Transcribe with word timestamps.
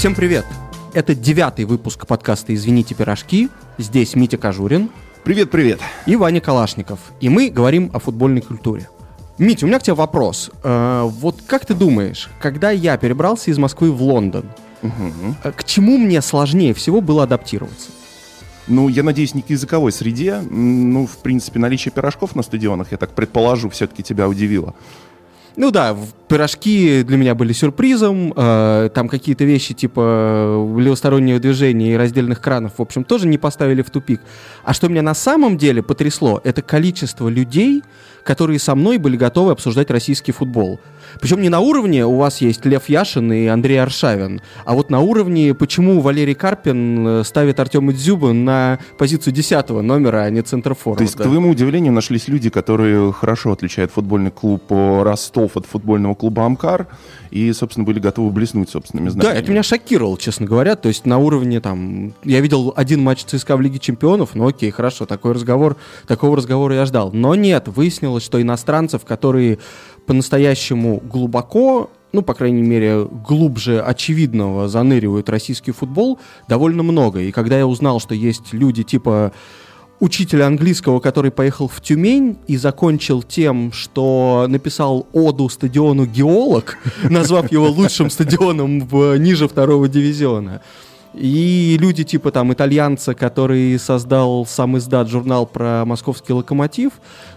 Всем 0.00 0.14
привет! 0.14 0.46
Это 0.94 1.14
девятый 1.14 1.66
выпуск 1.66 2.06
подкаста 2.06 2.54
«Извините, 2.54 2.94
пирожки». 2.94 3.50
Здесь 3.76 4.14
Митя 4.14 4.38
Кожурин. 4.38 4.88
Привет, 5.24 5.50
привет. 5.50 5.78
И 6.06 6.16
Ваня 6.16 6.40
Калашников. 6.40 7.00
И 7.20 7.28
мы 7.28 7.50
говорим 7.50 7.90
о 7.92 7.98
футбольной 7.98 8.40
культуре. 8.40 8.88
Митя, 9.36 9.66
у 9.66 9.68
меня 9.68 9.78
к 9.78 9.82
тебе 9.82 9.92
вопрос. 9.92 10.50
Э, 10.64 11.02
вот 11.04 11.42
как 11.46 11.66
ты 11.66 11.74
думаешь, 11.74 12.30
когда 12.40 12.70
я 12.70 12.96
перебрался 12.96 13.50
из 13.50 13.58
Москвы 13.58 13.92
в 13.92 14.02
Лондон, 14.02 14.46
угу. 14.80 15.52
к 15.54 15.64
чему 15.64 15.98
мне 15.98 16.22
сложнее 16.22 16.72
всего 16.72 17.02
было 17.02 17.24
адаптироваться? 17.24 17.90
Ну, 18.68 18.88
я 18.88 19.02
надеюсь, 19.02 19.34
не 19.34 19.42
к 19.42 19.50
языковой 19.50 19.92
среде. 19.92 20.40
Ну, 20.40 21.06
в 21.06 21.18
принципе, 21.18 21.58
наличие 21.58 21.92
пирожков 21.92 22.34
на 22.34 22.42
стадионах, 22.42 22.90
я 22.92 22.96
так 22.96 23.10
предположу, 23.10 23.68
все-таки 23.68 24.02
тебя 24.02 24.30
удивило. 24.30 24.74
Ну 25.56 25.70
да, 25.70 25.94
пирожки 26.30 27.02
для 27.02 27.16
меня 27.16 27.34
были 27.34 27.52
сюрпризом. 27.52 28.32
Э, 28.36 28.88
там 28.94 29.08
какие-то 29.08 29.44
вещи 29.44 29.74
типа 29.74 30.00
левостороннего 30.78 31.40
движения 31.40 31.94
и 31.94 31.96
раздельных 31.96 32.40
кранов, 32.40 32.74
в 32.78 32.82
общем, 32.82 33.02
тоже 33.02 33.26
не 33.26 33.36
поставили 33.36 33.82
в 33.82 33.90
тупик. 33.90 34.20
А 34.64 34.72
что 34.72 34.88
меня 34.88 35.02
на 35.02 35.14
самом 35.14 35.58
деле 35.58 35.82
потрясло, 35.82 36.40
это 36.44 36.62
количество 36.62 37.28
людей, 37.28 37.82
которые 38.22 38.58
со 38.58 38.74
мной 38.74 38.98
были 38.98 39.16
готовы 39.16 39.52
обсуждать 39.52 39.90
российский 39.90 40.30
футбол. 40.32 40.80
Причем 41.20 41.40
не 41.40 41.48
на 41.48 41.60
уровне 41.60 42.06
у 42.06 42.16
вас 42.16 42.40
есть 42.40 42.64
Лев 42.64 42.88
Яшин 42.88 43.32
и 43.32 43.46
Андрей 43.46 43.82
Аршавин, 43.82 44.40
а 44.64 44.74
вот 44.74 44.90
на 44.90 45.00
уровне, 45.00 45.54
почему 45.54 46.00
Валерий 46.00 46.34
Карпин 46.34 47.06
э, 47.06 47.24
ставит 47.24 47.58
Артема 47.58 47.92
Дзюба 47.92 48.32
на 48.32 48.78
позицию 48.98 49.32
10 49.32 49.70
номера, 49.70 50.22
а 50.22 50.30
не 50.30 50.42
центрофора. 50.42 50.98
То 50.98 51.02
есть, 51.02 51.16
к 51.16 51.22
твоему 51.22 51.50
удивлению, 51.50 51.92
нашлись 51.92 52.28
люди, 52.28 52.50
которые 52.50 53.12
хорошо 53.12 53.52
отличают 53.52 53.90
футбольный 53.90 54.30
клуб 54.30 54.62
Ростов 54.70 55.56
от 55.56 55.66
футбольного 55.66 56.14
клуба 56.20 56.44
Амкар, 56.44 56.86
и, 57.30 57.50
собственно, 57.54 57.86
были 57.86 57.98
готовы 57.98 58.30
блеснуть 58.30 58.68
собственными 58.68 59.08
знаниями. 59.08 59.34
Да, 59.34 59.40
это 59.40 59.50
меня 59.50 59.62
шокировало, 59.62 60.18
честно 60.18 60.44
говоря. 60.44 60.76
То 60.76 60.88
есть 60.88 61.06
на 61.06 61.16
уровне 61.16 61.60
там... 61.60 62.12
Я 62.24 62.40
видел 62.40 62.74
один 62.76 63.02
матч 63.02 63.24
ЦСКА 63.24 63.56
в 63.56 63.62
Лиге 63.62 63.78
Чемпионов, 63.78 64.34
ну 64.34 64.46
окей, 64.46 64.70
хорошо, 64.70 65.06
такой 65.06 65.32
разговор, 65.32 65.76
такого 66.06 66.36
разговора 66.36 66.74
я 66.74 66.84
ждал. 66.84 67.10
Но 67.12 67.34
нет, 67.34 67.68
выяснилось, 67.68 68.22
что 68.22 68.40
иностранцев, 68.40 69.04
которые 69.06 69.58
по-настоящему 70.06 71.00
глубоко 71.00 71.90
ну, 72.12 72.22
по 72.22 72.34
крайней 72.34 72.62
мере, 72.62 73.04
глубже 73.04 73.80
очевидного 73.80 74.66
заныривают 74.68 75.28
российский 75.28 75.70
футбол, 75.70 76.18
довольно 76.48 76.82
много. 76.82 77.20
И 77.20 77.30
когда 77.30 77.56
я 77.56 77.68
узнал, 77.68 78.00
что 78.00 78.16
есть 78.16 78.52
люди 78.52 78.82
типа 78.82 79.32
учителя 80.00 80.46
английского, 80.46 80.98
который 80.98 81.30
поехал 81.30 81.68
в 81.68 81.80
Тюмень 81.80 82.38
и 82.46 82.56
закончил 82.56 83.22
тем, 83.22 83.72
что 83.72 84.46
написал 84.48 85.06
оду 85.12 85.48
стадиону 85.48 86.06
«Геолог», 86.06 86.78
назвав 87.04 87.52
его 87.52 87.68
лучшим 87.68 88.10
стадионом 88.10 88.80
в, 88.80 89.16
ниже 89.18 89.46
второго 89.46 89.88
дивизиона. 89.88 90.62
И 91.12 91.76
люди 91.80 92.04
типа 92.04 92.30
там 92.30 92.52
итальянца, 92.52 93.14
который 93.14 93.78
создал 93.78 94.46
сам 94.46 94.78
издат 94.78 95.08
журнал 95.08 95.44
про 95.44 95.84
московский 95.84 96.32
локомотив, 96.32 96.92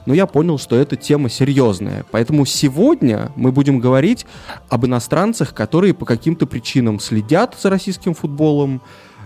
но 0.06 0.14
я 0.14 0.28
понял, 0.28 0.60
что 0.60 0.76
эта 0.76 0.96
тема 0.96 1.28
серьезная. 1.28 2.06
Поэтому 2.12 2.46
сегодня 2.46 3.32
мы 3.36 3.52
будем 3.52 3.80
говорить 3.80 4.28
об 4.70 4.86
иностранцах, 4.86 5.56
которые 5.56 5.96
по 5.96 6.06
каким-то 6.06 6.46
причинам 6.46 7.00
следят 7.00 7.56
за 7.60 7.72
российским 7.72 8.14
футболом, 8.14 8.82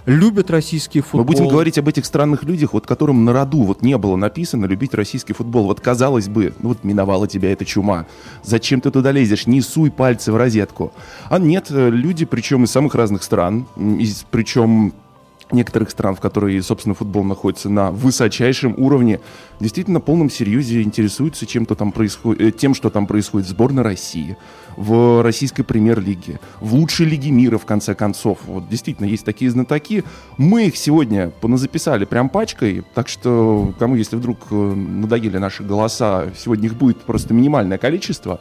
любят 0.07 0.49
российский 0.49 1.01
футбол. 1.01 1.19
Мы 1.19 1.25
будем 1.25 1.47
говорить 1.49 1.77
об 1.77 1.87
этих 1.87 2.05
странных 2.05 2.43
людях, 2.43 2.73
вот 2.73 2.87
которым 2.87 3.25
на 3.25 3.33
роду 3.33 3.63
вот 3.63 3.81
не 3.83 3.97
было 3.97 4.15
написано 4.15 4.65
любить 4.65 4.93
российский 4.93 5.33
футбол. 5.33 5.65
Вот 5.65 5.81
казалось 5.81 6.29
бы, 6.29 6.53
ну 6.59 6.69
вот 6.69 6.83
миновала 6.83 7.27
тебя 7.27 7.51
эта 7.51 7.65
чума. 7.65 8.07
Зачем 8.41 8.81
ты 8.81 8.89
туда 8.89 9.11
лезешь? 9.11 9.45
Не 9.45 9.61
суй 9.61 9.91
пальцы 9.91 10.31
в 10.31 10.37
розетку. 10.37 10.93
А 11.29 11.37
нет, 11.37 11.67
э, 11.69 11.89
люди, 11.89 12.25
причем 12.25 12.63
из 12.63 12.71
самых 12.71 12.95
разных 12.95 13.21
стран, 13.21 13.67
из, 13.77 14.25
причем 14.31 14.93
некоторых 15.51 15.89
стран, 15.89 16.15
в 16.15 16.19
которые, 16.19 16.61
собственно, 16.61 16.95
футбол 16.95 17.23
находится 17.23 17.69
на 17.69 17.91
высочайшем 17.91 18.75
уровне, 18.77 19.19
действительно 19.59 19.99
полном 19.99 20.29
серьезе 20.29 20.81
интересуются 20.81 21.45
чем 21.45 21.63
-то 21.63 21.75
там 21.75 21.91
происходит, 21.91 22.41
э, 22.41 22.51
тем, 22.51 22.73
что 22.73 22.89
там 22.89 23.07
происходит 23.07 23.47
в 23.47 23.49
сборной 23.49 23.83
России, 23.83 24.37
в 24.75 25.23
российской 25.23 25.63
премьер-лиге, 25.63 26.39
в 26.61 26.75
лучшей 26.75 27.05
лиге 27.05 27.31
мира, 27.31 27.57
в 27.57 27.65
конце 27.65 27.95
концов. 27.95 28.39
Вот 28.45 28.69
действительно 28.69 29.07
есть 29.07 29.25
такие 29.25 29.49
знатоки. 29.49 30.03
Мы 30.37 30.67
их 30.67 30.77
сегодня 30.77 31.31
поназаписали 31.41 32.05
прям 32.05 32.29
пачкой, 32.29 32.83
так 32.93 33.07
что 33.07 33.73
кому, 33.79 33.95
если 33.95 34.15
вдруг 34.15 34.37
э, 34.51 34.55
надоели 34.55 35.37
наши 35.37 35.63
голоса, 35.63 36.31
сегодня 36.37 36.67
их 36.67 36.75
будет 36.75 37.01
просто 37.01 37.33
минимальное 37.33 37.77
количество. 37.77 38.39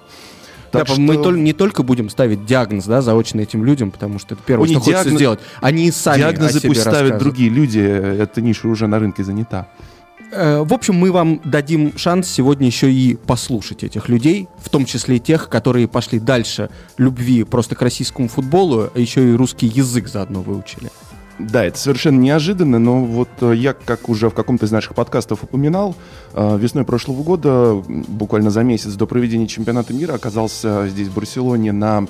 Так 0.70 0.86
да, 0.86 0.92
что... 0.92 1.00
Мы 1.00 1.16
не 1.16 1.52
только 1.52 1.82
будем 1.82 2.10
ставить 2.10 2.44
диагноз 2.44 2.84
да, 2.84 3.02
заочно 3.02 3.40
этим 3.40 3.64
людям, 3.64 3.90
потому 3.90 4.18
что 4.18 4.34
это 4.34 4.42
первое, 4.44 4.66
О, 4.66 4.68
что 4.68 4.80
диагноз... 4.80 4.96
хочется 4.96 5.16
сделать. 5.16 5.40
Они 5.60 5.90
сами 5.90 6.18
Диагнозы 6.18 6.60
пусть 6.60 6.80
ставят 6.80 7.18
другие 7.18 7.50
люди, 7.50 7.78
эта 7.78 8.40
ниша 8.40 8.68
уже 8.68 8.86
на 8.86 8.98
рынке 8.98 9.24
занята. 9.24 9.68
Э, 10.32 10.62
в 10.62 10.72
общем, 10.72 10.94
мы 10.94 11.12
вам 11.12 11.40
дадим 11.44 11.96
шанс 11.96 12.28
сегодня 12.28 12.66
еще 12.66 12.92
и 12.92 13.14
послушать 13.14 13.84
этих 13.84 14.08
людей, 14.08 14.48
в 14.58 14.68
том 14.68 14.84
числе 14.84 15.16
и 15.16 15.20
тех, 15.20 15.48
которые 15.48 15.88
пошли 15.88 16.18
дальше 16.18 16.70
любви 16.98 17.44
просто 17.44 17.74
к 17.74 17.82
российскому 17.82 18.28
футболу, 18.28 18.90
а 18.92 18.98
еще 18.98 19.30
и 19.30 19.34
русский 19.34 19.66
язык 19.66 20.08
заодно 20.08 20.42
выучили. 20.42 20.90
Да, 21.38 21.64
это 21.64 21.78
совершенно 21.78 22.18
неожиданно, 22.18 22.78
но 22.78 23.04
вот 23.04 23.28
э, 23.42 23.54
я, 23.54 23.74
как 23.74 24.08
уже 24.08 24.30
в 24.30 24.34
каком-то 24.34 24.64
из 24.64 24.72
наших 24.72 24.94
подкастов 24.94 25.44
упоминал, 25.44 25.94
э, 26.32 26.58
весной 26.58 26.84
прошлого 26.84 27.22
года, 27.22 27.74
буквально 27.74 28.50
за 28.50 28.62
месяц 28.62 28.94
до 28.94 29.06
проведения 29.06 29.46
чемпионата 29.46 29.92
мира, 29.92 30.14
оказался 30.14 30.88
здесь, 30.88 31.08
в 31.08 31.14
Барселоне, 31.14 31.72
на 31.72 32.06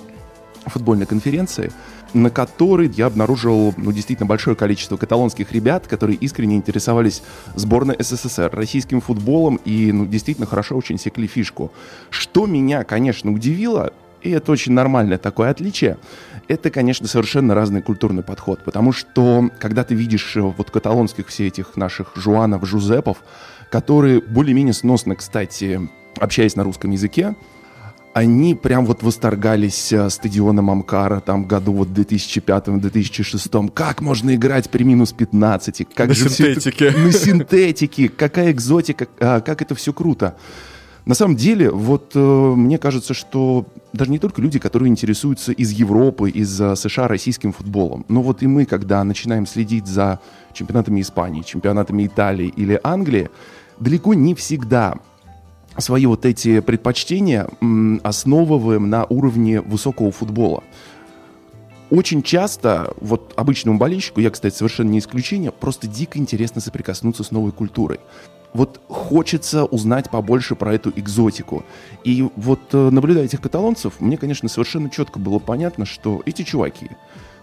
футбольной 0.67 1.07
конференции, 1.07 1.73
на 2.15 2.31
которой 2.31 2.89
я 2.89 3.07
обнаружил 3.07 3.75
ну, 3.77 3.91
действительно 3.91 4.27
большое 4.27 4.55
количество 4.55 4.97
каталонских 4.97 5.53
ребят, 5.53 5.89
которые 5.89 6.17
искренне 6.19 6.57
интересовались 6.57 7.23
сборной 7.57 7.97
СССР, 7.99 8.51
российским 8.53 9.01
футболом 9.01 9.57
и 9.65 9.91
ну, 9.91 10.07
действительно 10.07 10.47
хорошо 10.47 10.77
очень 10.77 10.99
секли 10.99 11.27
фишку. 11.27 11.73
Что 12.11 12.47
меня, 12.47 12.85
конечно, 12.85 13.33
удивило, 13.33 13.93
и 14.27 14.31
это 14.31 14.53
очень 14.53 14.73
нормальное 14.73 15.19
такое 15.19 15.51
отличие, 15.51 15.99
это, 16.49 16.71
конечно, 16.71 17.09
совершенно 17.09 17.55
разный 17.55 17.83
культурный 17.83 18.23
подход, 18.23 18.61
потому 18.65 18.93
что, 18.93 19.51
когда 19.59 19.85
ты 19.85 19.95
видишь 19.95 20.37
э, 20.37 20.41
вот 20.41 20.71
каталонских 20.71 21.29
все 21.29 21.49
этих 21.49 21.77
наших 21.77 22.13
Жуанов, 22.17 22.67
Жузепов, 22.67 23.19
которые 23.71 24.21
более-менее 24.21 24.75
сносно, 24.75 25.17
кстати, 25.17 25.81
общаясь 26.19 26.57
на 26.57 26.63
русском 26.63 26.91
языке, 26.93 27.35
они 28.17 28.55
прям 28.55 28.87
вот 28.87 29.03
восторгались 29.03 29.93
э, 29.93 30.09
стадионом 30.09 30.71
Амкара 30.71 31.21
там 31.21 31.45
году 31.45 31.73
вот 31.73 31.89
2005-2006. 31.89 33.71
Как 33.75 34.01
можно 34.01 34.35
играть 34.35 34.71
при 34.71 34.85
минус 34.85 35.13
15? 35.13 35.87
Как 35.95 36.09
на 36.09 36.15
синтетике. 36.15 36.87
Это, 36.87 36.99
на 36.99 37.13
синтетике. 37.13 38.09
Какая 38.09 38.53
экзотика, 38.53 39.07
а, 39.21 39.41
как 39.41 39.61
это 39.61 39.75
все 39.75 39.93
круто. 39.93 40.35
На 41.07 41.15
самом 41.15 41.37
деле, 41.37 41.71
вот 41.71 42.13
э, 42.17 42.19
мне 42.19 42.79
кажется, 42.79 43.15
что 43.15 43.65
даже 43.93 44.11
не 44.11 44.19
только 44.19 44.43
люди, 44.43 44.59
которые 44.59 44.91
интересуются 44.91 45.53
из 45.53 45.71
Европы, 45.71 46.31
из 46.31 46.61
э, 46.61 46.75
США 46.75 47.07
российским 47.07 47.53
футболом, 47.53 48.05
но 48.09 48.23
вот 48.23 48.43
и 48.43 48.49
мы, 48.49 48.65
когда 48.67 49.05
начинаем 49.05 49.47
следить 49.47 49.87
за 49.87 50.19
чемпионатами 50.53 51.01
Испании, 51.01 51.43
чемпионатами 51.43 52.09
Италии 52.09 52.49
или 52.49 52.81
Англии, 52.83 53.31
далеко 53.79 54.15
не 54.15 54.35
всегда 54.35 54.95
свои 55.79 56.07
вот 56.07 56.27
эти 56.27 56.59
предпочтения 56.59 57.47
основываем 58.03 58.91
на 58.91 59.05
уровне 59.05 59.61
высокого 59.61 60.11
футбола. 60.11 60.65
Очень 61.89 62.25
часто, 62.25 62.93
вот 63.01 63.33
обычному 63.37 63.79
болельщику, 63.79 64.21
я, 64.21 64.31
кстати, 64.31 64.57
совершенно 64.57 64.91
не 64.91 64.99
исключение, 64.99 65.53
просто 65.53 65.87
дико 65.87 66.19
интересно 66.19 66.61
соприкоснуться 66.61 67.23
с 67.23 67.31
новой 67.31 67.53
культурой 67.53 68.01
вот 68.53 68.81
хочется 68.89 69.65
узнать 69.65 70.11
побольше 70.11 70.55
про 70.55 70.75
эту 70.75 70.91
экзотику. 70.95 71.65
И 72.05 72.29
вот 72.37 72.61
э, 72.73 72.91
наблюдая 72.91 73.25
этих 73.25 73.41
каталонцев, 73.41 74.01
мне, 74.01 74.17
конечно, 74.17 74.49
совершенно 74.49 74.91
четко 74.91 75.19
было 75.19 75.39
понятно, 75.39 75.85
что 75.85 76.23
эти 76.27 76.43
чуваки, 76.43 76.91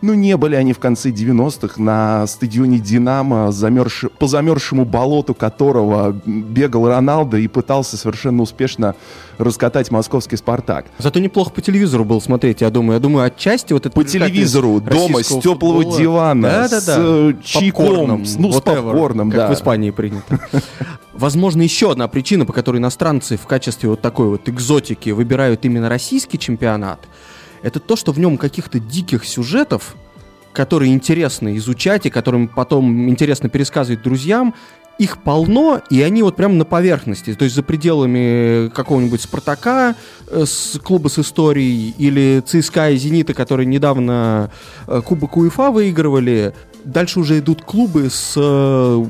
ну, 0.03 0.13
не 0.13 0.35
были 0.35 0.55
они 0.55 0.73
в 0.73 0.79
конце 0.79 1.11
90-х 1.11 1.81
на 1.81 2.27
стадионе 2.27 2.77
«Динамо», 2.77 3.53
замерз... 3.53 4.03
по 4.19 4.27
замерзшему 4.27 4.83
болоту 4.83 5.33
которого 5.33 6.11
бегал 6.25 6.89
Роналдо 6.89 7.37
и 7.37 7.47
пытался 7.47 7.95
совершенно 7.95 8.43
успешно 8.43 8.95
раскатать 9.37 9.91
московский 9.91 10.35
«Спартак». 10.35 10.87
Зато 10.97 11.21
неплохо 11.21 11.51
по 11.51 11.61
телевизору 11.61 12.03
был 12.03 12.19
смотреть, 12.19 12.59
я 12.59 12.69
думаю. 12.69 12.95
Я 12.95 12.99
думаю, 12.99 13.27
отчасти 13.27 13.71
вот 13.71 13.85
это... 13.85 13.95
По 13.95 14.03
телевизору, 14.03 14.81
дома, 14.81 15.23
с 15.23 15.39
теплого 15.39 15.83
футбола. 15.83 15.97
дивана, 15.97 16.49
да, 16.49 16.67
да, 16.67 16.81
да. 16.81 16.81
с 16.81 16.97
э, 16.99 17.33
чайком, 17.41 18.25
ну, 18.39 18.51
с 18.51 18.61
попкорном, 18.61 19.31
как 19.31 19.37
да. 19.37 19.47
в 19.47 19.53
Испании 19.53 19.91
принято. 19.91 20.37
Возможно, 21.13 21.61
еще 21.61 21.91
одна 21.91 22.09
причина, 22.09 22.45
по 22.45 22.51
которой 22.51 22.79
иностранцы 22.79 23.37
в 23.37 23.45
качестве 23.47 23.87
вот 23.87 24.01
такой 24.01 24.27
вот 24.27 24.49
экзотики 24.49 25.11
выбирают 25.11 25.63
именно 25.63 25.87
российский 25.87 26.37
чемпионат– 26.37 26.99
это 27.63 27.79
то, 27.79 27.95
что 27.95 28.11
в 28.11 28.19
нем 28.19 28.37
каких-то 28.37 28.79
диких 28.79 29.25
сюжетов, 29.25 29.95
которые 30.51 30.93
интересно 30.93 31.57
изучать 31.57 32.05
и 32.05 32.09
которым 32.11 32.47
потом 32.47 33.09
интересно 33.09 33.49
пересказывать 33.49 34.03
друзьям, 34.03 34.53
их 34.99 35.23
полно, 35.23 35.81
и 35.89 36.01
они 36.03 36.21
вот 36.21 36.35
прямо 36.35 36.53
на 36.53 36.65
поверхности, 36.65 37.33
то 37.33 37.45
есть 37.45 37.55
за 37.55 37.63
пределами 37.63 38.69
какого-нибудь 38.69 39.21
«Спартака», 39.21 39.95
э, 40.29 40.45
с 40.45 40.79
клуба 40.83 41.07
с 41.07 41.17
историей, 41.17 41.95
или 41.97 42.43
ЦСКА 42.45 42.91
и 42.91 42.97
«Зенита», 42.97 43.33
которые 43.33 43.65
недавно 43.65 44.51
э, 44.87 45.01
Кубок 45.03 45.35
УЕФА 45.37 45.71
выигрывали, 45.71 46.53
дальше 46.85 47.19
уже 47.19 47.39
идут 47.39 47.63
клубы 47.63 48.09
с 48.11 48.33
э, 48.35 49.05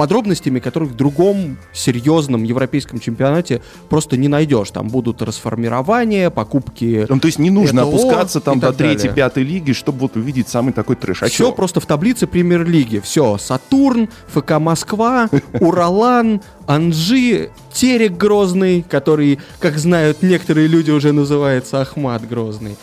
подробностями, 0.00 0.60
которых 0.60 0.92
в 0.92 0.96
другом 0.96 1.58
серьезном 1.74 2.42
европейском 2.42 3.00
чемпионате 3.00 3.60
просто 3.90 4.16
не 4.16 4.28
найдешь. 4.28 4.70
Там 4.70 4.88
будут 4.88 5.20
расформирования, 5.20 6.30
покупки. 6.30 7.04
Ну, 7.06 7.20
то 7.20 7.26
есть 7.26 7.38
не 7.38 7.50
нужно 7.50 7.80
ЭТО 7.80 7.88
опускаться 7.88 8.40
там 8.40 8.60
до 8.60 8.72
третьей, 8.72 9.12
пятой 9.12 9.42
лиги, 9.42 9.72
чтобы 9.72 9.98
вот 9.98 10.16
увидеть 10.16 10.48
самый 10.48 10.72
такой 10.72 10.96
трэш. 10.96 11.22
А 11.22 11.26
Все 11.26 11.48
чё? 11.48 11.52
просто 11.52 11.80
в 11.80 11.86
таблице 11.86 12.26
премьер-лиги. 12.26 13.00
Все. 13.00 13.36
Сатурн, 13.36 14.08
ФК 14.28 14.52
Москва, 14.52 15.28
Уралан, 15.60 16.40
Анжи, 16.66 17.50
Терек 17.70 18.12
Грозный, 18.16 18.82
который, 18.88 19.38
как 19.58 19.76
знают 19.76 20.22
некоторые 20.22 20.66
люди, 20.66 20.90
уже 20.90 21.12
называется 21.12 21.82
Ахмат 21.82 22.26
Грозный. 22.26 22.78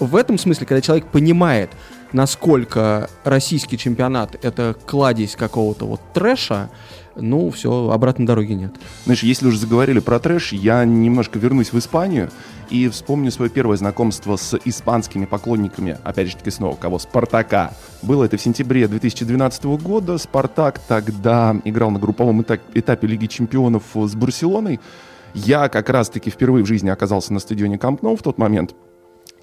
В 0.00 0.16
этом 0.16 0.36
смысле, 0.36 0.66
когда 0.66 0.80
человек 0.80 1.06
понимает, 1.06 1.70
насколько 2.12 3.08
российский 3.24 3.78
чемпионат 3.78 4.36
это 4.44 4.76
кладезь 4.86 5.36
какого-то 5.36 5.86
вот 5.86 6.00
трэша, 6.14 6.70
ну, 7.18 7.50
все, 7.50 7.90
обратной 7.90 8.26
дороги 8.26 8.52
нет. 8.52 8.74
Знаешь, 9.04 9.22
если 9.22 9.46
уже 9.46 9.58
заговорили 9.58 10.00
про 10.00 10.18
трэш, 10.18 10.52
я 10.52 10.84
немножко 10.84 11.38
вернусь 11.38 11.72
в 11.72 11.78
Испанию 11.78 12.30
и 12.68 12.88
вспомню 12.88 13.30
свое 13.30 13.50
первое 13.50 13.76
знакомство 13.76 14.36
с 14.36 14.58
испанскими 14.64 15.24
поклонниками, 15.24 15.98
опять 16.04 16.28
же 16.28 16.36
таки 16.36 16.50
снова, 16.50 16.76
кого? 16.76 16.98
Спартака. 16.98 17.72
Было 18.02 18.24
это 18.24 18.36
в 18.36 18.40
сентябре 18.42 18.86
2012 18.86 19.64
года. 19.64 20.18
Спартак 20.18 20.78
тогда 20.80 21.56
играл 21.64 21.90
на 21.90 21.98
групповом 21.98 22.42
этапе 22.42 23.06
Лиги 23.06 23.26
Чемпионов 23.26 23.84
с 23.94 24.14
Барселоной. 24.14 24.80
Я 25.34 25.68
как 25.68 25.90
раз-таки 25.90 26.30
впервые 26.30 26.64
в 26.64 26.66
жизни 26.66 26.88
оказался 26.88 27.32
на 27.32 27.40
стадионе 27.40 27.78
Камп 27.78 28.02
Ноу 28.02 28.16
в 28.16 28.22
тот 28.22 28.38
момент. 28.38 28.74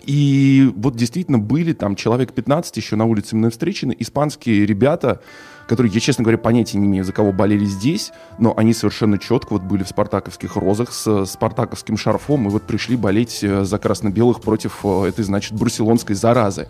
И 0.04 0.72
вот 0.76 0.96
действительно 0.96 1.40
были 1.40 1.74
там 1.74 1.96
человек 1.96 2.34
15 2.34 2.76
еще 2.76 2.96
на 2.96 3.06
улице 3.06 3.36
мной 3.36 3.52
встречены, 3.52 3.96
испанские 3.98 4.66
ребята, 4.66 5.22
которые, 5.68 5.94
я, 5.94 6.00
честно 6.02 6.24
говоря, 6.24 6.38
понятия 6.38 6.78
не 6.78 6.88
имею, 6.88 7.06
за 7.06 7.14
кого 7.14 7.32
болели 7.32 7.66
здесь, 7.66 8.12
но 8.38 8.54
они 8.58 8.74
совершенно 8.74 9.18
четко 9.18 9.54
вот 9.54 9.62
были 9.64 9.84
в 9.84 9.88
спартаковских 9.88 10.58
розах 10.58 10.92
с 10.92 11.26
спартаковским 11.26 11.98
шарфом 11.98 12.48
и 12.48 12.50
вот 12.50 12.64
пришли 12.64 12.98
болеть 12.98 13.40
э, 13.44 13.64
за 13.64 13.78
красно-белых 13.78 14.42
против 14.42 14.80
э, 14.84 15.06
этой, 15.08 15.24
значит, 15.24 15.54
барселонской 15.54 16.16
заразы. 16.16 16.68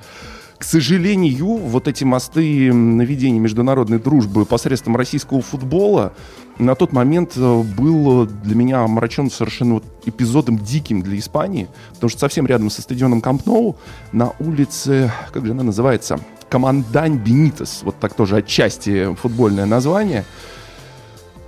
К 0.58 0.64
сожалению, 0.64 1.58
вот 1.58 1.88
эти 1.88 2.04
мосты 2.04 2.72
наведения 2.72 3.40
международной 3.40 4.00
дружбы 4.00 4.46
посредством 4.46 4.96
российского 4.96 5.42
футбола 5.42 6.14
на 6.60 6.76
тот 6.76 6.94
момент 6.94 7.34
э, 7.36 7.64
был 7.78 8.26
для 8.26 8.56
меня 8.56 8.82
омрачен 8.82 9.32
совершенно 9.32 9.76
вот 9.76 9.84
эпизодом 10.06 10.60
диким 10.60 11.02
для 11.02 11.18
Испании, 11.18 11.68
потому 11.94 12.10
что 12.10 12.20
совсем 12.20 12.46
рядом 12.46 12.70
со 12.70 12.82
стадионом 12.82 13.22
Камп 13.22 13.46
Ноу 13.46 13.76
на 14.12 14.34
улице, 14.40 15.12
как 15.32 15.46
же 15.46 15.52
она 15.52 15.64
называется, 15.64 16.20
Командань 16.50 17.18
Бенитес, 17.18 17.82
вот 17.84 18.00
так 18.00 18.14
тоже 18.14 18.38
отчасти 18.38 19.16
футбольное 19.16 19.66
название, 19.66 20.24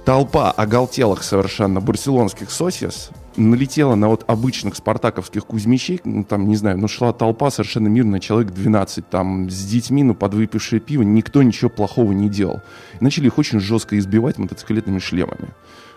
толпа 0.04 0.52
оголтелых 0.52 1.24
совершенно 1.24 1.80
барселонских 1.80 2.50
сосис 2.50 3.12
налетела 3.37 3.95
на 3.95 4.07
вот 4.07 4.23
обычных 4.27 4.75
спартаковских 4.75 5.45
кузьмичей, 5.45 6.01
ну, 6.03 6.23
там, 6.23 6.47
не 6.47 6.55
знаю, 6.55 6.77
ну, 6.77 6.87
шла 6.87 7.13
толпа 7.13 7.51
совершенно 7.51 7.87
мирная, 7.87 8.19
человек 8.19 8.53
12, 8.53 9.09
там, 9.09 9.49
с 9.49 9.65
детьми, 9.65 10.03
ну, 10.03 10.15
подвыпившее 10.15 10.79
пиво, 10.79 11.03
никто 11.03 11.43
ничего 11.43 11.69
плохого 11.69 12.11
не 12.11 12.29
делал. 12.29 12.61
И 12.99 13.03
начали 13.03 13.27
их 13.27 13.37
очень 13.37 13.59
жестко 13.59 13.97
избивать 13.97 14.37
мотоциклетными 14.37 14.99
шлемами. 14.99 15.49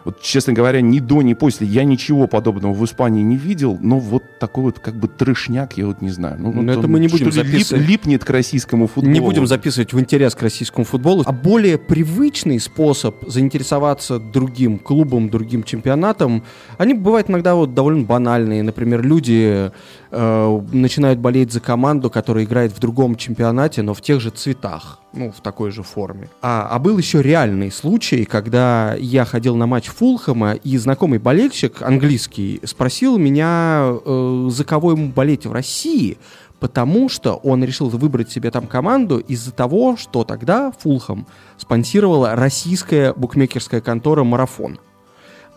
Вот, 0.04 0.20
честно 0.20 0.52
говоря, 0.52 0.80
ни 0.80 1.00
до, 1.00 1.22
ни 1.22 1.34
после 1.34 1.66
я 1.66 1.84
ничего 1.84 2.26
подобного 2.26 2.72
в 2.72 2.84
Испании 2.84 3.22
не 3.22 3.36
видел, 3.36 3.78
но 3.80 3.98
вот 3.98 4.22
такой 4.38 4.64
вот 4.64 4.78
как 4.78 4.94
бы 4.94 5.08
трешняк, 5.08 5.76
я 5.76 5.86
вот 5.86 6.00
не 6.00 6.10
знаю. 6.10 6.36
Ну, 6.38 6.52
но 6.52 6.72
это 6.72 6.88
мы 6.88 7.00
не 7.00 7.08
будем 7.08 7.32
записывать. 7.32 7.82
Лип, 7.82 7.88
липнет 7.90 8.24
к 8.24 8.30
российскому 8.30 8.86
футболу. 8.86 9.12
Не 9.12 9.20
будем 9.20 9.46
записывать 9.46 9.92
в 9.92 10.00
интерес 10.00 10.34
к 10.34 10.42
российскому 10.42 10.84
футболу. 10.84 11.22
А 11.26 11.32
более 11.32 11.78
привычный 11.78 12.60
способ 12.60 13.16
заинтересоваться 13.26 14.18
другим 14.18 14.78
клубом, 14.78 15.30
другим 15.30 15.62
чемпионатом, 15.62 16.44
они 16.78 16.94
бывают 16.94 17.28
иногда 17.30 17.54
вот 17.54 17.74
довольно 17.74 18.04
банальные. 18.04 18.62
Например, 18.62 19.02
люди 19.02 19.70
э, 20.10 20.60
начинают 20.72 21.18
болеть 21.18 21.52
за 21.52 21.60
команду, 21.60 22.10
которая 22.10 22.44
играет 22.44 22.72
в 22.72 22.78
другом 22.78 23.16
чемпионате, 23.16 23.82
но 23.82 23.94
в 23.94 24.00
тех 24.00 24.20
же 24.20 24.30
цветах, 24.30 25.00
ну, 25.12 25.32
в 25.32 25.40
такой 25.40 25.70
же 25.70 25.82
форме. 25.82 26.28
А, 26.42 26.68
а 26.70 26.78
был 26.78 26.98
еще 26.98 27.22
реальный 27.22 27.70
случай, 27.70 28.24
когда 28.24 28.94
я 28.94 29.24
ходил 29.24 29.56
на 29.56 29.66
матч 29.66 29.87
Фулхэма, 29.88 30.52
и 30.54 30.76
знакомый 30.78 31.18
болельщик 31.18 31.82
английский 31.82 32.60
спросил 32.64 33.18
меня, 33.18 33.92
э, 34.04 34.48
за 34.50 34.64
кого 34.64 34.92
ему 34.92 35.08
болеть 35.08 35.46
в 35.46 35.52
России, 35.52 36.18
потому 36.60 37.08
что 37.08 37.34
он 37.34 37.64
решил 37.64 37.88
выбрать 37.88 38.30
себе 38.30 38.50
там 38.50 38.66
команду 38.66 39.18
из-за 39.18 39.52
того, 39.52 39.96
что 39.96 40.24
тогда 40.24 40.72
Фулхэм 40.78 41.26
спонсировала 41.56 42.34
российская 42.34 43.12
букмекерская 43.12 43.80
контора 43.80 44.24
«Марафон». 44.24 44.78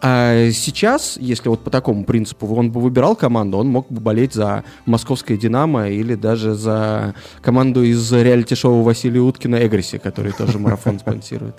А 0.03 0.49
сейчас, 0.51 1.15
если 1.17 1.47
вот 1.47 1.59
по 1.63 1.69
такому 1.69 2.05
принципу 2.05 2.47
он 2.55 2.71
бы 2.71 2.81
выбирал 2.81 3.15
команду, 3.15 3.57
он 3.57 3.67
мог 3.67 3.87
бы 3.91 4.01
болеть 4.01 4.33
за 4.33 4.63
московское 4.87 5.37
«Динамо» 5.37 5.89
или 5.89 6.15
даже 6.15 6.55
за 6.55 7.13
команду 7.41 7.83
из 7.83 8.11
реалити-шоу 8.11 8.81
Василия 8.81 9.21
Уткина 9.21 9.63
«Эгриси», 9.63 9.99
который 9.99 10.31
тоже 10.31 10.57
марафон 10.57 10.97
спонсирует. 10.99 11.55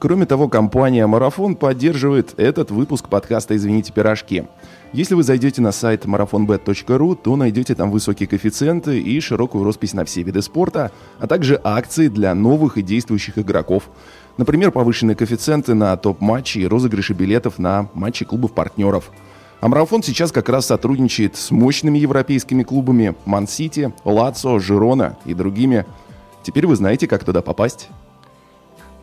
Кроме 0.00 0.26
того, 0.26 0.48
компания 0.48 1.06
«Марафон» 1.06 1.54
поддерживает 1.54 2.34
этот 2.38 2.72
выпуск 2.72 3.08
подкаста 3.08 3.54
«Извините, 3.54 3.92
пирожки». 3.92 4.44
Если 4.92 5.14
вы 5.14 5.22
зайдете 5.22 5.62
на 5.62 5.70
сайт 5.70 6.06
marathonbet.ru, 6.06 7.18
то 7.22 7.36
найдете 7.36 7.76
там 7.76 7.92
высокие 7.92 8.26
коэффициенты 8.26 8.98
и 8.98 9.20
широкую 9.20 9.62
роспись 9.62 9.92
на 9.92 10.04
все 10.04 10.22
виды 10.22 10.42
спорта, 10.42 10.90
а 11.20 11.28
также 11.28 11.60
акции 11.62 12.08
для 12.08 12.34
новых 12.34 12.78
и 12.78 12.82
действующих 12.82 13.38
игроков– 13.38 13.90
Например, 14.40 14.70
повышенные 14.70 15.14
коэффициенты 15.16 15.74
на 15.74 15.94
топ-матчи 15.98 16.60
и 16.60 16.66
розыгрыши 16.66 17.12
билетов 17.12 17.58
на 17.58 17.90
матчи 17.92 18.24
клубов-партнеров. 18.24 19.10
А 19.60 19.68
марафон 19.68 20.02
сейчас 20.02 20.32
как 20.32 20.48
раз 20.48 20.64
сотрудничает 20.64 21.36
с 21.36 21.50
мощными 21.50 21.98
европейскими 21.98 22.62
клубами 22.62 23.14
Ман-Сити, 23.26 23.92
Лацо, 24.02 24.58
Жирона 24.58 25.18
и 25.26 25.34
другими. 25.34 25.84
Теперь 26.42 26.66
вы 26.66 26.76
знаете, 26.76 27.06
как 27.06 27.22
туда 27.22 27.42
попасть. 27.42 27.90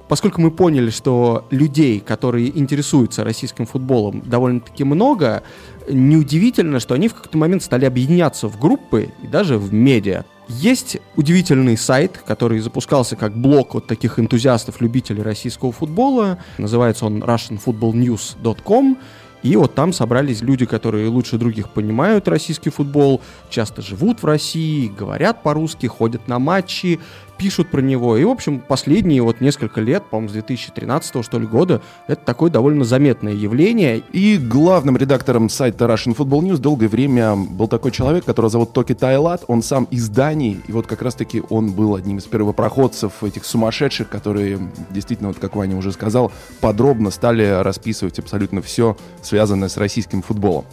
Поскольку 0.07 0.41
мы 0.41 0.51
поняли, 0.51 0.89
что 0.89 1.45
людей, 1.49 1.99
которые 1.99 2.57
интересуются 2.57 3.23
российским 3.23 3.65
футболом, 3.65 4.21
довольно-таки 4.25 4.83
много, 4.83 5.43
неудивительно, 5.89 6.79
что 6.79 6.95
они 6.95 7.07
в 7.07 7.13
какой-то 7.13 7.37
момент 7.37 7.63
стали 7.63 7.85
объединяться 7.85 8.47
в 8.47 8.59
группы 8.59 9.09
и 9.21 9.27
даже 9.27 9.57
в 9.57 9.73
медиа. 9.73 10.23
Есть 10.47 10.97
удивительный 11.17 11.77
сайт, 11.77 12.23
который 12.25 12.59
запускался 12.59 13.17
как 13.17 13.35
блог 13.35 13.73
вот 13.73 13.87
таких 13.87 14.17
энтузиастов, 14.17 14.79
любителей 14.79 15.21
российского 15.21 15.73
футбола. 15.73 16.37
Называется 16.57 17.05
он 17.05 17.21
russianfootballnews.com. 17.21 18.97
И 19.43 19.55
вот 19.55 19.75
там 19.75 19.93
собрались 19.93 20.41
люди, 20.41 20.65
которые 20.65 21.09
лучше 21.09 21.37
других 21.37 21.69
понимают 21.69 22.27
российский 22.27 22.69
футбол, 22.69 23.21
часто 23.49 23.81
живут 23.81 24.23
в 24.23 24.25
России, 24.25 24.87
говорят 24.87 25.43
по-русски, 25.43 25.85
ходят 25.85 26.27
на 26.27 26.39
матчи, 26.39 26.99
пишут 27.37 27.69
про 27.69 27.81
него. 27.81 28.17
И, 28.17 28.23
в 28.23 28.29
общем, 28.29 28.59
последние 28.59 29.21
вот 29.21 29.41
несколько 29.41 29.81
лет, 29.81 30.03
по-моему, 30.09 30.29
с 30.29 30.33
2013 30.33 31.23
что 31.23 31.39
ли 31.39 31.47
года, 31.47 31.81
это 32.07 32.23
такое 32.23 32.51
довольно 32.51 32.83
заметное 32.83 33.33
явление. 33.33 34.01
И 34.11 34.37
главным 34.37 34.97
редактором 34.97 35.49
сайта 35.49 35.85
Russian 35.85 36.15
Football 36.15 36.41
News 36.41 36.57
долгое 36.57 36.87
время 36.87 37.35
был 37.35 37.67
такой 37.67 37.91
человек, 37.91 38.25
которого 38.25 38.49
зовут 38.49 38.73
Токи 38.73 38.93
Тайлат. 38.93 39.43
Он 39.47 39.61
сам 39.61 39.85
из 39.91 40.09
Дании, 40.09 40.59
и 40.67 40.71
вот 40.71 40.87
как 40.87 41.01
раз-таки 41.01 41.43
он 41.49 41.71
был 41.71 41.95
одним 41.95 42.17
из 42.17 42.25
первопроходцев 42.25 43.23
этих 43.23 43.45
сумасшедших, 43.45 44.09
которые 44.09 44.59
действительно, 44.89 45.29
вот 45.29 45.39
как 45.39 45.55
Ваня 45.55 45.77
уже 45.77 45.91
сказал, 45.91 46.31
подробно 46.61 47.11
стали 47.11 47.61
расписывать 47.61 48.19
абсолютно 48.19 48.61
все, 48.61 48.97
связанное 49.21 49.69
с 49.69 49.77
российским 49.77 50.21
футболом. 50.21 50.65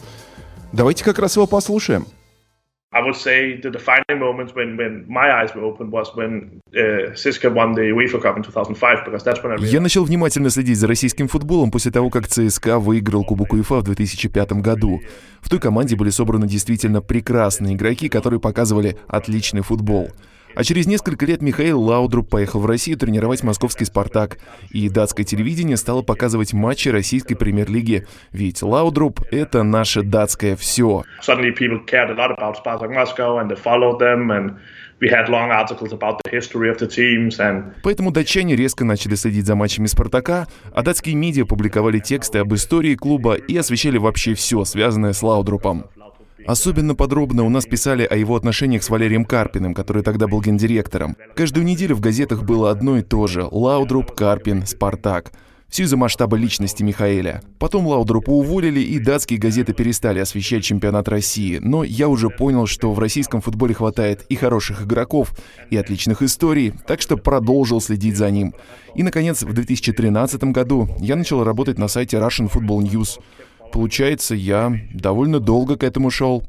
Давайте 0.71 1.03
как 1.03 1.19
раз 1.19 1.35
его 1.35 1.47
послушаем. 1.47 2.05
I 2.95 3.01
would 3.01 3.17
say 3.17 3.59
the 3.59 3.69
defining 3.69 4.19
moment 4.19 4.55
when, 4.55 4.77
when 4.77 5.03
my 5.09 5.29
eyes 5.29 5.53
were 5.53 5.65
open 5.65 5.91
was 5.91 6.15
when 6.15 6.61
uh, 6.73 7.11
CSKA 7.11 7.53
won 7.53 7.73
the 7.73 7.91
UEFA 7.91 8.21
Cup 8.21 8.37
in 8.37 8.43
2005, 8.43 9.03
because 9.03 9.21
that's 9.21 9.43
when 9.43 9.51
I 9.51 9.55
really... 9.55 9.69
Я 9.69 9.81
начал 9.81 10.05
внимательно 10.05 10.49
следить 10.49 10.77
за 10.77 10.87
российским 10.87 11.27
футболом 11.27 11.71
после 11.71 11.91
того, 11.91 12.09
как 12.09 12.29
ЦСКА 12.29 12.79
выиграл 12.79 13.25
Кубок 13.25 13.51
УЕФА 13.51 13.81
в 13.81 13.83
2005 13.83 14.53
году. 14.61 15.01
В 15.41 15.49
той 15.49 15.59
команде 15.59 15.97
были 15.97 16.09
собраны 16.09 16.47
действительно 16.47 17.01
прекрасные 17.01 17.75
игроки, 17.75 18.07
которые 18.07 18.39
показывали 18.39 18.95
отличный 19.09 19.61
футбол. 19.61 20.11
А 20.55 20.63
через 20.63 20.87
несколько 20.87 21.25
лет 21.25 21.41
Михаил 21.41 21.81
Лаудруб 21.81 22.29
поехал 22.29 22.61
в 22.61 22.65
Россию 22.65 22.97
тренировать 22.97 23.43
московский 23.43 23.85
«Спартак», 23.85 24.37
и 24.71 24.89
датское 24.89 25.25
телевидение 25.25 25.75
стало 25.75 26.01
показывать 26.01 26.53
матчи 26.53 26.89
российской 26.89 27.35
премьер-лиги, 27.35 28.07
ведь 28.31 28.61
Лаудруб— 28.61 29.19
это 29.31 29.63
наше 29.63 30.01
датское 30.01 30.55
все. 30.55 31.03
Поэтому 37.83 38.11
датчане 38.11 38.55
резко 38.55 38.85
начали 38.85 39.15
следить 39.15 39.45
за 39.45 39.55
матчами 39.55 39.87
«Спартака», 39.87 40.47
а 40.73 40.81
датские 40.83 41.15
медиа 41.15 41.45
публиковали 41.45 41.99
тексты 41.99 42.39
об 42.39 42.53
истории 42.53 42.95
клуба 42.95 43.33
и 43.33 43.57
освещали 43.57 43.97
вообще 43.97 44.33
все, 44.35 44.63
связанное 44.63 45.11
с 45.11 45.21
Лаудрупом. 45.21 45.85
Особенно 46.45 46.95
подробно 46.95 47.43
у 47.43 47.49
нас 47.49 47.65
писали 47.65 48.03
о 48.03 48.15
его 48.15 48.35
отношениях 48.35 48.83
с 48.83 48.89
Валерием 48.89 49.25
Карпиным, 49.25 49.73
который 49.73 50.03
тогда 50.03 50.27
был 50.27 50.41
гендиректором. 50.41 51.17
Каждую 51.35 51.65
неделю 51.65 51.95
в 51.95 52.01
газетах 52.01 52.43
было 52.43 52.71
одно 52.71 52.97
и 52.97 53.01
то 53.01 53.27
же– 53.27 53.47
Лаудруп, 53.51 54.11
Карпин, 54.11 54.65
Спартак– 54.65 55.31
все 55.75 55.83
из-за 55.83 55.97
масштаба 55.97 56.37
личности 56.37 56.83
Михаэля. 56.83 57.41
Потом 57.59 57.87
Лаудрупа 57.87 58.29
уволили, 58.29 58.79
и 58.79 58.97
датские 58.97 59.39
газеты 59.39 59.73
перестали 59.73 60.19
освещать 60.19 60.63
чемпионат 60.63 61.09
России. 61.09 61.59
Но 61.61 61.83
я 61.83 62.07
уже 62.07 62.29
понял, 62.29 62.65
что 62.65 62.93
в 62.93 62.99
российском 62.99 63.41
футболе 63.41 63.73
хватает 63.73 64.25
и 64.29 64.35
хороших 64.35 64.83
игроков, 64.83 65.33
и 65.71 65.75
отличных 65.75 66.21
историй, 66.21 66.73
так 66.87 67.01
что 67.01 67.17
продолжил 67.17 67.81
следить 67.81 68.15
за 68.15 68.29
ним. 68.31 68.53
И, 68.95 69.03
наконец, 69.03 69.43
в 69.43 69.51
2013 69.51 70.45
году 70.45 70.87
я 70.99 71.15
начал 71.15 71.43
работать 71.43 71.77
на 71.77 71.87
сайте 71.87 72.17
Russian 72.17 72.49
Football 72.49 72.89
News. 72.89 73.19
Получается, 73.71 74.35
я 74.35 74.73
довольно 74.93 75.39
долго 75.39 75.77
к 75.77 75.83
этому 75.83 76.09
шел. 76.09 76.43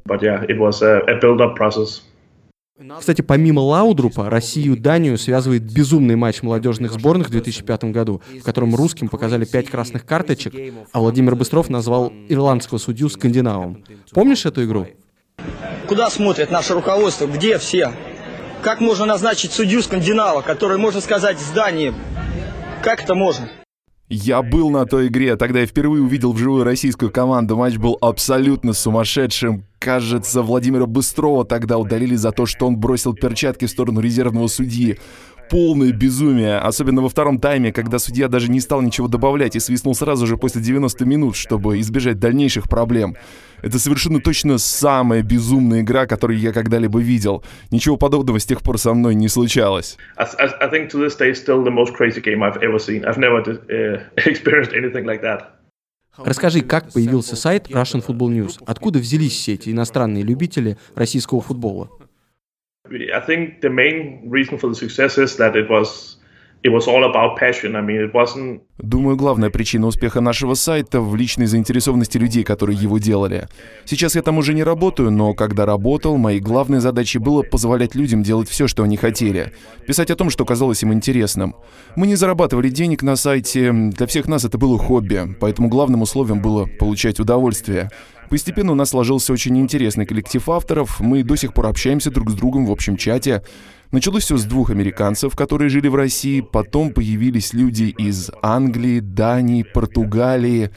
Кстати, 2.99 3.23
помимо 3.23 3.61
Лаудрупа, 3.61 4.28
Россию 4.28 4.75
и 4.75 4.78
Данию 4.78 5.16
связывает 5.16 5.62
безумный 5.62 6.14
матч 6.14 6.42
молодежных 6.42 6.92
сборных 6.92 7.28
в 7.28 7.30
2005 7.30 7.85
году, 7.85 8.20
в 8.38 8.42
котором 8.42 8.75
русским 8.75 9.08
показали 9.08 9.46
пять 9.46 9.70
красных 9.70 10.04
карточек, 10.04 10.52
а 10.92 11.00
Владимир 11.00 11.37
Быстров 11.37 11.70
назвал 11.70 12.12
ирландского 12.28 12.76
судью 12.76 13.08
скандинавом. 13.08 13.82
Помнишь 14.12 14.44
эту 14.44 14.62
игру? 14.64 14.87
Куда 15.88 16.11
смотрит 16.11 16.50
наше 16.50 16.75
руководство? 16.75 17.26
Где 17.26 17.56
все? 17.58 17.92
Как 18.61 18.80
можно 18.80 19.06
назначить 19.06 19.52
судью 19.52 19.82
скандинава, 19.82 20.42
который, 20.42 20.76
можно 20.76 21.00
сказать, 21.00 21.38
с 21.38 21.50
Дании? 21.52 21.94
Как 22.82 23.02
это 23.02 23.14
можно? 23.14 23.49
Я 24.08 24.42
был 24.42 24.70
на 24.70 24.86
той 24.86 25.08
игре, 25.08 25.34
тогда 25.34 25.60
я 25.60 25.66
впервые 25.66 26.02
увидел 26.02 26.32
вживую 26.32 26.62
российскую 26.62 27.10
команду. 27.10 27.56
Матч 27.56 27.76
был 27.76 27.98
абсолютно 28.00 28.72
сумасшедшим. 28.72 29.64
Кажется, 29.80 30.42
Владимира 30.42 30.86
Быстрова 30.86 31.44
тогда 31.44 31.76
удалили 31.76 32.14
за 32.14 32.30
то, 32.30 32.46
что 32.46 32.68
он 32.68 32.76
бросил 32.76 33.14
перчатки 33.14 33.64
в 33.64 33.70
сторону 33.70 33.98
резервного 33.98 34.46
судьи 34.46 34.98
полное 35.50 35.92
безумие, 35.92 36.58
особенно 36.58 37.02
во 37.02 37.08
втором 37.08 37.38
тайме, 37.38 37.72
когда 37.72 37.98
судья 37.98 38.28
даже 38.28 38.50
не 38.50 38.60
стал 38.60 38.82
ничего 38.82 39.08
добавлять 39.08 39.56
и 39.56 39.60
свистнул 39.60 39.94
сразу 39.94 40.26
же 40.26 40.36
после 40.36 40.60
90 40.60 41.04
минут, 41.04 41.36
чтобы 41.36 41.80
избежать 41.80 42.18
дальнейших 42.18 42.68
проблем. 42.68 43.16
Это 43.62 43.78
совершенно 43.78 44.20
точно 44.20 44.58
самая 44.58 45.22
безумная 45.22 45.80
игра, 45.80 46.06
которую 46.06 46.38
я 46.38 46.52
когда-либо 46.52 47.00
видел. 47.00 47.42
Ничего 47.70 47.96
подобного 47.96 48.38
с 48.38 48.44
тех 48.44 48.62
пор 48.62 48.78
со 48.78 48.92
мной 48.94 49.14
не 49.14 49.28
случалось. 49.28 49.96
Расскажи, 56.24 56.62
как 56.62 56.92
появился 56.92 57.36
сайт 57.36 57.68
Russian 57.68 58.04
Football 58.04 58.30
News? 58.30 58.62
Откуда 58.66 58.98
взялись 58.98 59.32
все 59.32 59.54
эти 59.54 59.70
иностранные 59.70 60.22
любители 60.22 60.78
российского 60.94 61.40
футбола? 61.40 61.90
I 62.90 63.20
think 63.20 63.60
the 63.60 63.70
main 63.70 64.28
reason 64.30 64.58
for 64.58 64.68
the 64.68 64.74
success 64.74 65.18
is 65.18 65.36
that 65.38 65.56
it 65.56 65.68
was 65.68 66.16
Думаю, 68.78 69.16
главная 69.16 69.50
причина 69.50 69.86
успеха 69.86 70.20
нашего 70.20 70.54
сайта 70.54 71.00
в 71.00 71.14
личной 71.14 71.46
заинтересованности 71.46 72.18
людей, 72.18 72.42
которые 72.42 72.76
его 72.76 72.98
делали. 72.98 73.48
Сейчас 73.84 74.16
я 74.16 74.22
там 74.22 74.38
уже 74.38 74.52
не 74.52 74.64
работаю, 74.64 75.10
но 75.10 75.32
когда 75.34 75.64
работал, 75.64 76.16
моей 76.16 76.40
главной 76.40 76.80
задачей 76.80 77.18
было 77.18 77.42
позволять 77.42 77.94
людям 77.94 78.22
делать 78.22 78.48
все, 78.48 78.66
что 78.66 78.82
они 78.82 78.96
хотели. 78.96 79.52
Писать 79.86 80.10
о 80.10 80.16
том, 80.16 80.28
что 80.28 80.44
казалось 80.44 80.82
им 80.82 80.92
интересным. 80.92 81.54
Мы 81.94 82.06
не 82.06 82.16
зарабатывали 82.16 82.68
денег 82.68 83.02
на 83.02 83.16
сайте, 83.16 83.70
для 83.72 84.06
всех 84.06 84.26
нас 84.26 84.44
это 84.44 84.58
было 84.58 84.76
хобби, 84.78 85.36
поэтому 85.38 85.68
главным 85.68 86.02
условием 86.02 86.40
было 86.40 86.66
получать 86.66 87.20
удовольствие. 87.20 87.90
Постепенно 88.30 88.73
у 88.73 88.75
нас 88.75 88.90
сложился 88.90 89.33
очень 89.33 89.59
интересный 89.59 90.06
коллектив 90.06 90.49
авторов, 90.49 91.00
мы 91.00 91.23
до 91.23 91.37
сих 91.37 91.54
пор 91.54 91.66
общаемся 91.66 92.11
друг 92.11 92.30
с 92.30 92.35
другом 92.35 92.66
в 92.66 92.73
общем 92.73 92.97
чате. 92.97 93.42
Началось 93.92 94.25
все 94.25 94.37
с 94.37 94.45
двух 94.45 94.71
американцев, 94.71 95.37
которые 95.37 95.68
жили 95.68 95.88
в 95.88 95.95
России, 95.95 96.40
потом 96.40 96.92
появились 96.92 97.52
люди 97.52 97.85
из 97.85 98.30
Англии, 98.42 98.99
Дании, 98.99 99.62
Португалии, 99.62 100.71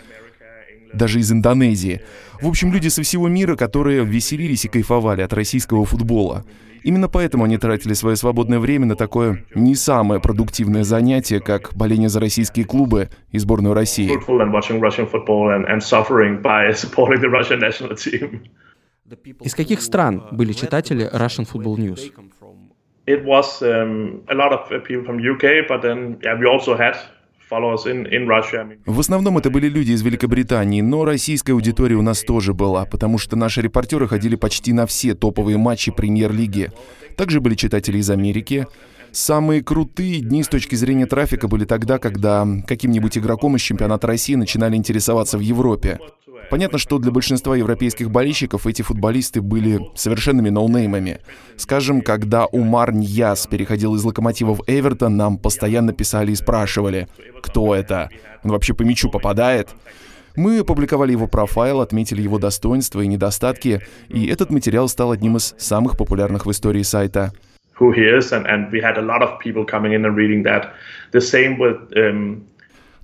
даже 0.94 1.20
из 1.20 1.32
Индонезии. 1.32 2.02
В 2.40 2.48
общем, 2.48 2.72
люди 2.72 2.88
со 2.88 3.02
всего 3.02 3.28
мира, 3.28 3.56
которые 3.56 4.06
веселились 4.06 4.66
и 4.66 4.70
кайфовали 4.70 5.22
от 5.22 5.34
российского 5.34 5.86
футбола. 5.86 6.46
Именно 6.84 7.10
поэтому 7.10 7.44
они 7.44 7.58
тратили 7.58 7.94
свое 7.94 8.16
свободное 8.16 8.60
время 8.60 8.86
на 8.86 8.96
такое 8.96 9.44
не 9.56 9.76
самое 9.76 10.22
продуктивное 10.22 10.84
занятие, 10.84 11.40
как 11.40 11.72
боление 11.76 12.10
за 12.10 12.20
российские 12.20 12.66
клубы 12.66 13.10
и 13.32 13.40
сборную 13.40 13.74
России. 13.74 14.10
Из 19.42 19.56
каких 19.56 19.82
стран 19.82 20.24
были 20.32 20.54
читатели 20.54 21.10
Russian 21.12 21.48
Football 21.52 21.78
News? 21.78 22.12
It 23.08 23.26
was 23.26 23.64
um, 23.64 24.22
a 24.28 24.36
lot 24.36 24.54
of 24.54 24.70
people 24.84 25.04
from 25.04 25.18
UK, 25.18 25.68
but 25.68 25.82
then 25.82 26.20
yeah, 26.22 26.36
we 26.36 26.46
also 26.46 26.78
had 26.78 26.96
в 28.86 29.00
основном 29.00 29.38
это 29.38 29.50
были 29.50 29.68
люди 29.68 29.92
из 29.92 30.02
Великобритании, 30.02 30.82
но 30.82 31.04
российская 31.04 31.54
аудитория 31.54 31.96
у 31.96 32.02
нас 32.02 32.22
тоже 32.22 32.54
была, 32.54 32.86
потому 32.86 33.18
что 33.18 33.36
наши 33.36 33.62
репортеры 33.62 34.08
ходили 34.08 34.36
почти 34.36 34.72
на 34.72 34.86
все 34.86 35.16
топовые 35.16 35.58
матчи 35.58 35.92
премьер-лиги. 35.92 36.72
Также 37.18 37.42
были 37.42 37.56
читатели 37.56 37.98
из 37.98 38.10
Америки. 38.10 38.68
Самые 39.12 39.64
крутые 39.64 40.20
дни 40.20 40.44
с 40.44 40.48
точки 40.48 40.76
зрения 40.76 41.08
трафика 41.08 41.48
были 41.48 41.66
тогда, 41.66 41.98
когда 41.98 42.48
каким-нибудь 42.68 43.18
игроком 43.18 43.56
из 43.56 43.62
чемпионата 43.62 44.06
России 44.06 44.36
начинали 44.36 44.76
интересоваться 44.76 45.38
в 45.38 45.42
Европе. 45.42 46.00
Понятно, 46.50 46.78
что 46.80 46.98
для 46.98 47.12
большинства 47.12 47.56
европейских 47.56 48.10
болельщиков 48.10 48.66
эти 48.66 48.82
футболисты 48.82 49.42
были 49.42 49.80
совершенными 49.96 50.50
ноунеймами. 50.50 51.20
Скажем, 51.58 52.02
когда 52.02 52.46
Умар 52.46 52.94
Ньяс 52.94 53.48
переходил 53.48 53.96
из 53.96 54.04
Локомотива 54.04 54.56
в 54.56 54.64
Эвертон, 54.66 55.16
нам 55.16 55.38
постоянно 55.38 55.94
писали 55.94 56.32
и 56.32 56.36
спрашивали, 56.36 57.08
кто 57.42 57.76
это? 57.76 58.10
Он 58.44 58.52
вообще 58.52 58.74
по 58.74 58.84
мячу 58.84 59.10
попадает? 59.10 59.70
Мы 60.36 60.60
опубликовали 60.60 61.12
его 61.12 61.28
профайл, 61.28 61.82
отметили 61.82 62.22
его 62.22 62.40
достоинства 62.40 63.02
и 63.02 63.08
недостатки, 63.08 63.82
и 64.08 64.28
этот 64.28 64.52
материал 64.52 64.88
стал 64.88 65.12
одним 65.12 65.38
из 65.38 65.56
самых 65.58 65.98
популярных 65.98 66.46
в 66.46 66.52
истории 66.52 66.84
сайта. 66.84 67.34
Who 67.80 67.94
he 67.94 68.04
is, 68.06 68.32
and, 68.32 68.46
and 68.46 68.72
we 68.72 68.82
had 68.82 68.98
a 68.98 69.02
lot 69.02 69.22
of 69.22 69.40
people 69.40 69.66
coming 69.66 69.94
in 69.94 70.06
and 70.06 70.16
reading 70.16 70.44
that. 70.44 70.74
The 71.12 71.22
same 71.22 71.58
with 71.58 71.78
um, 71.96 72.44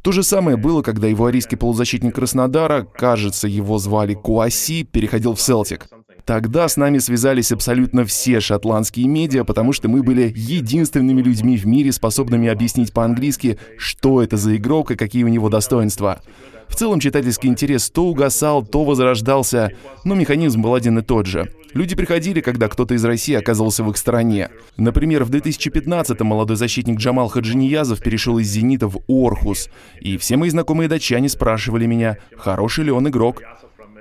то 0.05 0.12
же 0.12 0.21
самое 0.21 0.55
было, 0.55 0.83
когда 0.83 1.07
его 1.07 1.25
арийский 1.25 1.55
полузащитник 1.55 2.13
Краснодара, 2.13 2.83
кажется, 2.83 3.47
его 3.47 3.79
звали 3.79 4.13
Куаси, 4.13 4.83
переходил 4.83 5.33
в 5.33 5.41
Селтик. 5.41 5.88
Тогда 6.25 6.67
с 6.67 6.75
нами 6.75 6.98
связались 6.98 7.51
абсолютно 7.51 8.03
все 8.03 8.39
шотландские 8.39 9.08
медиа, 9.08 9.44
потому 9.44 9.74
что 9.74 9.88
мы 9.88 10.01
были 10.01 10.34
единственными 10.36 11.22
людьми 11.22 11.55
в 11.55 11.67
мире, 11.67 11.91
способными 11.91 12.50
объяснить 12.50 12.91
по-английски, 12.91 13.60
что 13.77 14.24
это 14.24 14.36
за 14.36 14.55
игрок 14.55 14.89
и 14.89 14.96
какие 14.96 15.24
у 15.24 15.27
него 15.27 15.50
достоинства. 15.50 16.22
В 16.67 16.75
целом 16.75 17.00
читательский 17.00 17.48
интерес 17.48 17.91
то 17.91 18.08
угасал, 18.08 18.65
то 18.65 18.84
возрождался, 18.84 19.72
но 20.03 20.15
механизм 20.15 20.63
был 20.63 20.74
один 20.74 20.98
и 20.98 21.03
тот 21.03 21.27
же. 21.27 21.51
Люди 21.75 21.96
приходили, 21.96 22.41
когда 22.41 22.70
кто-то 22.70 22.96
из 22.96 23.05
России 23.05 23.36
оказывался 23.36 23.84
в 23.84 23.91
их 23.91 23.98
стороне. 23.98 24.50
Например, 24.77 25.25
в 25.25 25.29
2015-м 25.29 26.25
молодой 26.25 26.55
защитник 26.55 26.98
Джамал 26.98 27.27
Хаджиниязов 27.27 28.00
перешел 28.00 28.39
из 28.39 28.48
«Зенита» 28.48 28.88
в 28.88 29.01
«Орхус», 29.08 29.70
и 30.01 30.17
все 30.17 30.38
мои 30.38 30.50
знакомые 30.50 30.89
датчане 30.89 31.29
спрашивали 31.29 31.86
меня, 31.86 32.17
хороший 32.36 32.86
ли 32.86 32.91
он 32.91 33.10
игрок. 33.10 33.44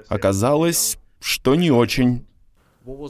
Оказалось, 0.08 0.96
что 1.24 1.54
не 1.54 1.70
очень. 1.70 2.26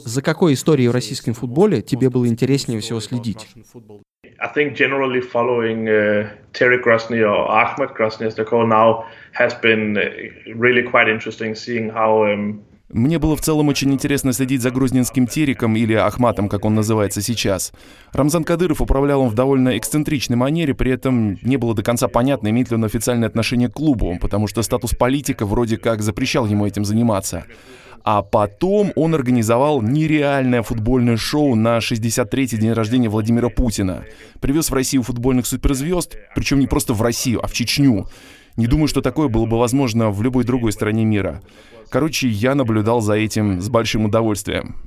За 0.05 0.21
какой 0.21 0.53
историей 0.53 0.87
в 0.87 0.93
российском 0.93 1.33
футболе 1.33 1.81
тебе 1.81 2.09
было 2.09 2.25
интереснее 2.27 2.79
всего 2.79 3.01
следить? 3.01 3.45
I 4.39 4.47
think 4.53 4.73
generally 4.75 5.21
following 5.21 5.87
uh, 5.87 6.29
Terry 6.53 6.81
Grosny 6.81 7.21
or 7.21 7.49
Ahmed 7.49 7.93
Grosny, 7.93 8.27
as 8.27 8.35
they 8.35 8.45
call 8.45 8.65
now, 8.65 9.05
has 9.33 9.53
been 9.61 9.95
really 10.55 10.83
quite 10.83 11.09
interesting 11.09 11.55
seeing 11.55 11.89
how 11.89 12.25
um, 12.25 12.63
мне 12.89 13.17
было 13.17 13.35
в 13.35 13.41
целом 13.41 13.67
очень 13.67 13.91
интересно 13.91 14.31
следить 14.31 14.61
за 14.61 14.69
грузинским 14.69 15.25
Териком 15.25 15.75
или 15.75 15.93
Ахматом, 15.93 16.47
как 16.47 16.65
он 16.65 16.75
называется 16.75 17.21
сейчас. 17.21 17.73
Рамзан 18.13 18.43
Кадыров 18.43 18.79
управлял 18.79 19.21
он 19.21 19.29
в 19.29 19.33
довольно 19.33 19.77
эксцентричной 19.77 20.37
манере, 20.37 20.75
при 20.75 20.91
этом 20.91 21.39
не 21.41 21.57
было 21.57 21.73
до 21.73 21.81
конца 21.81 22.07
понятно, 22.07 22.49
имеет 22.49 22.69
ли 22.69 22.75
он 22.75 22.85
официальное 22.85 23.27
отношение 23.27 23.69
к 23.69 23.73
клубу, 23.73 24.17
потому 24.21 24.45
что 24.47 24.61
статус 24.61 24.91
политика 24.91 25.47
вроде 25.47 25.77
как 25.77 26.03
запрещал 26.03 26.45
ему 26.45 26.67
этим 26.67 26.85
заниматься. 26.85 27.45
А 28.03 28.21
потом 28.21 28.91
он 28.95 29.15
организовал 29.15 29.81
нереальное 29.81 30.61
футбольное 30.61 31.17
шоу 31.17 31.55
на 31.55 31.79
63-й 31.79 32.57
день 32.57 32.73
рождения 32.73 33.09
Владимира 33.09 33.49
Путина. 33.49 34.03
Привез 34.41 34.69
в 34.69 34.75
Россию 34.75 35.01
футбольных 35.01 35.47
суперзвезд, 35.47 36.15
причем 36.35 36.59
не 36.59 36.67
просто 36.67 36.93
в 36.93 37.01
Россию, 37.01 37.43
а 37.43 37.47
в 37.47 37.53
Чечню. 37.53 38.05
Не 38.57 38.67
думаю, 38.67 38.87
что 38.87 39.01
такое 39.01 39.27
было 39.27 39.45
бы 39.45 39.59
возможно 39.59 40.11
в 40.11 40.21
любой 40.21 40.43
другой 40.45 40.71
стране 40.71 41.05
мира. 41.05 41.41
Короче, 41.89 42.27
я 42.27 42.55
наблюдал 42.55 43.01
за 43.01 43.13
этим 43.13 43.61
с 43.61 43.69
большим 43.69 44.05
удовольствием. 44.05 44.77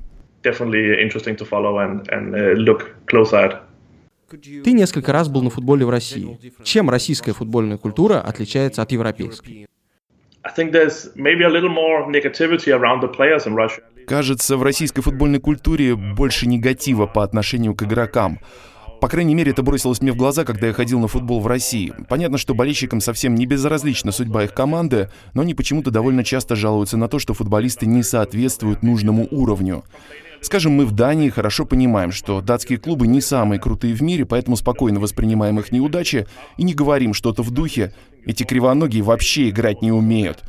uh. 4.31 4.63
Ты 4.63 4.73
несколько 4.73 5.13
раз 5.13 5.29
был 5.29 5.43
на 5.43 5.51
футболе 5.51 5.87
в 5.87 5.91
России. 5.91 6.39
Чем 6.63 6.91
российская 6.91 7.33
футбольная 7.33 7.79
культура 7.79 8.21
отличается 8.21 8.83
от 8.83 8.93
европейской? 8.93 9.67
Кажется, 14.07 14.57
в 14.57 14.63
российской 14.63 15.03
футбольной 15.03 15.41
культуре 15.41 15.95
больше 15.95 16.47
негатива 16.47 17.07
по 17.07 17.23
отношению 17.23 17.75
к 17.75 17.83
игрокам. 17.83 18.39
По 19.01 19.09
крайней 19.09 19.35
мере, 19.35 19.53
это 19.53 19.63
бросилось 19.63 20.01
мне 20.01 20.13
в 20.13 20.17
глаза, 20.17 20.45
когда 20.45 20.67
я 20.67 20.73
ходил 20.73 20.99
на 20.99 21.07
футбол 21.07 21.41
в 21.41 21.47
России. 21.47 21.93
Понятно, 22.09 22.37
что 22.37 22.55
болельщикам 22.55 23.01
совсем 23.01 23.37
не 23.37 23.47
безразлична 23.47 24.11
судьба 24.11 24.45
их 24.45 24.55
команды, 24.55 25.09
но 25.35 25.43
они 25.43 25.55
почему-то 25.55 25.93
довольно 25.93 26.25
часто 26.25 26.57
жалуются 26.57 26.97
на 26.97 27.09
то, 27.09 27.21
что 27.21 27.33
футболисты 27.33 27.87
не 27.87 28.03
соответствуют 28.03 28.83
нужному 28.83 29.29
уровню. 29.31 29.85
Скажем, 30.41 30.73
мы 30.73 30.85
в 30.85 30.93
Дании 30.93 31.31
хорошо 31.31 31.65
понимаем, 31.65 32.11
что 32.11 32.41
датские 32.41 32.79
клубы 32.79 33.07
не 33.07 33.21
самые 33.21 33.61
крутые 33.61 33.95
в 33.95 34.03
мире, 34.03 34.25
поэтому 34.25 34.57
спокойно 34.57 34.99
воспринимаем 34.99 35.59
их 35.61 35.71
неудачи 35.71 36.27
и 36.57 36.63
не 36.65 36.75
говорим 36.75 37.15
что-то 37.15 37.43
в 37.43 37.51
духе 37.51 37.93
«эти 38.25 38.43
кривоногие 38.43 39.03
вообще 39.03 39.51
играть 39.51 39.81
не 39.81 39.93
умеют». 39.93 40.43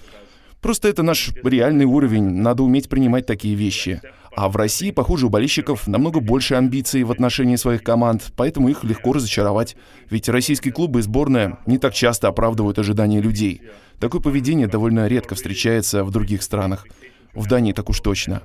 Просто 0.62 0.90
это 0.90 1.04
наш 1.04 1.32
реальный 1.44 1.86
уровень, 1.86 2.30
надо 2.30 2.64
уметь 2.64 2.90
принимать 2.90 3.26
такие 3.26 3.56
вещи. 3.56 4.02
А 4.36 4.50
в 4.50 4.56
России, 4.56 4.92
похоже, 4.92 5.28
у 5.28 5.30
болельщиков 5.30 5.88
намного 5.88 6.20
больше 6.20 6.56
амбиций 6.56 7.04
в 7.04 7.12
отношении 7.12 7.56
своих 7.56 7.84
команд, 7.84 8.32
поэтому 8.36 8.70
их 8.70 8.84
легко 8.84 9.14
разочаровать. 9.14 9.76
Ведь 10.10 10.30
российские 10.30 10.74
клубы 10.74 11.00
и 11.00 11.02
сборная 11.02 11.58
не 11.66 11.78
так 11.78 11.94
часто 11.94 12.28
оправдывают 12.28 12.80
ожидания 12.80 13.22
людей. 13.22 13.62
Такое 14.00 14.22
поведение 14.22 14.68
довольно 14.68 15.08
редко 15.08 15.36
встречается 15.36 16.04
в 16.04 16.12
других 16.12 16.42
странах. 16.42 16.86
В 17.34 17.48
Дании 17.48 17.74
так 17.74 17.90
уж 17.90 18.00
точно. 18.00 18.42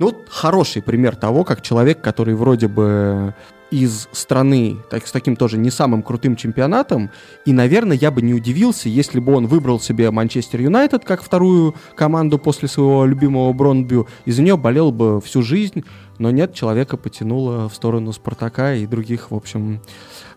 Ну 0.00 0.06
вот 0.06 0.28
хороший 0.30 0.80
пример 0.80 1.14
того, 1.14 1.44
как 1.44 1.60
человек, 1.60 2.00
который 2.00 2.34
вроде 2.34 2.68
бы 2.68 3.34
из 3.70 4.08
страны 4.12 4.78
так, 4.88 5.06
с 5.06 5.12
таким 5.12 5.36
тоже 5.36 5.58
не 5.58 5.70
самым 5.70 6.02
крутым 6.02 6.36
чемпионатом, 6.36 7.10
и, 7.44 7.52
наверное, 7.52 7.98
я 7.98 8.10
бы 8.10 8.22
не 8.22 8.32
удивился, 8.32 8.88
если 8.88 9.20
бы 9.20 9.34
он 9.34 9.46
выбрал 9.46 9.78
себе 9.78 10.10
Манчестер 10.10 10.62
Юнайтед 10.62 11.04
как 11.04 11.22
вторую 11.22 11.74
команду 11.94 12.38
после 12.38 12.66
своего 12.66 13.04
любимого 13.04 13.52
Бронбю, 13.52 14.08
и 14.24 14.32
за 14.32 14.40
нее 14.40 14.56
болел 14.56 14.90
бы 14.90 15.20
всю 15.20 15.42
жизнь, 15.42 15.84
но 16.18 16.30
нет, 16.30 16.54
человека 16.54 16.96
потянуло 16.96 17.68
в 17.68 17.74
сторону 17.74 18.12
Спартака 18.12 18.74
и 18.74 18.86
других, 18.86 19.30
в 19.30 19.34
общем, 19.34 19.82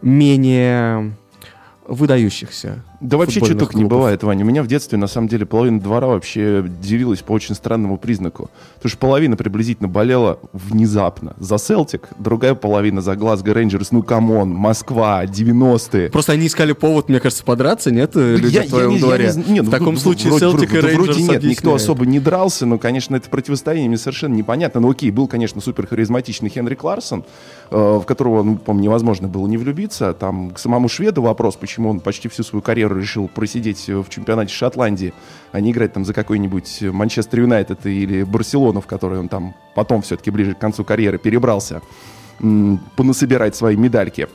менее 0.01 1.15
выдающихся 1.87 2.83
да 3.03 3.17
вообще 3.17 3.43
что 3.43 3.53
только 3.55 3.77
не 3.77 3.83
бывает, 3.83 4.23
Ваня. 4.23 4.45
У 4.45 4.47
меня 4.47 4.63
в 4.63 4.67
детстве, 4.67 4.97
на 4.97 5.07
самом 5.07 5.27
деле, 5.27 5.45
половина 5.45 5.81
двора 5.81 6.07
вообще 6.07 6.63
делилась 6.81 7.21
по 7.21 7.33
очень 7.33 7.53
странному 7.53 7.97
признаку. 7.97 8.49
Потому 8.75 8.89
что 8.89 8.97
половина 8.97 9.35
приблизительно 9.35 9.89
болела 9.89 10.39
внезапно 10.53 11.35
за 11.37 11.57
Селтик, 11.57 12.07
другая 12.17 12.55
половина 12.55 13.01
за 13.01 13.17
Глазго 13.17 13.53
Рейнджерс. 13.53 13.91
Ну, 13.91 14.03
come 14.03 14.31
on, 14.31 14.51
Москва, 14.51 15.25
90-е. 15.25 16.11
Просто 16.11 16.31
они 16.31 16.47
искали 16.47 16.71
повод, 16.71 17.09
мне 17.09 17.19
кажется, 17.19 17.43
подраться, 17.43 17.91
нет, 17.91 18.15
люди 18.15 18.55
я, 18.55 18.63
в 18.63 18.67
твоем 18.67 18.91
я, 18.91 18.99
дворе? 18.99 19.25
Я, 19.25 19.31
я, 19.31 19.51
нет, 19.51 19.65
в 19.65 19.69
таком 19.69 19.97
случае 19.97 20.29
вроде, 20.29 20.45
Селтик 20.45 20.73
и 20.73 20.77
Рейнджерс 20.77 20.95
Вроде 20.95 21.21
нет, 21.21 21.29
объясняют. 21.29 21.43
никто 21.43 21.75
особо 21.75 22.05
не 22.05 22.21
дрался, 22.21 22.65
но, 22.65 22.77
конечно, 22.77 23.17
это 23.17 23.29
противостояние 23.29 23.89
мне 23.89 23.97
совершенно 23.97 24.33
непонятно. 24.33 24.79
Ну, 24.79 24.89
окей, 24.89 25.11
был, 25.11 25.27
конечно, 25.27 25.59
супер 25.59 25.87
харизматичный 25.87 26.49
Хенрик 26.49 26.75
Ларссон, 26.75 27.25
э, 27.69 27.75
в 27.75 28.03
которого, 28.05 28.43
ну, 28.43 28.55
по 28.55 28.71
невозможно 28.71 29.27
было 29.27 29.45
не 29.47 29.57
влюбиться. 29.57 30.13
Там 30.13 30.51
к 30.51 30.59
самому 30.59 30.87
шведу 30.87 31.21
вопрос, 31.21 31.55
почему 31.55 31.89
он 31.89 31.99
почти 31.99 32.29
всю 32.29 32.43
свою 32.43 32.61
карьеру, 32.61 32.92
мол, 32.93 33.01
решил 33.01 33.27
просидеть 33.27 33.87
в 33.87 34.09
чемпионате 34.09 34.53
Шотландии, 34.53 35.13
а 35.51 35.59
не 35.59 35.71
играть 35.71 35.93
там 35.93 36.05
за 36.05 36.13
какой-нибудь 36.13 36.81
Манчестер 36.81 37.41
Юнайтед 37.41 37.85
или 37.85 38.23
Барселону, 38.23 38.81
в 38.81 38.87
которой 38.87 39.19
он 39.19 39.29
там 39.29 39.55
потом 39.75 40.01
все-таки 40.01 40.31
ближе 40.31 40.53
к 40.53 40.59
концу 40.59 40.83
карьеры 40.83 41.17
перебрался, 41.17 41.81
понасобирать 42.95 43.55
свои 43.55 43.75
медальки 43.75 44.27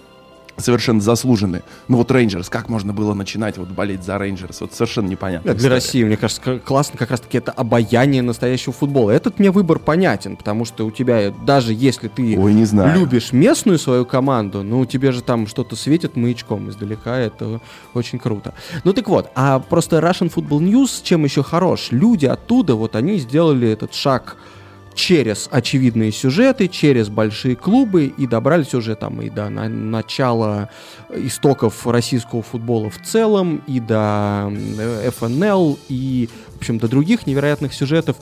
совершенно 0.59 1.00
заслуженные. 1.00 1.62
Ну 1.88 1.97
вот 1.97 2.11
Рейнджерс, 2.11 2.49
как 2.49 2.68
можно 2.68 2.92
было 2.92 3.14
начинать 3.14 3.59
вот 3.59 3.68
болеть 3.68 4.05
за 4.05 4.18
Рейнджерс? 4.18 4.61
Вот 4.61 4.75
совершенно 4.75 5.09
непонятно. 5.09 5.55
Для 5.55 5.71
России, 5.71 6.05
мне 6.05 6.16
кажется, 6.16 6.59
классно 6.59 6.99
как 6.99 7.11
раз-таки 7.11 7.38
это 7.38 7.53
обаяние 7.53 8.23
настоящего 8.23 8.73
футбола. 8.73 9.11
Этот 9.11 9.38
мне 9.38 9.51
выбор 9.51 9.79
понятен, 9.79 10.37
потому 10.37 10.64
что 10.64 10.87
у 10.87 10.90
тебя, 10.90 11.31
даже 11.31 11.73
если 11.73 12.09
ты 12.09 12.38
Ой, 12.38 12.53
не 12.53 12.64
знаю. 12.64 12.99
любишь 12.99 13.33
местную 13.33 13.79
свою 13.79 14.05
команду, 14.05 14.62
ну 14.62 14.85
тебе 14.85 15.12
же 15.12 15.23
там 15.23 15.47
что-то 15.47 15.77
светит 15.77 16.16
маячком 16.16 16.68
издалека, 16.68 17.16
это 17.16 17.61
очень 17.94 18.18
круто. 18.18 18.55
Ну 18.85 18.92
так 18.92 19.09
вот, 19.09 19.31
а 19.35 19.61
просто 19.61 19.99
Russian 19.99 20.33
Football 20.33 20.61
News 20.61 21.01
чем 21.03 21.25
еще 21.25 21.42
хорош? 21.42 21.88
Люди 21.90 22.27
оттуда, 22.27 22.75
вот 22.75 22.97
они 22.97 23.18
сделали 23.18 23.68
этот 23.68 23.94
шаг 23.94 24.37
через 24.99 25.49
очевидные 25.53 26.11
сюжеты, 26.11 26.67
через 26.67 27.09
большие 27.09 27.55
клубы 27.55 28.07
и 28.07 28.27
добрались 28.27 28.75
уже 28.75 28.97
там 28.97 29.23
и 29.23 29.31
до 29.31 29.49
на, 29.49 29.69
начала 29.69 30.71
истоков 31.15 31.87
российского 31.87 32.43
футбола 32.43 32.91
в 32.91 33.01
целом, 33.03 33.63
и 33.69 33.79
до 33.79 34.53
ФНЛ, 35.17 35.79
и, 35.89 36.29
в 36.55 36.57
общем, 36.57 36.79
до 36.79 36.89
других 36.89 37.29
невероятных 37.29 37.75
сюжетов. 37.75 38.17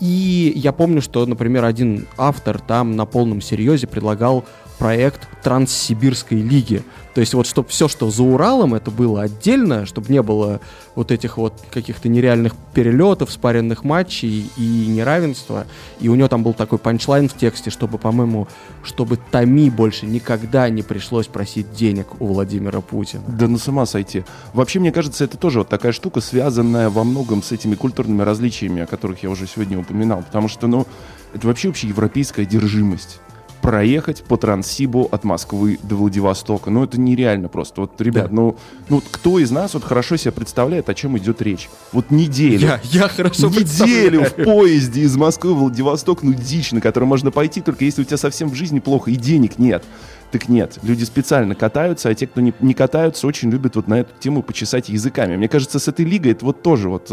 И 0.00 0.54
я 0.56 0.72
помню, 0.72 1.02
что, 1.02 1.26
например, 1.26 1.62
один 1.66 2.06
автор 2.16 2.58
там 2.58 2.96
на 2.96 3.04
полном 3.04 3.42
серьезе 3.42 3.86
предлагал 3.86 4.46
проект 4.78 5.28
Транссибирской 5.42 6.40
лиги. 6.40 6.82
То 7.14 7.20
есть 7.20 7.32
вот 7.32 7.46
чтобы 7.46 7.68
все, 7.68 7.86
что 7.86 8.10
за 8.10 8.22
Уралом, 8.24 8.74
это 8.74 8.90
было 8.90 9.22
отдельно, 9.22 9.86
чтобы 9.86 10.12
не 10.12 10.20
было 10.20 10.60
вот 10.96 11.12
этих 11.12 11.36
вот 11.38 11.54
каких-то 11.70 12.08
нереальных 12.08 12.54
перелетов, 12.74 13.30
спаренных 13.30 13.84
матчей 13.84 14.50
и 14.56 14.86
неравенства. 14.88 15.66
И 16.00 16.08
у 16.08 16.16
него 16.16 16.28
там 16.28 16.42
был 16.42 16.54
такой 16.54 16.78
панчлайн 16.78 17.28
в 17.28 17.36
тексте, 17.36 17.70
чтобы, 17.70 17.98
по-моему, 17.98 18.48
чтобы 18.82 19.16
Томи 19.30 19.70
больше 19.70 20.06
никогда 20.06 20.68
не 20.68 20.82
пришлось 20.82 21.28
просить 21.28 21.72
денег 21.72 22.20
у 22.20 22.26
Владимира 22.26 22.80
Путина. 22.80 23.22
Да 23.28 23.46
ну 23.46 23.58
с 23.58 23.68
ума 23.68 23.86
сойти. 23.86 24.24
Вообще, 24.52 24.80
мне 24.80 24.90
кажется, 24.90 25.24
это 25.24 25.36
тоже 25.36 25.60
вот 25.60 25.68
такая 25.68 25.92
штука, 25.92 26.20
связанная 26.20 26.90
во 26.90 27.04
многом 27.04 27.42
с 27.42 27.52
этими 27.52 27.76
культурными 27.76 28.22
различиями, 28.22 28.82
о 28.82 28.86
которых 28.86 29.22
я 29.22 29.30
уже 29.30 29.46
сегодня 29.46 29.78
упоминал. 29.78 30.22
Потому 30.22 30.48
что, 30.48 30.66
ну, 30.66 30.86
это 31.32 31.46
вообще 31.46 31.68
общеевропейская 31.68 32.44
одержимость 32.44 33.20
проехать 33.64 34.22
по 34.24 34.36
Транссибу 34.36 35.08
от 35.10 35.24
Москвы 35.24 35.78
до 35.82 35.96
Владивостока. 35.96 36.68
Ну, 36.68 36.84
это 36.84 37.00
нереально 37.00 37.48
просто. 37.48 37.80
Вот, 37.80 37.98
ребят, 37.98 38.26
да. 38.26 38.34
ну, 38.34 38.56
ну, 38.90 39.02
кто 39.10 39.38
из 39.38 39.50
нас 39.50 39.72
вот 39.72 39.84
хорошо 39.84 40.16
себе 40.16 40.32
представляет, 40.32 40.90
о 40.90 40.94
чем 40.94 41.16
идет 41.16 41.40
речь? 41.40 41.70
Вот 41.90 42.10
неделю. 42.10 42.58
Я, 42.58 42.80
я 42.84 43.08
хорошо 43.08 43.48
Неделю 43.48 44.24
в 44.24 44.34
поезде 44.34 45.00
из 45.00 45.16
Москвы 45.16 45.54
в 45.54 45.60
Владивосток, 45.60 46.22
ну, 46.22 46.34
дичь, 46.34 46.72
на 46.72 46.82
которую 46.82 47.08
можно 47.08 47.30
пойти, 47.30 47.62
только 47.62 47.86
если 47.86 48.02
у 48.02 48.04
тебя 48.04 48.18
совсем 48.18 48.50
в 48.50 48.54
жизни 48.54 48.80
плохо 48.80 49.10
и 49.10 49.16
денег 49.16 49.58
нет. 49.58 49.82
Так 50.30 50.50
нет, 50.50 50.78
люди 50.82 51.04
специально 51.04 51.54
катаются, 51.54 52.10
а 52.10 52.14
те, 52.14 52.26
кто 52.26 52.42
не, 52.42 52.52
не 52.60 52.74
катаются, 52.74 53.26
очень 53.26 53.50
любят 53.50 53.76
вот 53.76 53.88
на 53.88 54.00
эту 54.00 54.10
тему 54.20 54.42
почесать 54.42 54.90
языками. 54.90 55.36
Мне 55.38 55.48
кажется, 55.48 55.78
с 55.78 55.88
этой 55.88 56.04
лигой 56.04 56.32
это 56.32 56.44
вот 56.44 56.60
тоже 56.60 56.90
вот 56.90 57.10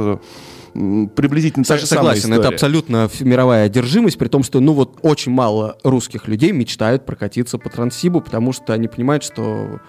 приблизительно 0.73 1.65
та 1.65 1.77
же 1.77 1.86
Согласен, 1.86 2.21
самая 2.21 2.39
история. 2.39 2.39
это 2.39 2.47
абсолютно 2.55 3.10
мировая 3.19 3.65
одержимость, 3.65 4.17
при 4.17 4.27
том, 4.27 4.43
что, 4.43 4.60
ну 4.60 4.73
вот, 4.73 4.99
очень 5.01 5.31
мало 5.31 5.77
русских 5.84 6.27
людей 6.27 6.51
мечтают 6.51 7.05
прокатиться 7.05 7.57
по 7.57 7.69
Транссибу, 7.69 8.21
потому 8.21 8.53
что 8.53 8.73
они 8.73 8.88
понимают, 8.88 9.23
что 9.23 9.79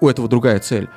у 0.00 0.08
этого 0.08 0.28
другая 0.28 0.58
цель. 0.60 0.88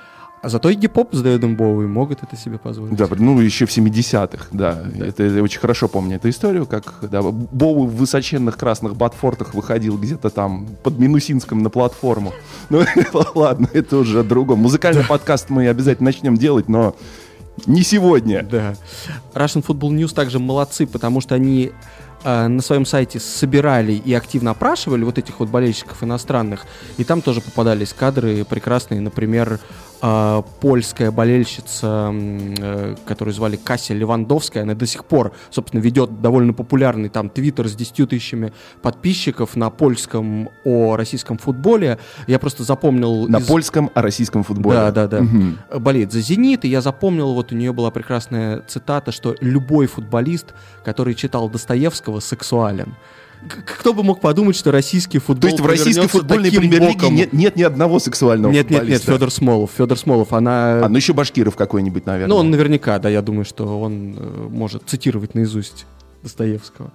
А 0.45 0.49
зато 0.49 0.69
и 0.69 0.75
гип-поп 0.75 1.15
с 1.15 1.23
Дэвидом 1.23 1.55
Боуи 1.55 1.88
могут 1.88 2.21
это 2.21 2.35
себе 2.35 2.59
позволить. 2.59 2.95
Да, 2.95 3.07
ну 3.17 3.39
еще 3.39 3.65
в 3.65 3.75
70-х, 3.75 4.49
да. 4.51 4.83
да. 4.93 5.07
Это, 5.07 5.23
это 5.23 5.41
очень 5.41 5.59
хорошо 5.59 5.88
помню 5.88 6.17
эту 6.17 6.29
историю, 6.29 6.67
как 6.67 6.93
да, 7.01 7.23
Боуи 7.23 7.88
в 7.88 7.95
высоченных 7.95 8.55
красных 8.55 8.95
ботфортах 8.95 9.55
выходил 9.55 9.97
где-то 9.97 10.29
там 10.29 10.67
под 10.83 10.99
Минусинском 10.99 11.63
на 11.63 11.71
платформу. 11.71 12.31
Ну 12.69 12.83
ладно, 13.35 13.67
это 13.73 13.97
уже 13.97 14.23
другом. 14.23 14.59
Музыкальный 14.59 15.03
подкаст 15.03 15.49
мы 15.49 15.67
обязательно 15.67 16.05
начнем 16.09 16.38
делать, 16.38 16.67
но 16.67 16.95
не 17.65 17.83
сегодня. 17.83 18.43
Да. 18.43 18.75
Russian 19.33 19.65
Football 19.65 19.91
News 19.91 20.13
также 20.13 20.39
молодцы, 20.39 20.85
потому 20.85 21.21
что 21.21 21.35
они 21.35 21.71
э, 22.23 22.47
на 22.47 22.61
своем 22.61 22.85
сайте 22.85 23.19
собирали 23.19 23.93
и 23.93 24.13
активно 24.13 24.51
опрашивали 24.51 25.03
вот 25.03 25.17
этих 25.17 25.39
вот 25.39 25.49
болельщиков 25.49 26.03
иностранных, 26.03 26.65
и 26.97 27.03
там 27.03 27.21
тоже 27.21 27.41
попадались 27.41 27.93
кадры 27.93 28.45
прекрасные, 28.45 29.01
например, 29.01 29.59
э, 30.05 30.41
польская 30.61 31.11
болельщица, 31.11 32.11
э, 32.13 32.95
которую 33.05 33.33
звали 33.33 33.55
Кася 33.55 33.93
Левандовская, 33.93 34.63
она 34.63 34.75
до 34.75 34.85
сих 34.85 35.05
пор, 35.05 35.33
собственно, 35.49 35.81
ведет 35.81 36.21
довольно 36.21 36.53
популярный 36.53 37.09
там 37.09 37.29
твиттер 37.29 37.67
с 37.67 37.75
10 37.75 38.09
тысячами 38.09 38.53
подписчиков 38.81 39.55
на 39.55 39.69
польском 39.69 40.49
о 40.63 40.95
российском 40.95 41.37
футболе. 41.37 41.97
Я 42.27 42.39
просто 42.39 42.63
запомнил... 42.63 43.27
На 43.27 43.37
из... 43.37 43.47
польском 43.47 43.89
о 43.93 44.01
российском 44.01 44.43
футболе. 44.43 44.77
Да, 44.77 44.91
да, 44.91 45.07
да. 45.07 45.19
Угу. 45.21 45.79
Болеет 45.79 46.11
за 46.11 46.21
«Зенит», 46.21 46.65
и 46.65 46.67
я 46.67 46.81
запомнил, 46.81 47.33
вот 47.33 47.51
у 47.51 47.55
нее 47.55 47.73
была 47.73 47.91
прекрасная 47.91 48.61
цитата, 48.67 49.11
что 49.11 49.35
любой 49.41 49.87
футболист, 49.87 50.53
который 50.83 51.15
читал 51.15 51.49
Достоевского, 51.49 52.19
сексуален. 52.19 52.95
Кто 53.47 53.93
бы 53.93 54.03
мог 54.03 54.21
подумать, 54.21 54.55
что 54.55 54.71
российский 54.71 55.19
футбол 55.19 55.41
То 55.41 55.47
есть 55.47 55.60
в 55.60 55.65
российской 55.65 56.08
футбольной 56.08 56.51
премьер-лиге 56.51 57.10
нет, 57.10 57.34
нет 57.34 57.55
ни 57.55 57.63
одного 57.63 57.99
сексуального 57.99 58.51
Нет, 58.51 58.69
нет, 58.69 58.88
нет? 58.88 59.01
Федор 59.01 59.31
Смолов. 59.31 59.71
Федор 59.77 59.97
Смолов, 59.97 60.34
она... 60.34 60.86
А, 60.86 60.89
ну 60.89 60.97
еще 60.97 61.13
Башкиров 61.13 61.55
какой-нибудь, 61.55 62.05
наверное. 62.05 62.34
Ну, 62.34 62.39
он 62.39 62.51
наверняка, 62.51 62.99
да, 62.99 63.10
я 63.10 63.21
думаю, 63.21 63.45
что 63.45 63.79
он 63.79 64.15
э, 64.17 64.47
может 64.49 64.84
цитировать 64.88 65.36
наизусть 65.36 65.86
Достоевского. 66.25 66.91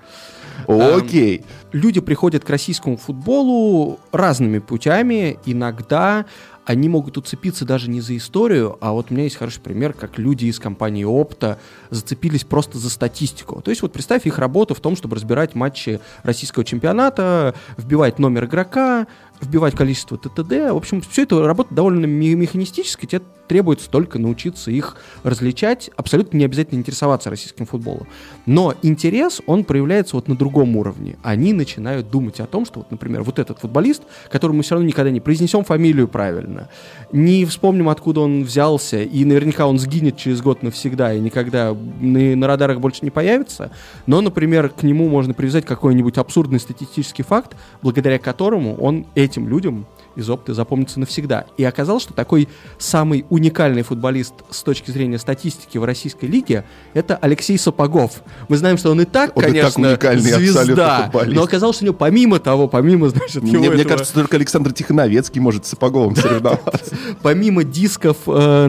Окей. 0.67 1.45
Люди 1.73 2.01
приходят 2.01 2.45
к 2.45 2.51
российскому 2.51 2.97
футболу 2.97 4.01
разными 4.13 4.59
путями. 4.59 5.39
Иногда 5.47 6.27
они 6.66 6.88
могут 6.88 7.16
уцепиться 7.16 7.64
даже 7.64 7.90
не 7.90 8.01
за 8.01 8.16
историю, 8.16 8.77
а 8.81 8.92
вот 8.92 9.11
у 9.11 9.14
меня 9.14 9.25
есть 9.25 9.37
хороший 9.37 9.61
пример, 9.61 9.92
как 9.92 10.18
люди 10.18 10.46
из 10.46 10.59
компании 10.59 11.05
Опта 11.05 11.59
зацепились 11.90 12.44
просто 12.44 12.79
за 12.79 12.90
статистику. 12.90 13.61
То 13.62 13.70
есть 13.70 13.83
вот 13.83 13.92
представь 13.92 14.27
их 14.27 14.38
работу 14.38 14.75
в 14.75 14.81
том, 14.81 14.96
чтобы 14.96 15.16
разбирать 15.16 15.55
матчи 15.55 16.01
российского 16.23 16.64
чемпионата, 16.64 17.55
вбивать 17.77 18.18
номер 18.18 18.44
игрока, 18.44 19.07
вбивать 19.40 19.74
количество 19.74 20.18
ТТД. 20.18 20.70
В 20.70 20.76
общем, 20.76 21.00
все 21.00 21.22
это 21.22 21.44
работа 21.46 21.74
довольно 21.74 22.07
механистическая, 22.07 23.07
тебе 23.07 23.22
требуется 23.50 23.90
только 23.90 24.20
научиться 24.20 24.70
их 24.70 24.96
различать, 25.24 25.90
абсолютно 25.96 26.37
не 26.37 26.44
обязательно 26.44 26.79
интересоваться 26.79 27.31
российским 27.31 27.66
футболом. 27.66 28.07
Но 28.46 28.74
интерес, 28.83 29.42
он 29.44 29.64
проявляется 29.64 30.14
вот 30.14 30.29
на 30.29 30.37
другом 30.37 30.76
уровне. 30.76 31.16
Они 31.24 31.53
начинают 31.53 32.11
думать 32.11 32.38
о 32.38 32.46
том, 32.46 32.64
что 32.64 32.79
вот, 32.79 32.92
например, 32.92 33.24
вот 33.24 33.40
этот 33.40 33.59
футболист, 33.59 34.05
которому 34.31 34.59
мы 34.59 34.62
все 34.62 34.76
равно 34.76 34.87
никогда 34.87 35.11
не 35.11 35.18
произнесем 35.18 35.64
фамилию 35.64 36.07
правильно, 36.07 36.68
не 37.11 37.44
вспомним, 37.44 37.88
откуда 37.88 38.20
он 38.20 38.44
взялся, 38.44 39.03
и 39.03 39.24
наверняка 39.24 39.66
он 39.66 39.81
сгинет 39.81 40.16
через 40.16 40.40
год 40.42 40.62
навсегда 40.62 41.12
и 41.12 41.18
никогда 41.18 41.76
на, 42.00 42.37
на 42.37 42.46
радарах 42.46 42.79
больше 42.79 43.00
не 43.03 43.11
появится, 43.11 43.72
но, 44.07 44.20
например, 44.20 44.68
к 44.68 44.85
нему 44.85 45.09
можно 45.09 45.35
привязать 45.35 45.64
какой-нибудь 45.64 46.18
абсурдный 46.18 46.61
статистический 46.61 47.24
факт, 47.24 47.57
благодаря 47.83 48.20
которому 48.20 48.76
он 48.76 49.07
этим 49.31 49.49
людям 49.49 49.87
из 50.16 50.29
опыта 50.29 50.55
запомнится 50.55 50.99
навсегда. 51.01 51.46
И 51.57 51.64
оказалось, 51.64 52.03
что 52.03 52.12
такой 52.14 52.49
самый 52.79 53.25
уникальный 53.31 53.83
футболист 53.83 54.35
с 54.51 54.62
точки 54.62 54.90
зрения 54.90 55.18
статистики 55.18 55.79
в 55.79 55.85
российской 55.85 56.27
лиге 56.27 56.64
это 56.94 57.16
Алексей 57.16 57.59
Сапогов. 57.59 58.23
Мы 58.49 58.57
знаем, 58.57 58.77
что 58.79 58.90
он 58.90 59.01
и 59.01 59.05
так, 59.05 59.37
Он 59.37 59.42
и 59.42 59.46
так 59.46 59.55
конечно, 59.55 59.88
уникальный 59.88 60.33
звезда, 60.33 61.11
но 61.29 61.42
оказалось, 61.42 61.77
что 61.77 61.85
у 61.85 61.87
него 61.87 61.96
помимо 61.96 62.38
того, 62.40 62.66
помимо, 62.68 63.09
значит, 63.09 63.42
Мне, 63.42 63.53
его 63.53 63.64
мне 63.66 63.83
этого- 63.83 63.88
кажется, 63.88 64.14
только 64.14 64.37
Александр 64.37 64.73
Тихоновецкий 64.73 65.40
может 65.40 65.66
с 65.66 65.70
Сапоговым 65.70 66.16
соревноваться. 66.16 66.96
помимо 67.23 67.64
дисков 67.64 68.16
э, 68.27 68.68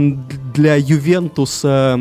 для 0.54 0.76
Ювентуса, 0.76 1.98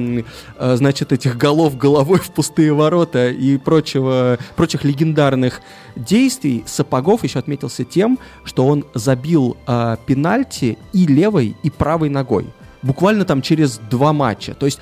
э, 0.59 0.77
значит, 0.77 1.13
этих 1.13 1.37
голов 1.37 1.77
головой 1.77 2.19
в 2.19 2.31
пустые 2.31 2.73
ворота 2.73 3.29
и 3.31 3.57
прочего, 3.59 4.39
прочих 4.57 4.85
легендарных 4.85 5.61
действий, 5.97 6.65
Сапогов 6.67 7.25
еще 7.25 7.39
отметился 7.39 7.85
тем, 7.85 8.19
что 8.45 8.67
он 8.67 8.85
забил 8.95 9.30
э, 9.37 9.97
пенальти 10.07 10.79
и 10.93 11.07
левой, 11.07 11.57
и 11.63 11.71
правой 11.71 12.09
ногой. 12.09 12.47
Буквально 12.83 13.25
там 13.25 13.43
через 13.43 13.79
два 13.91 14.13
матча. 14.13 14.55
То 14.55 14.67
есть 14.67 14.81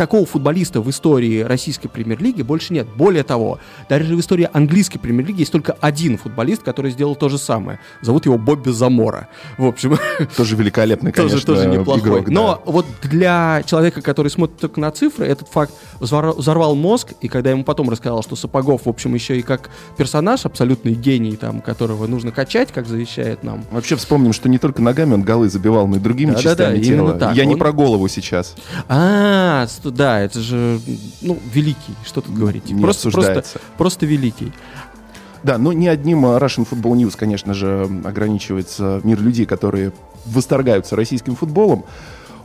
такого 0.00 0.24
футболиста 0.24 0.80
в 0.80 0.88
истории 0.88 1.40
российской 1.42 1.88
премьер-лиги 1.88 2.40
больше 2.40 2.72
нет. 2.72 2.86
Более 2.96 3.22
того, 3.22 3.58
даже 3.90 4.16
в 4.16 4.20
истории 4.20 4.48
английской 4.50 4.98
премьер-лиги 4.98 5.40
есть 5.40 5.52
только 5.52 5.76
один 5.78 6.16
футболист, 6.16 6.62
который 6.62 6.90
сделал 6.90 7.14
то 7.14 7.28
же 7.28 7.36
самое. 7.36 7.80
Зовут 8.00 8.24
его 8.24 8.38
Бобби 8.38 8.70
Замора. 8.70 9.28
В 9.58 9.66
общем, 9.66 9.98
Тоже 10.38 10.56
великолепный, 10.56 11.12
конечно, 11.12 11.38
тоже, 11.38 11.64
тоже 11.64 11.68
неплохой. 11.68 12.00
игрок. 12.00 12.24
да. 12.28 12.32
Но 12.32 12.62
вот 12.64 12.86
для 13.02 13.62
человека, 13.66 14.00
который 14.00 14.28
смотрит 14.30 14.56
только 14.58 14.80
на 14.80 14.90
цифры, 14.90 15.26
этот 15.26 15.48
факт 15.48 15.74
взор- 16.00 16.34
взорвал 16.34 16.74
мозг, 16.74 17.08
и 17.20 17.28
когда 17.28 17.50
ему 17.50 17.62
потом 17.64 17.90
рассказал, 17.90 18.22
что 18.22 18.36
Сапогов, 18.36 18.86
в 18.86 18.88
общем, 18.88 19.14
еще 19.14 19.38
и 19.38 19.42
как 19.42 19.68
персонаж, 19.98 20.46
абсолютный 20.46 20.94
гений, 20.94 21.36
там, 21.36 21.60
которого 21.60 22.06
нужно 22.06 22.30
качать, 22.32 22.72
как 22.72 22.86
завещает 22.86 23.44
нам. 23.44 23.64
Вообще 23.70 23.96
вспомним, 23.96 24.32
что 24.32 24.48
не 24.48 24.56
только 24.56 24.80
ногами 24.80 25.12
он 25.12 25.22
голы 25.24 25.50
забивал, 25.50 25.86
но 25.86 25.96
и 25.96 26.00
другими 26.00 26.30
Да-да-да, 26.30 26.72
частями 26.72 26.78
именно 26.86 27.08
тела. 27.08 27.18
так. 27.18 27.36
Я 27.36 27.44
не 27.44 27.52
Он- 27.52 27.58
про 27.58 27.72
голову 27.72 28.08
сейчас. 28.08 28.54
А, 28.88 29.66
ст- 29.90 29.96
да, 29.96 30.20
это 30.20 30.40
же, 30.40 30.80
ну, 31.20 31.38
великий, 31.52 31.94
что 32.04 32.20
тут 32.20 32.34
говорить. 32.34 32.70
Не 32.70 32.82
просто, 32.82 33.10
просто, 33.10 33.44
просто 33.76 34.06
великий. 34.06 34.52
Да, 35.42 35.58
но 35.58 35.72
не 35.72 35.88
одним 35.88 36.26
а, 36.26 36.38
Russian 36.38 36.66
Football 36.70 36.96
News, 36.96 37.14
конечно 37.16 37.54
же, 37.54 37.88
ограничивается 38.04 39.00
мир 39.04 39.20
людей, 39.20 39.46
которые 39.46 39.92
восторгаются 40.26 40.96
российским 40.96 41.34
футболом. 41.34 41.84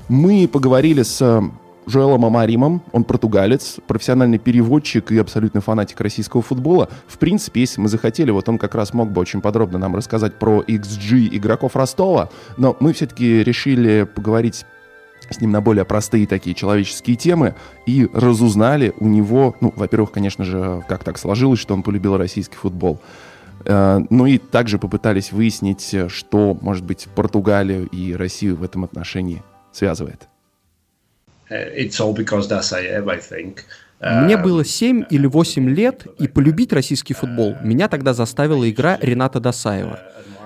Мы 0.08 0.48
поговорили 0.48 1.04
с 1.04 1.22
а, 1.22 1.44
Жоэлом 1.88 2.26
Амаримом, 2.26 2.82
он 2.94 3.04
португалец, 3.04 3.78
профессиональный 3.86 4.40
переводчик 4.40 5.12
и 5.12 5.18
абсолютный 5.18 5.62
фанатик 5.62 6.00
российского 6.02 6.42
футбола. 6.42 6.90
В 7.08 7.18
принципе, 7.18 7.62
если 7.62 7.80
мы 7.80 7.90
захотели, 7.90 8.32
вот 8.32 8.50
он 8.50 8.58
как 8.58 8.76
раз 8.76 8.94
мог 8.94 9.12
бы 9.12 9.22
очень 9.22 9.42
подробно 9.42 9.78
нам 9.78 9.96
рассказать 9.96 10.40
про 10.40 10.62
XG 10.62 11.30
игроков 11.32 11.76
Ростова, 11.76 12.30
но 12.58 12.76
мы 12.80 12.94
все-таки 12.94 13.44
решили 13.44 14.08
поговорить 14.16 14.66
с 15.30 15.42
ним 15.42 15.52
на 15.52 15.62
более 15.62 15.86
простые 15.86 16.28
такие 16.28 16.56
человеческие 16.56 17.16
темы 17.16 17.56
и 17.86 18.08
разузнали 18.14 18.94
у 19.00 19.08
него, 19.08 19.56
ну, 19.62 19.74
во-первых, 19.76 20.12
конечно 20.12 20.44
же, 20.44 20.84
как 20.88 21.04
так 21.04 21.18
сложилось, 21.18 21.60
что 21.60 21.74
он 21.74 21.84
полюбил 21.84 22.18
российский 22.18 22.56
футбол. 22.56 23.00
Э, 23.66 24.00
Ну 24.10 24.26
и 24.26 24.38
также 24.38 24.78
попытались 24.78 25.32
выяснить, 25.32 25.94
э, 25.94 26.10
что, 26.10 26.58
может 26.62 26.84
быть, 26.84 27.08
Португалию 27.16 27.88
и 27.88 28.14
Россию 28.14 28.58
в 28.58 28.64
этом 28.64 28.84
отношении 28.84 29.42
связывает. 29.72 30.28
It's 31.50 32.00
all 32.00 32.16
because 32.16 32.50
Dasayev, 32.50 33.10
I 33.10 33.20
think. 33.20 33.60
Uh, 34.02 34.24
Мне 34.24 34.38
было 34.38 34.66
7 34.66 35.06
или 35.10 35.26
8 35.26 35.70
лет, 35.70 36.06
и 36.20 36.28
полюбить 36.28 36.74
российский 36.74 37.14
футбол 37.14 37.56
меня 37.64 37.88
тогда 37.88 38.14
заставила 38.14 38.70
игра 38.70 38.98
Рената 39.02 39.40
Досаева. 39.40 40.00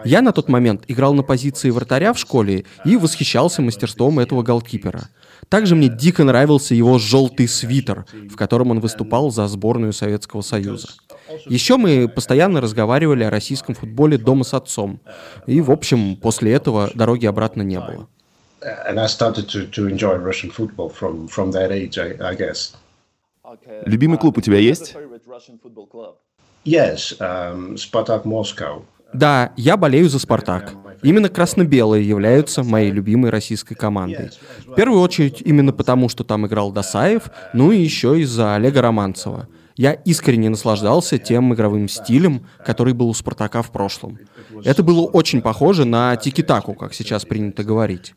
Я 0.06 0.22
на 0.22 0.32
тот 0.32 0.50
момент 0.50 0.84
играл 0.88 1.14
на 1.14 1.24
позиции 1.24 1.70
вратаря 1.70 2.14
в 2.14 2.20
школе 2.20 2.66
и 2.86 2.96
восхищался 2.96 3.62
мастерством 3.62 4.20
этого 4.20 4.44
голкипера. 4.44 5.10
Также 5.50 5.76
мне 5.76 5.90
дико 5.90 6.24
нравился 6.24 6.76
его 6.76 7.00
желтый 7.00 7.48
свитер, 7.48 8.06
в 8.30 8.36
котором 8.36 8.72
он 8.72 8.80
выступал 8.80 9.32
за 9.32 9.48
сборную 9.48 9.94
Советского 9.94 10.42
Союза. 10.42 10.90
Еще 11.46 11.78
мы 11.78 12.08
постоянно 12.08 12.62
разговаривали 12.62 13.24
о 13.24 13.30
российском 13.30 13.76
футболе 13.76 14.18
дома 14.18 14.44
с 14.44 14.54
отцом. 14.54 15.00
И, 15.48 15.62
в 15.62 15.72
общем, 15.72 16.16
после 16.18 16.54
этого 16.54 16.92
дороги 16.94 17.26
обратно 17.26 17.62
не 17.62 17.80
было. 17.80 18.08
Любимый 23.86 24.18
клуб 24.18 24.38
у 24.38 24.42
тебя 24.42 24.58
есть? 24.58 24.96
Yes, 26.66 27.18
um, 27.20 27.76
Spartak 27.76 28.26
Moscow. 28.26 28.84
Да, 29.14 29.52
я 29.58 29.78
болею 29.78 30.10
за 30.10 30.20
«Спартак». 30.20 30.74
Именно 31.02 31.30
красно-белые 31.30 32.08
являются 32.08 32.64
моей 32.64 32.92
любимой 32.92 33.32
российской 33.32 33.76
командой. 33.76 34.32
В 34.68 34.76
первую 34.76 35.02
очередь 35.02 35.42
именно 35.42 35.72
потому, 35.72 36.10
что 36.10 36.24
там 36.24 36.46
играл 36.46 36.72
Досаев, 36.72 37.32
ну 37.54 37.72
и 37.72 37.78
еще 37.78 38.20
из-за 38.20 38.56
Олега 38.56 38.82
Романцева. 38.82 39.48
Я 39.78 39.94
искренне 39.94 40.50
наслаждался 40.50 41.18
тем 41.18 41.54
игровым 41.54 41.88
стилем, 41.88 42.46
который 42.66 42.94
был 42.94 43.08
у 43.08 43.14
«Спартака» 43.14 43.62
в 43.62 43.72
прошлом. 43.72 44.20
Это 44.66 44.84
было 44.84 45.06
очень 45.06 45.42
похоже 45.42 45.86
на 45.86 46.16
тики-таку, 46.18 46.74
как 46.74 46.94
сейчас 46.94 47.24
принято 47.24 47.64
говорить. 47.64 48.14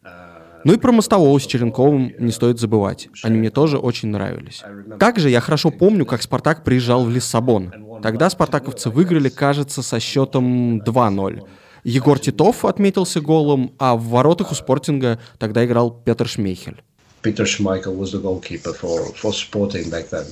Ну 0.65 0.75
и 0.75 0.77
про 0.77 0.93
Мостового 0.93 1.39
с 1.39 1.47
Черенковым 1.47 2.13
не 2.19 2.31
стоит 2.33 2.59
забывать. 2.59 3.09
Они 3.23 3.39
мне 3.39 3.51
тоже 3.51 3.79
очень 3.79 4.09
нравились. 4.09 4.63
Также 4.99 5.31
я 5.31 5.41
хорошо 5.41 5.71
помню, 5.71 6.07
как 6.07 6.23
«Спартак» 6.23 6.65
приезжал 6.65 7.05
в 7.05 7.11
Лиссабон. 7.11 8.01
Тогда 8.03 8.31
спартаковцы 8.31 8.91
выиграли, 8.91 9.29
кажется, 9.29 9.83
со 9.83 10.01
счетом 10.01 10.81
2-0. 10.83 11.43
Егор 11.85 12.19
Титов 12.19 12.65
отметился 12.65 13.21
голом, 13.21 13.75
а 13.79 13.97
в 13.97 14.05
воротах 14.05 14.53
у 14.53 14.55
«Спортинга» 14.55 15.19
тогда 15.39 15.65
играл 15.65 15.91
Петр 15.91 16.29
Шмейхель. 16.29 16.83
Peter 17.23 17.45
Schmeichel 17.45 17.97
was 17.97 18.13
the 18.13 18.21
goalkeeper 18.21 18.73
for, 18.73 19.13
for 19.15 19.33
Sporting 19.33 19.91
back 19.91 20.11
then. 20.11 20.27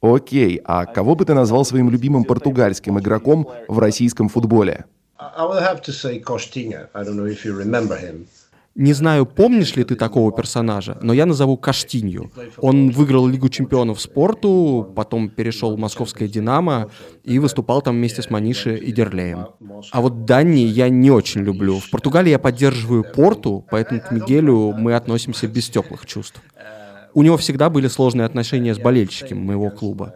Окей, 0.00 0.60
а 0.64 0.86
кого 0.86 1.14
бы 1.14 1.24
ты 1.24 1.34
назвал 1.34 1.64
своим 1.64 1.90
любимым 1.90 2.24
португальским 2.24 2.98
игроком 3.00 3.48
в 3.66 3.78
российском 3.78 4.28
футболе? 4.28 4.84
I 5.18 5.38
I 5.38 5.44
will 5.44 5.60
have 5.60 5.82
to 5.82 5.92
say 5.92 6.20
Costinha. 6.20 6.88
I 6.94 7.02
don't 7.02 7.16
know 7.16 7.26
if 7.26 7.44
you 7.44 7.54
remember 7.54 7.96
him. 7.96 8.26
Не 8.78 8.92
знаю, 8.92 9.26
помнишь 9.26 9.74
ли 9.74 9.82
ты 9.82 9.96
такого 9.96 10.30
персонажа, 10.30 10.96
но 11.02 11.12
я 11.12 11.26
назову 11.26 11.56
Каштинью. 11.56 12.30
Он 12.58 12.90
выиграл 12.90 13.26
Лигу 13.26 13.48
чемпионов 13.48 14.00
спорту, 14.00 14.92
потом 14.94 15.30
перешел 15.30 15.74
в 15.74 15.78
московское 15.80 16.28
«Динамо» 16.28 16.88
и 17.24 17.40
выступал 17.40 17.82
там 17.82 17.96
вместе 17.96 18.22
с 18.22 18.30
Маниши 18.30 18.76
и 18.76 18.92
Дерлеем. 18.92 19.46
А 19.90 20.00
вот 20.00 20.24
Данни 20.26 20.60
я 20.60 20.88
не 20.90 21.10
очень 21.10 21.40
люблю. 21.40 21.80
В 21.80 21.90
Португалии 21.90 22.30
я 22.30 22.38
поддерживаю 22.38 23.02
Порту, 23.02 23.66
поэтому 23.68 24.00
к 24.00 24.12
Мигелю 24.12 24.72
мы 24.72 24.94
относимся 24.94 25.48
без 25.48 25.68
теплых 25.68 26.06
чувств. 26.06 26.40
У 27.18 27.22
него 27.22 27.36
всегда 27.36 27.68
были 27.68 27.88
сложные 27.88 28.26
отношения 28.26 28.72
с 28.72 28.78
болельщиками 28.78 29.40
моего 29.40 29.70
клуба. 29.70 30.14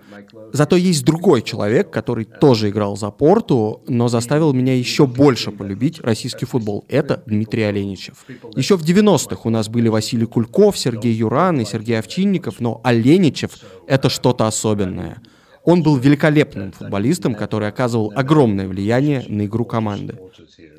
Зато 0.53 0.77
есть 0.77 1.05
другой 1.05 1.43
человек, 1.43 1.91
который 1.91 2.25
тоже 2.25 2.69
играл 2.69 2.97
за 2.97 3.11
Порту, 3.11 3.83
но 3.89 4.07
заставил 4.07 4.53
меня 4.53 4.77
еще 4.77 5.09
больше 5.09 5.51
полюбить 5.51 6.01
российский 6.01 6.47
футбол. 6.47 6.85
Это 6.89 7.21
Дмитрий 7.27 7.65
Оленичев. 7.65 8.25
Еще 8.55 8.77
в 8.77 8.85
90-х 8.85 9.41
у 9.43 9.51
нас 9.51 9.69
были 9.69 9.89
Василий 9.89 10.27
Кульков, 10.27 10.79
Сергей 10.79 11.13
Юран 11.13 11.61
и 11.61 11.65
Сергей 11.65 11.99
Овчинников, 11.99 12.61
но 12.61 12.81
Оленичев— 12.85 13.51
это 13.89 14.09
что-то 14.09 14.47
особенное. 14.47 15.21
Он 15.65 15.83
был 15.83 15.97
великолепным 15.97 16.73
футболистом, 16.73 17.35
который 17.35 17.69
оказывал 17.69 18.13
огромное 18.17 18.67
влияние 18.67 19.25
на 19.29 19.47
игру 19.47 19.65
команды. 19.65 20.19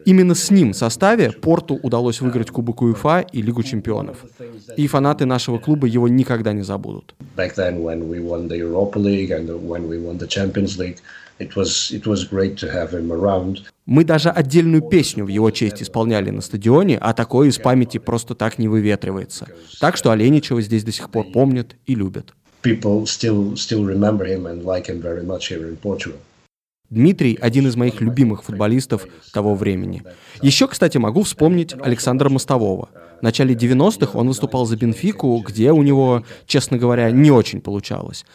Именно 0.06 0.36
с 0.36 0.52
ним 0.52 0.74
в 0.74 0.76
составе 0.76 1.32
Порту 1.32 1.80
удалось 1.82 2.19
выиграть 2.19 2.52
Кубок 2.52 2.82
УЕФА 2.82 3.26
и 3.32 3.41
Лигу 3.41 3.63
чемпионов. 3.63 4.26
И 4.76 4.88
фанаты 4.88 5.26
нашего 5.26 5.58
клуба 5.58 5.88
его 5.88 6.08
никогда 6.08 6.52
не 6.52 6.63
забудут. 6.63 7.15
Мы 13.86 14.06
даже 14.06 14.30
отдельную 14.30 14.82
песню 14.82 15.26
в 15.26 15.30
его 15.30 15.52
честь 15.52 15.82
исполняли 15.82 16.30
на 16.30 16.41
стадионе, 16.41 16.98
а 16.98 17.13
такое 17.13 17.50
из 17.50 17.58
памяти 17.58 17.98
просто 17.98 18.36
так 18.36 18.60
не 18.60 18.67
выветривается. 18.67 19.48
Так 19.80 19.98
что 19.98 20.12
Оленичева 20.12 20.62
здесь 20.62 20.84
до 20.84 20.91
сих 20.91 21.10
пор 21.10 21.32
помнят 21.32 21.76
и 21.86 21.96
любят. 21.96 22.34
People 22.63 23.06
still, 23.06 23.58
still 23.58 23.84
remember 23.86 24.26
him 24.26 24.45
and 24.45 24.63
like 24.63 24.88
him 24.88 25.02
very 25.02 25.23
much 25.23 25.49
here 25.49 25.67
in 25.67 25.76
Portugal. 25.78 26.19
Дмитрий– 26.89 27.38
один 27.41 27.67
из 27.67 27.76
моих 27.76 28.02
любимых 28.02 28.43
футболистов 28.43 29.08
того 29.34 29.56
времени. 29.56 30.04
Еще, 30.41 30.67
кстати, 30.67 30.97
могу 30.97 31.23
вспомнить 31.23 31.73
Александра 31.82 32.30
Мостового. 32.30 32.89
В 33.19 33.23
начале 33.23 33.56
90-х 33.56 34.17
он 34.17 34.28
выступал 34.28 34.65
за 34.65 34.78
Бенфику, 34.78 35.43
где 35.45 35.71
у 35.71 35.82
него, 35.82 36.23
честно 36.45 36.78
говоря, 36.78 37.10
не 37.12 37.32
очень 37.32 37.62
получалось. 37.62 38.26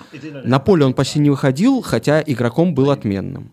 На 0.45 0.59
поле 0.59 0.85
он 0.85 0.93
почти 0.93 1.21
не 1.21 1.31
выходил, 1.31 1.83
хотя 1.83 2.21
игроком 2.21 2.75
был 2.75 2.91
отменным. 2.91 3.53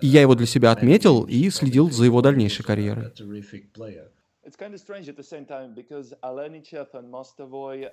И 0.00 0.06
я 0.06 0.20
его 0.20 0.34
для 0.34 0.46
себя 0.46 0.70
отметил 0.70 1.22
и 1.22 1.50
следил 1.50 1.90
за 1.90 2.04
его 2.04 2.22
дальнейшей 2.22 2.64
карьерой. 2.64 3.10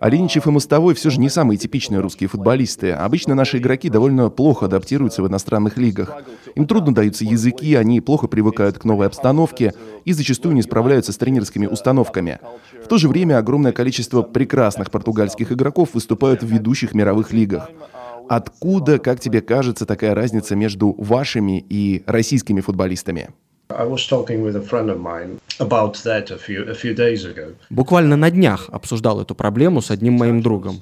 Оленичев 0.02 0.48
и 0.48 0.52
Мостовой 0.52 0.96
все 0.96 1.10
же 1.10 1.20
не 1.20 1.30
самые 1.30 1.58
типичные 1.58 2.02
русские 2.02 2.28
футболисты. 2.28 2.92
Обычно 2.92 3.36
наши 3.36 3.58
игроки 3.58 3.90
довольно 3.90 4.30
плохо 4.30 4.66
адаптируются 4.66 5.24
в 5.24 5.28
иностранных 5.28 5.78
лигах. 5.78 6.24
Им 6.56 6.68
трудно 6.68 6.94
даются 6.94 7.24
языки, 7.24 7.76
они 7.76 8.02
плохо 8.02 8.28
привыкают 8.28 8.80
к 8.80 8.84
новой 8.84 9.08
обстановке 9.08 9.74
и 10.04 10.12
зачастую 10.12 10.54
не 10.54 10.62
справляются 10.62 11.14
с 11.14 11.18
тренерскими 11.18 11.68
установками. 11.68 12.40
В 12.84 12.88
то 12.88 12.98
же 12.98 13.08
время 13.08 13.38
огромное 13.38 13.72
количество 13.72 14.22
прекрасных 14.22 14.92
португальских 14.92 15.54
игроков 15.54 15.94
выступают 15.94 16.44
в 16.44 16.48
ведущих 16.48 16.94
мировых 16.94 17.32
лигах. 17.32 17.70
Откуда, 18.28 19.00
как 19.00 19.20
тебе 19.20 19.42
кажется, 19.42 19.86
такая 19.86 20.14
разница 20.16 20.56
между 20.56 20.94
вашими 20.98 21.66
и 21.70 22.04
российскими 22.08 22.60
футболистами? 22.60 23.30
Буквально 27.70 28.16
на 28.16 28.32
днях 28.32 28.70
обсуждал 28.72 29.22
эту 29.22 29.36
проблему 29.36 29.82
с 29.82 29.92
одним 29.92 30.14
моим 30.14 30.42
другом. 30.42 30.82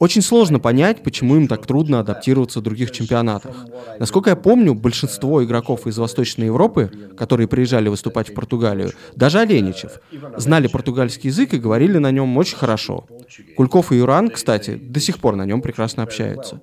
Очень 0.00 0.22
сложно 0.22 0.58
понять, 0.58 1.02
почему 1.02 1.36
им 1.36 1.46
так 1.46 1.66
трудно 1.66 2.00
адаптироваться 2.00 2.60
в 2.60 2.62
других 2.62 2.90
чемпионатах. 2.90 3.54
Насколько 3.98 4.30
я 4.30 4.36
помню, 4.36 4.74
большинство 4.74 5.44
игроков 5.44 5.86
из 5.86 5.98
Восточной 5.98 6.46
Европы, 6.46 6.90
которые 7.18 7.46
приезжали 7.46 7.90
выступать 7.90 8.30
в 8.30 8.34
Португалию, 8.34 8.92
даже 9.14 9.40
Оленичев, 9.40 10.00
знали 10.38 10.68
португальский 10.68 11.28
язык 11.28 11.52
и 11.52 11.58
говорили 11.58 11.98
на 11.98 12.10
нем 12.12 12.34
очень 12.38 12.56
хорошо. 12.56 13.04
Кульков 13.58 13.92
и 13.92 13.96
Юран, 13.96 14.30
кстати, 14.30 14.74
до 14.74 15.00
сих 15.00 15.18
пор 15.18 15.36
на 15.36 15.44
нем 15.44 15.60
прекрасно 15.60 16.02
общаются. 16.02 16.62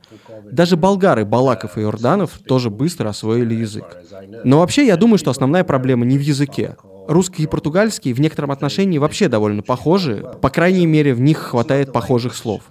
Даже 0.51 0.75
болгары 0.75 1.23
Балаков 1.23 1.77
и 1.77 1.81
Иорданов 1.81 2.39
тоже 2.39 2.71
быстро 2.71 3.09
освоили 3.09 3.53
язык. 3.53 3.97
Но 4.45 4.59
вообще 4.59 4.87
я 4.87 4.97
думаю, 4.97 5.19
что 5.19 5.29
основная 5.29 5.63
проблема 5.63 6.05
не 6.05 6.17
в 6.17 6.21
языке. 6.21 6.75
Русский 7.07 7.43
и 7.43 7.47
португальский 7.47 8.13
в 8.13 8.19
некотором 8.19 8.51
отношении 8.51 8.97
вообще 8.97 9.27
довольно 9.29 9.63
похожи, 9.63 10.25
по 10.41 10.49
крайней 10.49 10.85
мере, 10.85 11.13
в 11.13 11.21
них 11.21 11.37
хватает 11.37 11.91
похожих 11.91 12.35
слов. 12.35 12.63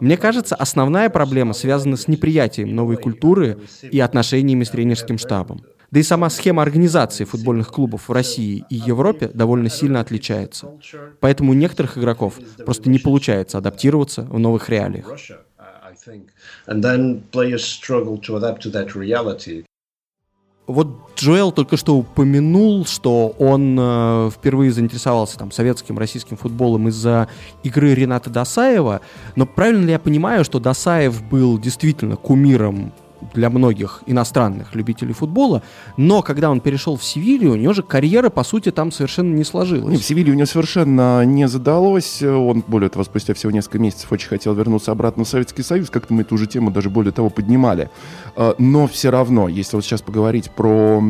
Мне 0.00 0.16
кажется, 0.16 0.54
основная 0.54 1.08
проблема 1.10 1.52
связана 1.52 1.96
с 1.96 2.08
неприятием 2.08 2.74
новой 2.74 2.96
культуры 2.96 3.58
и 3.82 4.00
отношениями 4.00 4.64
с 4.64 4.70
тренерским 4.70 5.18
штабом. 5.18 5.62
Да 5.90 5.98
и 5.98 6.04
сама 6.04 6.30
схема 6.30 6.62
организации 6.62 7.24
футбольных 7.24 7.68
клубов 7.68 8.08
в 8.08 8.12
России 8.12 8.64
и 8.70 8.76
Европе 8.76 9.28
довольно 9.32 9.68
сильно 9.68 10.00
отличается. 10.00 10.68
Поэтому 11.18 11.50
у 11.50 11.54
некоторых 11.54 11.98
игроков 11.98 12.38
просто 12.64 12.88
не 12.88 12.98
получается 12.98 13.58
адаптироваться 13.58 14.22
в 14.22 14.38
новых 14.38 14.68
реалиях. 14.68 15.10
Вот 20.70 20.88
Джоэл 21.16 21.52
только 21.52 21.76
что 21.76 21.96
упомянул, 21.96 22.86
что 22.86 23.34
он 23.38 23.76
э, 23.78 24.30
впервые 24.34 24.72
заинтересовался 24.72 25.38
там, 25.38 25.50
советским, 25.50 25.98
российским 25.98 26.36
футболом 26.36 26.88
из-за 26.88 27.28
игры 27.62 27.94
Рената 27.94 28.30
Досаева. 28.30 29.00
Но 29.36 29.46
правильно 29.46 29.84
ли 29.84 29.90
я 29.92 29.98
понимаю, 29.98 30.44
что 30.44 30.60
Досаев 30.60 31.22
был 31.28 31.58
действительно 31.58 32.16
кумиром 32.16 32.92
для 33.34 33.50
многих 33.50 34.02
иностранных 34.06 34.74
любителей 34.74 35.12
футбола, 35.12 35.62
но 35.96 36.22
когда 36.22 36.50
он 36.50 36.60
перешел 36.60 36.96
в 36.96 37.04
Севилью, 37.04 37.52
у 37.52 37.56
него 37.56 37.72
же 37.72 37.82
карьера, 37.82 38.30
по 38.30 38.44
сути, 38.44 38.70
там 38.70 38.92
совершенно 38.92 39.34
не 39.34 39.44
сложилась. 39.44 39.92
Нет, 39.92 40.00
в 40.00 40.04
Севилью 40.04 40.34
у 40.34 40.36
него 40.36 40.46
совершенно 40.46 41.24
не 41.24 41.48
задалось. 41.48 42.22
Он, 42.22 42.64
более 42.66 42.88
того, 42.88 43.04
спустя 43.04 43.34
всего 43.34 43.52
несколько 43.52 43.78
месяцев 43.78 44.10
очень 44.12 44.28
хотел 44.28 44.54
вернуться 44.54 44.92
обратно 44.92 45.24
в 45.24 45.28
Советский 45.28 45.62
Союз. 45.62 45.90
Как-то 45.90 46.14
мы 46.14 46.22
эту 46.22 46.36
же 46.36 46.46
тему 46.46 46.70
даже 46.70 46.90
более 46.90 47.12
того 47.12 47.30
поднимали. 47.30 47.90
А, 48.36 48.54
но 48.58 48.86
все 48.86 49.10
равно, 49.10 49.48
если 49.48 49.76
вот 49.76 49.84
сейчас 49.84 50.02
поговорить 50.02 50.50
про 50.50 51.02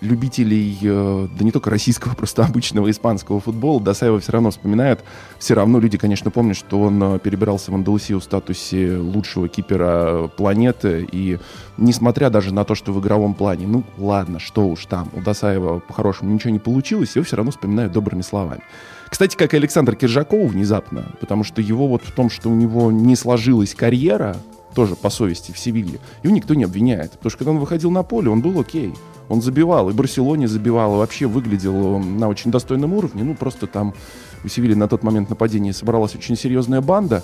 любителей, 0.00 0.78
э, 0.82 1.28
да 1.38 1.44
не 1.44 1.52
только 1.52 1.70
российского, 1.70 2.14
просто 2.16 2.44
обычного 2.44 2.90
испанского 2.90 3.40
футбола, 3.40 3.80
Досаева 3.80 4.20
все 4.20 4.32
равно 4.32 4.50
вспоминают. 4.50 5.04
Все 5.38 5.54
равно 5.54 5.78
люди, 5.78 5.98
конечно, 5.98 6.30
помнят, 6.30 6.56
что 6.56 6.80
он 6.80 7.02
э, 7.02 7.18
перебирался 7.18 7.70
в 7.70 7.74
Андалусию 7.74 8.20
в 8.20 8.24
статусе 8.24 8.96
лучшего 8.96 9.48
кипера 9.48 10.28
планеты. 10.36 11.06
И 11.10 11.38
несмотря 11.76 12.30
даже 12.30 12.52
на 12.52 12.64
то, 12.64 12.74
что 12.74 12.92
в 12.92 13.00
игровом 13.00 13.34
плане, 13.34 13.66
ну 13.66 13.84
ладно, 13.98 14.38
что 14.38 14.66
уж 14.68 14.86
там, 14.86 15.10
у 15.14 15.20
Досаева 15.20 15.80
по-хорошему 15.80 16.32
ничего 16.32 16.50
не 16.50 16.58
получилось, 16.58 17.14
его 17.14 17.24
все 17.24 17.36
равно 17.36 17.50
вспоминают 17.50 17.92
добрыми 17.92 18.22
словами. 18.22 18.62
Кстати, 19.08 19.36
как 19.36 19.54
и 19.54 19.56
Александр 19.56 19.96
Киржаков 19.96 20.52
внезапно, 20.52 21.06
потому 21.20 21.42
что 21.42 21.60
его 21.60 21.88
вот 21.88 22.02
в 22.02 22.12
том, 22.12 22.30
что 22.30 22.48
у 22.48 22.54
него 22.54 22.92
не 22.92 23.16
сложилась 23.16 23.74
карьера, 23.74 24.36
тоже 24.74 24.94
по 24.94 25.10
совести 25.10 25.52
в 25.52 25.58
Севилье, 25.58 25.98
его 26.22 26.34
никто 26.34 26.54
не 26.54 26.64
обвиняет. 26.64 27.12
Потому 27.12 27.30
что 27.30 27.38
когда 27.38 27.50
он 27.50 27.58
выходил 27.58 27.90
на 27.90 28.02
поле, 28.02 28.30
он 28.30 28.40
был 28.40 28.58
окей. 28.60 28.94
Он 29.30 29.40
забивал, 29.40 29.88
и 29.88 29.92
Барселоне 29.92 30.48
забивал, 30.48 30.94
и 30.94 30.98
вообще 30.98 31.26
выглядел 31.26 32.00
на 32.00 32.28
очень 32.28 32.50
достойном 32.50 32.92
уровне. 32.92 33.22
Ну, 33.22 33.36
просто 33.36 33.68
там 33.68 33.94
у 34.42 34.48
Севильи 34.48 34.74
на 34.74 34.88
тот 34.88 35.04
момент 35.04 35.30
нападения 35.30 35.72
собралась 35.72 36.16
очень 36.16 36.36
серьезная 36.36 36.80
банда. 36.80 37.22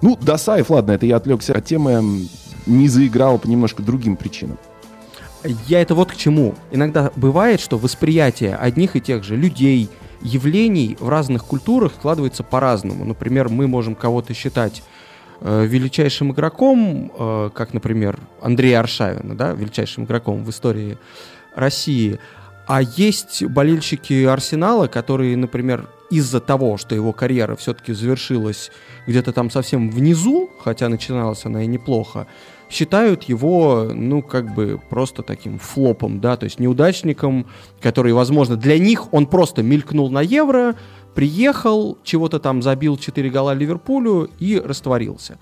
Ну, 0.00 0.16
Досаев, 0.16 0.70
ладно, 0.70 0.92
это 0.92 1.06
я 1.06 1.16
отвлекся 1.16 1.52
от 1.52 1.64
темы, 1.64 2.28
не 2.66 2.86
заиграл 2.86 3.40
по 3.40 3.48
немножко 3.48 3.82
другим 3.82 4.14
причинам. 4.16 4.58
Я 5.66 5.82
это 5.82 5.96
вот 5.96 6.12
к 6.12 6.16
чему. 6.16 6.54
Иногда 6.70 7.10
бывает, 7.16 7.60
что 7.60 7.78
восприятие 7.78 8.54
одних 8.54 8.94
и 8.94 9.00
тех 9.00 9.24
же 9.24 9.36
людей, 9.36 9.90
явлений 10.22 10.96
в 11.00 11.08
разных 11.08 11.44
культурах 11.44 11.94
складывается 11.98 12.44
по-разному. 12.44 13.04
Например, 13.04 13.48
мы 13.48 13.66
можем 13.66 13.96
кого-то 13.96 14.34
считать 14.34 14.84
величайшим 15.40 16.32
игроком, 16.32 17.12
э, 17.16 17.50
как, 17.54 17.74
например, 17.74 18.18
Андрея 18.40 18.80
Аршавина, 18.80 19.36
да, 19.36 19.52
величайшим 19.52 20.04
игроком 20.04 20.44
в 20.44 20.50
истории 20.50 20.98
России, 21.54 22.18
а 22.66 22.82
есть 22.82 23.44
болельщики 23.44 24.24
Арсенала, 24.24 24.86
которые, 24.86 25.36
например, 25.36 25.88
из-за 26.10 26.40
того, 26.40 26.76
что 26.76 26.94
его 26.94 27.12
карьера 27.12 27.56
все-таки 27.56 27.92
завершилась 27.92 28.70
где-то 29.06 29.32
там 29.32 29.50
совсем 29.50 29.90
внизу, 29.90 30.50
хотя 30.62 30.88
начиналась 30.88 31.44
она 31.44 31.62
и 31.64 31.66
неплохо, 31.66 32.26
считают 32.70 33.24
его, 33.24 33.90
ну, 33.92 34.22
как 34.22 34.54
бы 34.54 34.80
просто 34.90 35.22
таким 35.22 35.58
флопом, 35.58 36.20
да, 36.20 36.36
то 36.36 36.44
есть 36.44 36.58
неудачником, 36.58 37.46
который, 37.80 38.12
возможно, 38.12 38.56
для 38.56 38.78
них 38.78 39.12
он 39.12 39.26
просто 39.26 39.62
мелькнул 39.62 40.10
на 40.10 40.22
Евро, 40.22 40.74
приехал, 41.14 41.98
чего-то 42.02 42.38
там 42.38 42.62
забил 42.62 42.96
4 42.96 43.30
гола 43.30 43.54
Ливерпулю 43.54 44.30
и 44.38 44.58
растворился. 44.58 45.38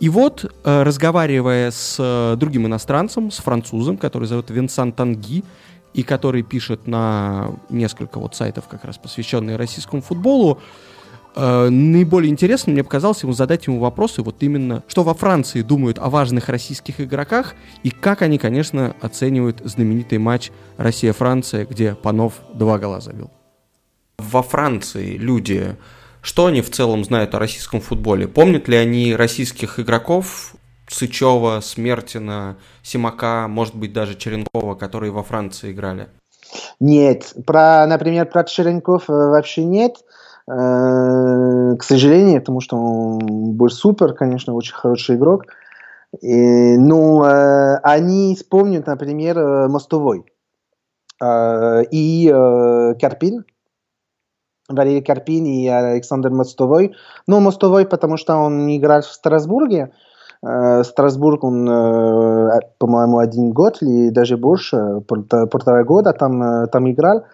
И 0.00 0.08
вот, 0.08 0.44
э, 0.64 0.82
разговаривая 0.82 1.70
с 1.70 1.96
э, 1.98 2.36
другим 2.36 2.66
иностранцем, 2.66 3.30
с 3.30 3.38
французом, 3.38 3.96
который 3.96 4.28
зовут 4.28 4.50
Винсан 4.50 4.92
Танги, 4.92 5.42
и 5.92 6.02
который 6.04 6.42
пишет 6.42 6.86
на 6.86 7.50
несколько 7.68 8.20
вот 8.20 8.36
сайтов, 8.36 8.68
как 8.68 8.84
раз 8.84 8.98
посвященные 8.98 9.56
российскому 9.56 10.00
футболу, 10.00 10.60
э, 11.34 11.68
наиболее 11.68 12.30
интересным 12.30 12.74
мне 12.74 12.84
показалось 12.84 13.22
ему 13.24 13.32
задать 13.32 13.66
ему 13.66 13.80
вопросы 13.80 14.22
вот 14.22 14.36
именно, 14.40 14.84
что 14.86 15.02
во 15.02 15.14
Франции 15.14 15.62
думают 15.62 15.98
о 15.98 16.10
важных 16.10 16.48
российских 16.48 17.00
игроках 17.00 17.56
и 17.82 17.90
как 17.90 18.22
они, 18.22 18.38
конечно, 18.38 18.94
оценивают 19.00 19.62
знаменитый 19.64 20.18
матч 20.18 20.52
Россия-Франция, 20.76 21.66
где 21.66 21.96
Панов 21.96 22.34
два 22.54 22.78
гола 22.78 23.00
забил 23.00 23.32
во 24.18 24.42
Франции 24.42 25.16
люди, 25.16 25.76
что 26.20 26.46
они 26.46 26.60
в 26.60 26.70
целом 26.70 27.04
знают 27.04 27.34
о 27.34 27.38
российском 27.38 27.80
футболе? 27.80 28.28
Помнят 28.28 28.68
ли 28.68 28.76
они 28.76 29.14
российских 29.14 29.78
игроков 29.78 30.54
Сычева, 30.88 31.60
Смертина, 31.60 32.56
Симака, 32.82 33.46
может 33.48 33.74
быть, 33.74 33.92
даже 33.92 34.14
Черенкова, 34.14 34.74
которые 34.74 35.12
во 35.12 35.22
Франции 35.22 35.72
играли? 35.72 36.08
Нет. 36.80 37.34
Про, 37.46 37.86
например, 37.86 38.26
про 38.26 38.44
Черенков 38.44 39.08
э, 39.08 39.12
вообще 39.12 39.64
нет. 39.64 39.96
Э, 40.50 41.76
к 41.76 41.82
сожалению, 41.82 42.40
потому 42.40 42.60
что 42.60 42.76
он 42.76 43.52
был 43.52 43.68
супер, 43.68 44.14
конечно, 44.14 44.54
очень 44.54 44.74
хороший 44.74 45.16
игрок. 45.16 45.44
И, 46.22 46.76
ну, 46.78 47.22
э, 47.22 47.78
они 47.82 48.34
вспомнят, 48.34 48.86
например, 48.86 49.38
э, 49.38 49.68
Мостовой 49.68 50.24
э, 51.22 51.82
и 51.90 52.32
э, 52.32 52.94
Карпин, 52.98 53.44
Валерий 54.68 55.02
Карпин 55.02 55.46
и 55.46 55.66
Александр 55.66 56.30
Мостовой. 56.30 56.94
Ну, 57.26 57.40
Мостовой, 57.40 57.86
потому 57.86 58.16
что 58.16 58.36
он 58.36 58.68
играл 58.68 59.00
в 59.00 59.06
Страсбурге. 59.06 59.92
Э, 60.46 60.84
Страсбург, 60.84 61.42
он, 61.42 61.68
э, 61.68 62.60
по-моему, 62.78 63.18
один 63.18 63.50
год 63.52 63.78
или 63.82 64.10
даже 64.10 64.36
больше, 64.36 65.00
полтора, 65.06 65.84
года 65.84 66.12
там, 66.12 66.42
э, 66.42 66.66
там 66.68 66.90
играл. 66.90 67.24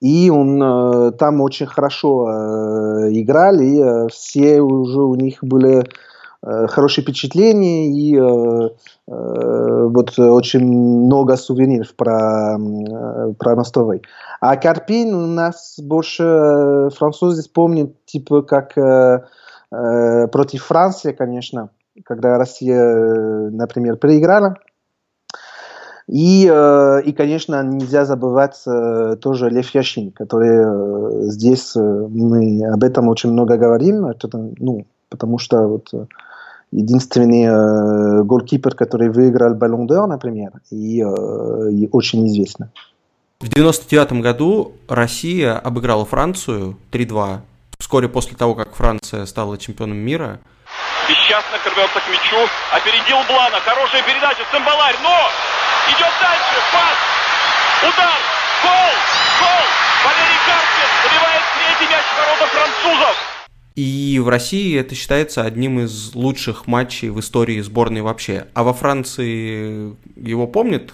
И 0.00 0.30
он 0.30 1.12
там 1.18 1.42
очень 1.42 1.66
хорошо 1.66 2.24
играл, 3.10 3.60
и 3.60 4.08
все 4.08 4.62
уже 4.62 5.02
у 5.02 5.14
них 5.14 5.40
были 5.42 5.84
хорошие 6.42 7.02
впечатления, 7.02 7.88
и 7.88 8.16
э, 8.16 8.70
э, 9.08 9.88
вот 9.88 10.18
очень 10.18 10.64
много 10.64 11.36
сувениров 11.36 11.94
про, 11.94 12.56
э, 12.58 13.34
про 13.38 13.56
Мостовой. 13.56 14.02
А 14.40 14.56
Карпин 14.56 15.14
у 15.14 15.26
нас 15.26 15.78
больше 15.78 16.22
э, 16.22 16.90
французы 16.96 17.46
помнят, 17.52 17.92
типа, 18.06 18.40
как 18.42 18.78
э, 18.78 19.24
э, 19.70 20.28
против 20.28 20.64
Франции, 20.64 21.12
конечно, 21.12 21.70
когда 22.04 22.38
Россия, 22.38 22.80
э, 22.80 23.50
например, 23.50 23.96
проиграла. 23.96 24.56
И, 26.06 26.50
э, 26.50 27.02
и, 27.04 27.12
конечно, 27.12 27.62
нельзя 27.62 28.06
забывать 28.06 28.60
э, 28.66 29.16
тоже 29.20 29.50
Лев 29.50 29.74
Яшин, 29.74 30.10
который 30.10 30.56
э, 30.56 31.22
здесь 31.28 31.76
э, 31.76 31.80
мы 31.80 32.64
об 32.64 32.82
этом 32.82 33.08
очень 33.08 33.30
много 33.30 33.58
говорим, 33.58 34.06
это, 34.06 34.28
ну, 34.58 34.86
потому 35.10 35.38
что 35.38 35.68
вот 35.68 35.90
э, 35.92 36.06
единственный 36.72 37.44
э, 37.44 38.22
голкипер, 38.22 38.74
который 38.74 39.10
выиграл 39.10 39.54
Баллон 39.54 39.86
d'Or, 39.86 40.06
например, 40.06 40.52
и, 40.70 41.02
э, 41.02 41.70
и 41.72 41.88
очень 41.90 42.26
известно. 42.28 42.70
В 43.40 43.48
99 43.48 44.20
году 44.20 44.72
Россия 44.88 45.58
обыграла 45.58 46.04
Францию 46.04 46.76
3-2, 46.92 47.38
вскоре 47.78 48.08
после 48.08 48.36
того, 48.36 48.54
как 48.54 48.74
Франция 48.74 49.26
стала 49.26 49.56
чемпионом 49.58 49.96
мира. 49.96 50.40
Бесчастно 51.08 51.56
рвется 51.64 52.00
к 52.00 52.08
мячу, 52.10 52.36
опередил 52.70 53.16
Блана, 53.26 53.58
хорошая 53.64 54.02
передача, 54.02 54.44
Цимбаларь, 54.52 54.96
но 55.02 55.16
идет 55.88 56.14
дальше, 56.20 56.56
пас, 56.72 56.98
удар, 57.88 58.20
гол, 58.62 58.92
гол, 59.40 59.66
Валерий 60.04 60.40
Карпин 60.44 60.88
забивает 61.02 61.42
третий 61.56 61.88
мяч 61.90 62.04
ворота 62.14 62.46
французов. 62.52 63.39
И 63.76 64.20
в 64.22 64.28
России 64.28 64.78
это 64.78 64.94
считается 64.94 65.42
одним 65.42 65.80
из 65.80 66.14
лучших 66.14 66.66
матчей 66.66 67.08
в 67.08 67.20
истории 67.20 67.60
сборной 67.60 68.02
вообще. 68.02 68.46
А 68.54 68.62
во 68.64 68.72
Франции 68.72 69.96
его 70.16 70.46
помнят? 70.46 70.92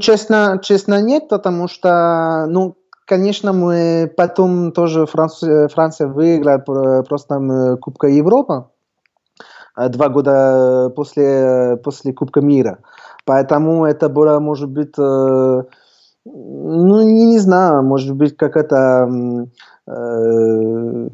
Честно, 0.00 0.60
честно 0.62 1.00
нет, 1.00 1.28
потому 1.28 1.68
что, 1.68 2.46
ну, 2.48 2.76
конечно, 3.06 3.52
мы 3.52 4.12
потом 4.16 4.72
тоже 4.72 5.06
Франция, 5.06 5.68
Франция 5.68 6.08
выиграла 6.08 6.58
про- 6.58 7.02
просто 7.02 7.34
э, 7.36 7.76
Кубка 7.76 8.08
Европы 8.08 8.64
э, 9.76 9.88
два 9.88 10.08
года 10.08 10.90
после, 10.96 11.78
после 11.84 12.12
Кубка 12.12 12.40
мира. 12.40 12.78
Поэтому 13.24 13.84
это 13.84 14.08
было, 14.08 14.38
может 14.40 14.70
быть, 14.70 14.94
э, 14.98 15.62
ну, 16.24 17.02
не, 17.02 17.26
не 17.26 17.38
знаю, 17.38 17.82
может 17.82 18.14
быть, 18.14 18.36
какая-то 18.36 19.06
м, 19.08 19.50
э, 19.86 21.08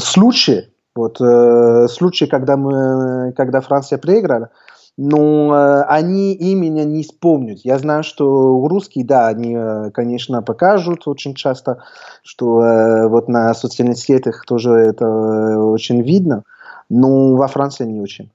случай, 0.00 0.70
вот, 0.94 1.20
э, 1.20 1.88
случай, 1.88 2.26
когда, 2.26 2.56
мы, 2.56 3.32
когда 3.36 3.60
Франция 3.60 3.98
проиграла, 3.98 4.50
но 4.96 5.54
э, 5.54 5.82
они 5.88 6.32
именно 6.34 6.84
не 6.84 7.02
вспомнят. 7.02 7.58
Я 7.64 7.78
знаю, 7.78 8.02
что 8.02 8.66
русские, 8.66 9.04
да, 9.04 9.28
они, 9.28 9.54
э, 9.54 9.90
конечно, 9.90 10.42
покажут 10.42 11.06
очень 11.06 11.34
часто, 11.34 11.82
что 12.22 12.62
э, 12.62 13.08
вот 13.08 13.28
на 13.28 13.52
социальных 13.54 13.98
сетях 13.98 14.44
тоже 14.46 14.72
это 14.72 15.06
очень 15.06 16.00
видно, 16.00 16.44
но 16.88 17.34
во 17.36 17.46
Франции 17.46 17.84
не 17.84 18.00
очень. 18.00 18.30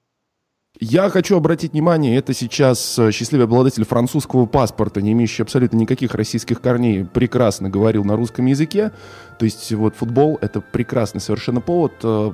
Я 0.84 1.12
хочу 1.12 1.38
обратить 1.38 1.74
внимание, 1.74 2.18
это 2.18 2.34
сейчас 2.34 2.98
э, 2.98 3.12
счастливый 3.12 3.46
обладатель 3.46 3.86
французского 3.86 4.48
паспорта, 4.48 5.00
не 5.00 5.12
имеющий 5.12 5.44
абсолютно 5.44 5.78
никаких 5.78 6.16
российских 6.16 6.60
корней, 6.60 7.06
прекрасно 7.06 7.70
говорил 7.70 8.04
на 8.04 8.16
русском 8.16 8.48
языке. 8.48 8.92
То 9.38 9.46
есть 9.46 9.72
вот 9.74 9.96
футбол— 9.96 10.40
это 10.42 10.60
прекрасный 10.60 11.22
совершенно 11.22 11.62
повод 11.62 11.94
э, 12.02 12.32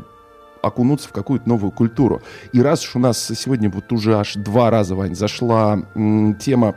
окунуться 0.61 1.09
в 1.09 1.11
какую-то 1.11 1.49
новую 1.49 1.71
культуру. 1.71 2.21
И 2.53 2.61
раз 2.61 2.85
уж 2.85 2.95
у 2.95 2.99
нас 2.99 3.21
сегодня 3.35 3.69
вот 3.69 3.91
уже 3.91 4.15
аж 4.15 4.35
два 4.35 4.69
раза, 4.69 4.95
Вань, 4.95 5.13
зашла 5.13 5.81
м, 5.93 6.35
тема 6.35 6.73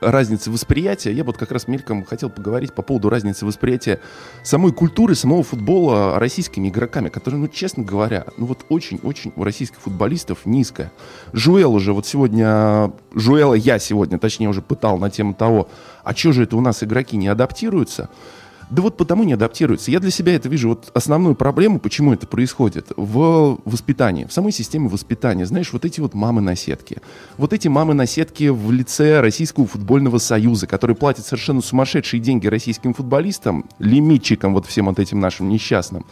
разницы 0.00 0.50
восприятия, 0.50 1.12
я 1.12 1.24
вот 1.24 1.36
как 1.36 1.52
раз 1.52 1.68
мельком 1.68 2.04
хотел 2.04 2.30
поговорить 2.30 2.72
по 2.72 2.82
поводу 2.82 3.08
разницы 3.08 3.46
восприятия 3.46 4.00
самой 4.42 4.72
культуры, 4.72 5.14
самого 5.14 5.42
футбола 5.42 6.18
российскими 6.18 6.68
игроками, 6.68 7.08
которые, 7.08 7.40
ну, 7.40 7.48
честно 7.48 7.82
говоря, 7.84 8.26
ну 8.36 8.46
вот 8.46 8.64
очень-очень 8.68 9.32
у 9.36 9.44
российских 9.44 9.80
футболистов 9.80 10.44
низкая. 10.44 10.92
Жуэл 11.32 11.74
уже 11.74 11.92
вот 11.92 12.06
сегодня, 12.06 12.92
Жуэла 13.14 13.54
я 13.54 13.78
сегодня, 13.78 14.18
точнее, 14.18 14.48
уже 14.48 14.62
пытал 14.62 14.98
на 14.98 15.10
тему 15.10 15.34
того, 15.34 15.68
а 16.04 16.14
что 16.14 16.32
же 16.32 16.44
это 16.44 16.56
у 16.56 16.60
нас 16.60 16.82
игроки 16.82 17.16
не 17.16 17.28
адаптируются? 17.28 18.08
Да 18.68 18.82
вот 18.82 18.96
потому 18.96 19.22
не 19.22 19.34
адаптируются. 19.34 19.92
Я 19.92 20.00
для 20.00 20.10
себя 20.10 20.34
это 20.34 20.48
вижу 20.48 20.70
вот 20.70 20.90
основную 20.92 21.36
проблему, 21.36 21.78
почему 21.78 22.12
это 22.12 22.26
происходит, 22.26 22.88
в 22.96 23.60
воспитании, 23.64 24.24
в 24.24 24.32
самой 24.32 24.50
системе 24.50 24.88
воспитания. 24.88 25.46
Знаешь, 25.46 25.72
вот 25.72 25.84
эти 25.84 26.00
вот 26.00 26.14
мамы-наседки. 26.14 26.98
Вот 27.36 27.52
эти 27.52 27.68
мамы-наседки 27.68 28.48
в 28.48 28.72
лице 28.72 29.20
Российского 29.20 29.66
футбольного 29.66 30.18
союза, 30.18 30.66
который 30.66 30.96
платит 30.96 31.24
совершенно 31.24 31.60
сумасшедшие 31.60 32.20
деньги 32.20 32.48
российским 32.48 32.92
футболистам, 32.92 33.66
лимитчикам 33.78 34.52
вот 34.52 34.66
всем 34.66 34.86
вот 34.86 34.98
этим 34.98 35.20
нашим 35.20 35.48
несчастным, 35.48 36.04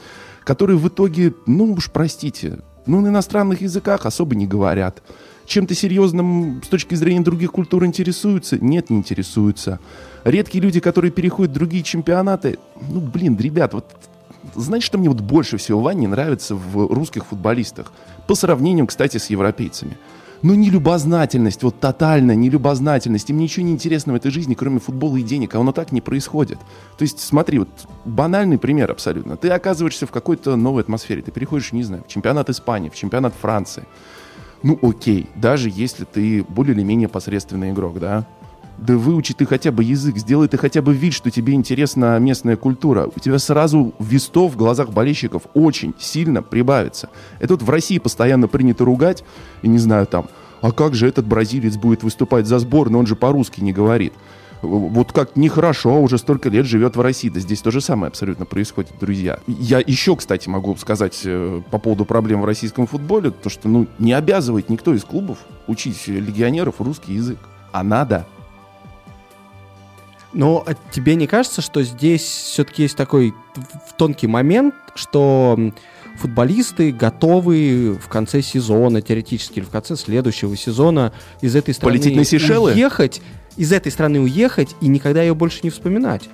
которые 0.45 0.77
в 0.79 0.87
итоге, 0.87 1.35
ну 1.47 1.73
уж 1.73 1.91
простите, 1.91 2.61
ну 2.87 3.01
на 3.01 3.09
иностранных 3.09 3.63
языках 3.63 4.07
особо 4.07 4.37
не 4.37 4.47
говорят. 4.47 5.03
Чем-то 5.47 5.75
серьезным 5.75 6.63
с 6.65 6.69
точки 6.69 6.95
зрения 6.95 7.21
других 7.21 7.53
культур 7.53 7.85
интересуются? 7.85 8.59
Нет, 8.59 8.91
не 8.91 8.97
интересуются. 8.99 9.81
Редкие 10.25 10.63
люди, 10.63 10.81
которые 10.81 11.11
переходят 11.11 11.53
в 11.53 11.55
другие 11.55 11.83
чемпионаты, 11.83 12.59
ну, 12.89 13.01
блин, 13.01 13.37
ребят, 13.39 13.75
вот 13.75 13.85
знаете, 14.55 14.87
что 14.87 14.99
мне 14.99 15.09
вот 15.09 15.21
больше 15.21 15.57
всего, 15.57 15.81
Вань, 15.81 15.99
не 15.99 16.07
нравится 16.07 16.55
в 16.55 16.93
русских 16.93 17.27
футболистах? 17.27 17.93
По 18.27 18.35
сравнению, 18.35 18.87
кстати, 18.87 19.19
с 19.19 19.31
европейцами. 19.31 19.97
Ну, 20.43 20.55
нелюбознательность, 20.55 21.63
вот 21.63 21.81
тотальная 21.81 22.35
нелюбознательность. 22.35 23.31
Им 23.31 23.39
ничего 23.39 23.65
не 23.65 23.73
интересно 23.73 24.13
в 24.13 24.17
этой 24.17 24.31
жизни, 24.31 24.55
кроме 24.55 24.79
футбола 24.79 25.17
и 25.17 25.23
денег, 25.23 25.55
а 25.55 25.61
оно 25.61 25.73
так 25.73 25.91
не 25.91 26.03
происходит. 26.03 26.59
То 26.99 27.03
есть, 27.03 27.21
смотри, 27.21 27.61
вот 27.61 27.71
банальный 28.05 28.59
пример 28.59 28.91
абсолютно. 28.91 29.39
Ты 29.39 29.49
оказываешься 29.49 30.07
в 30.07 30.11
какой-то 30.11 30.57
новой 30.57 30.83
атмосфере. 30.83 31.23
Ты 31.23 31.31
переходишь, 31.31 31.73
не 31.73 31.83
знаю, 31.83 32.05
в 32.07 32.13
чемпионат 32.13 32.51
Испании, 32.51 32.91
в 32.91 32.95
чемпионат 32.95 33.33
Франции. 33.41 33.85
Ну, 34.63 34.79
окей, 34.83 35.29
даже 35.35 35.71
если 35.75 36.05
ты 36.05 36.45
более 36.47 36.75
или 36.75 36.83
менее 36.83 37.09
посредственный 37.09 37.71
игрок, 37.71 37.99
да? 37.99 38.27
Да 38.79 38.97
выучи 38.97 39.35
ты 39.35 39.47
хотя 39.47 39.71
бы 39.71 39.85
язык, 39.85 40.17
сделай 40.17 40.49
ты 40.49 40.59
хотя 40.59 40.83
бы 40.83 40.95
вид, 40.95 41.15
что 41.15 41.31
тебе 41.31 41.55
интересна 41.55 42.19
местная 42.19 42.57
культура. 42.57 43.09
У 43.15 43.21
тебя 43.21 43.39
сразу 43.39 43.95
вестов 43.99 44.53
в 44.53 44.57
глазах 44.57 44.91
болельщиков 44.91 45.43
очень 45.55 45.95
сильно 45.99 46.43
прибавится. 46.43 47.09
Это 47.39 47.55
вот 47.55 47.63
в 47.63 47.71
России 47.71 47.99
постоянно 47.99 48.49
принято 48.49 48.85
ругать, 48.85 49.25
и 49.63 49.69
не 49.69 49.79
знаю 49.79 50.07
там, 50.07 50.27
а 50.61 50.73
как 50.73 50.95
же 50.95 51.07
этот 51.07 51.27
бразилец 51.27 51.77
будет 51.77 52.03
выступать 52.03 52.47
за 52.47 52.59
сбор, 52.59 52.91
но 52.91 52.99
он 52.99 53.07
же 53.07 53.17
по-русски 53.17 53.61
не 53.61 53.73
говорит. 53.73 54.13
Вот 54.63 55.13
как 55.13 55.37
нехорошо, 55.37 56.01
уже 56.01 56.17
столько 56.17 56.49
лет 56.49 56.65
живет 56.65 56.97
в 56.97 57.01
России. 57.01 57.29
Да 57.29 57.39
здесь 57.39 57.61
то 57.61 57.71
же 57.71 57.83
самое 57.83 58.09
абсолютно 58.09 58.47
происходит, 58.47 58.93
друзья. 58.99 59.39
Я 59.47 59.79
еще, 59.79 60.17
кстати, 60.17 60.49
могу 60.49 60.75
сказать 60.77 61.21
э, 61.25 61.61
по 61.71 61.79
поводу 61.79 62.07
проблем 62.07 62.41
в 62.41 62.47
российском 62.47 62.87
футболе, 62.87 63.31
то 63.31 63.51
что 63.51 63.69
ну, 63.69 63.87
не 63.99 64.15
обязывает 64.15 64.71
никто 64.71 64.95
из 64.95 65.05
клубов 65.05 65.37
учить 65.67 66.07
легионеров 66.07 66.77
русский 66.81 67.13
язык. 67.13 67.39
А 67.73 67.83
надо. 67.83 68.27
Но 70.35 70.65
а 70.67 70.75
тебе 70.93 71.15
не 71.15 71.27
кажется, 71.27 71.63
что 71.63 71.83
здесь 71.83 72.23
все-таки 72.23 72.83
есть 72.83 72.97
такой 72.97 73.35
тонкий 73.97 74.27
момент, 74.27 74.75
что 74.95 75.59
футболисты 76.17 76.93
готовы 76.93 77.99
в 78.01 78.09
конце 78.09 78.43
сезона, 78.43 79.01
теоретически, 79.01 79.61
или 79.61 79.65
в 79.65 79.71
конце 79.71 79.97
следующего 79.97 80.57
сезона 80.57 81.13
из 81.41 81.57
этой 81.57 81.75
страны 81.75 81.99
Полететь 81.99 82.17
на 82.17 82.25
Сейшелы? 82.25 82.73
уехать, 82.73 83.23
из 83.57 83.73
этой 83.73 83.91
страны 83.93 84.21
уехать 84.21 84.75
и 84.81 84.89
никогда 84.89 85.23
ее 85.23 85.35
больше 85.35 85.61
не 85.63 85.71
вспоминать. 85.71 86.29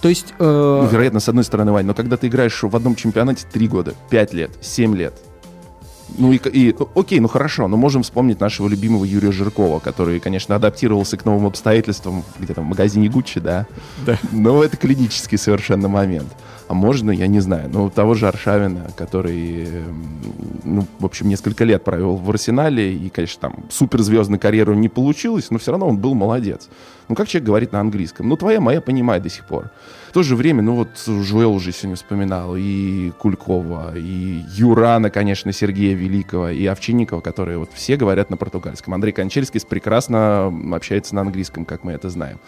То 0.00 0.08
есть... 0.08 0.34
э, 0.38 0.80
Ну, 0.82 0.88
вероятно, 0.88 1.20
с 1.20 1.28
одной 1.28 1.44
стороны, 1.44 1.72
Вань, 1.72 1.86
но 1.86 1.94
когда 1.94 2.16
ты 2.16 2.26
играешь 2.26 2.62
в 2.62 2.74
одном 2.74 2.96
чемпионате 2.96 3.46
3 3.52 3.68
года, 3.68 3.94
5 4.10 4.32
лет, 4.34 4.50
7 4.60 4.96
лет, 4.96 5.14
Ну 6.18 6.32
и, 6.32 6.36
и 6.36 6.74
окей, 6.94 7.20
ну 7.20 7.28
хорошо, 7.28 7.68
но 7.68 7.76
можем 7.76 8.02
вспомнить 8.02 8.40
нашего 8.40 8.68
любимого 8.68 9.04
Юрия 9.04 9.32
Жиркова, 9.32 9.78
который, 9.78 10.20
конечно, 10.20 10.54
адаптировался 10.54 11.16
к 11.16 11.24
новым 11.24 11.46
обстоятельствам 11.46 12.24
где-то 12.38 12.60
в 12.60 12.64
магазине 12.64 13.08
Гуччи, 13.08 13.40
да? 13.40 13.66
Да. 14.06 14.18
Но 14.32 14.62
это 14.62 14.76
клинический 14.76 15.38
совершенно 15.38 15.88
момент. 15.88 16.28
А 16.72 16.74
можно, 16.74 17.10
я 17.10 17.26
не 17.26 17.40
знаю, 17.40 17.68
ну, 17.70 17.90
того 17.90 18.14
же 18.14 18.26
Аршавина, 18.26 18.86
который, 18.96 19.66
эм, 19.66 20.06
ну, 20.64 20.86
в 21.00 21.04
общем, 21.04 21.28
несколько 21.28 21.64
лет 21.64 21.84
провел 21.84 22.16
в 22.16 22.30
Арсенале, 22.30 22.94
и, 22.94 23.10
конечно, 23.10 23.42
там 23.42 23.64
суперзвездную 23.68 24.40
карьеру 24.40 24.72
не 24.72 24.88
получилось, 24.88 25.50
но 25.50 25.58
все 25.58 25.72
равно 25.72 25.86
он 25.86 25.98
был 25.98 26.14
молодец. 26.14 26.70
Ну, 27.10 27.14
как 27.14 27.28
человек 27.28 27.46
говорит 27.46 27.72
на 27.72 27.80
английском? 27.80 28.26
Ну, 28.26 28.38
твоя 28.38 28.58
моя 28.58 28.80
понимает 28.80 29.22
до 29.22 29.28
сих 29.28 29.44
пор. 29.44 29.70
В 30.08 30.12
то 30.14 30.22
же 30.22 30.34
время, 30.34 30.62
ну, 30.62 30.76
вот 30.76 30.88
Жуэл 31.06 31.52
уже 31.52 31.72
сегодня 31.72 31.96
вспоминал, 31.96 32.56
и 32.56 33.10
Кулькова, 33.18 33.92
и 33.94 34.42
Юрана, 34.54 35.10
конечно, 35.10 35.52
Сергея 35.52 35.94
Великого, 35.94 36.48
и 36.48 36.64
Овчинникова, 36.64 37.20
которые 37.20 37.58
вот 37.58 37.68
все 37.74 37.98
говорят 37.98 38.30
на 38.30 38.38
португальском. 38.38 38.94
Андрей 38.94 39.12
Кончельский 39.12 39.60
прекрасно 39.60 40.46
общается 40.74 41.14
на 41.16 41.20
английском, 41.20 41.66
как 41.66 41.84
мы 41.84 41.92
это 41.92 42.08
знаем. 42.08 42.38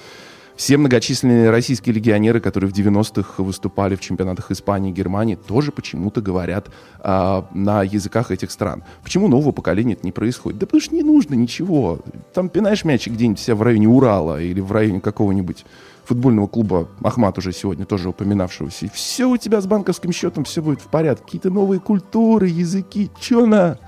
Все 0.56 0.76
многочисленные 0.76 1.50
российские 1.50 1.94
легионеры, 1.94 2.40
которые 2.40 2.70
в 2.70 2.74
90-х 2.74 3.42
выступали 3.42 3.96
в 3.96 4.00
чемпионатах 4.00 4.52
Испании 4.52 4.90
и 4.90 4.94
Германии, 4.94 5.34
тоже 5.34 5.72
почему-то 5.72 6.20
говорят 6.20 6.68
а, 7.00 7.48
на 7.52 7.82
языках 7.82 8.30
этих 8.30 8.52
стран. 8.52 8.84
Почему 9.02 9.26
нового 9.26 9.50
поколения 9.50 9.94
это 9.94 10.06
не 10.06 10.12
происходит? 10.12 10.60
Да 10.60 10.66
потому 10.66 10.80
что 10.80 10.94
не 10.94 11.02
нужно 11.02 11.34
ничего. 11.34 11.98
Там 12.32 12.48
пинаешь 12.48 12.84
мячик 12.84 13.14
где-нибудь 13.14 13.40
себя 13.40 13.56
в 13.56 13.62
районе 13.62 13.88
Урала 13.88 14.40
или 14.40 14.60
в 14.60 14.70
районе 14.70 15.00
какого-нибудь 15.00 15.64
футбольного 16.04 16.46
клуба 16.46 16.88
Ахмат 17.02 17.36
уже 17.38 17.52
сегодня 17.52 17.84
тоже 17.84 18.10
упоминавшегося. 18.10 18.86
И 18.86 18.90
все 18.90 19.26
у 19.26 19.36
тебя 19.36 19.60
с 19.60 19.66
банковским 19.66 20.12
счетом, 20.12 20.44
все 20.44 20.62
будет 20.62 20.80
в 20.80 20.86
порядке. 20.86 21.24
Какие-то 21.24 21.50
новые 21.50 21.80
культуры, 21.80 22.46
языки, 22.46 23.10
че 23.20 23.44
на 23.46 23.78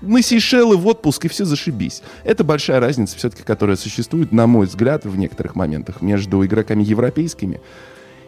на 0.00 0.22
Сейшелы 0.22 0.76
в 0.76 0.86
отпуск, 0.86 1.24
и 1.24 1.28
все 1.28 1.44
зашибись. 1.44 2.02
Это 2.24 2.44
большая 2.44 2.80
разница 2.80 3.16
все-таки, 3.16 3.42
которая 3.42 3.76
существует, 3.76 4.32
на 4.32 4.46
мой 4.46 4.66
взгляд, 4.66 5.04
в 5.04 5.16
некоторых 5.16 5.54
моментах 5.54 6.00
между 6.00 6.44
игроками 6.44 6.82
европейскими 6.82 7.60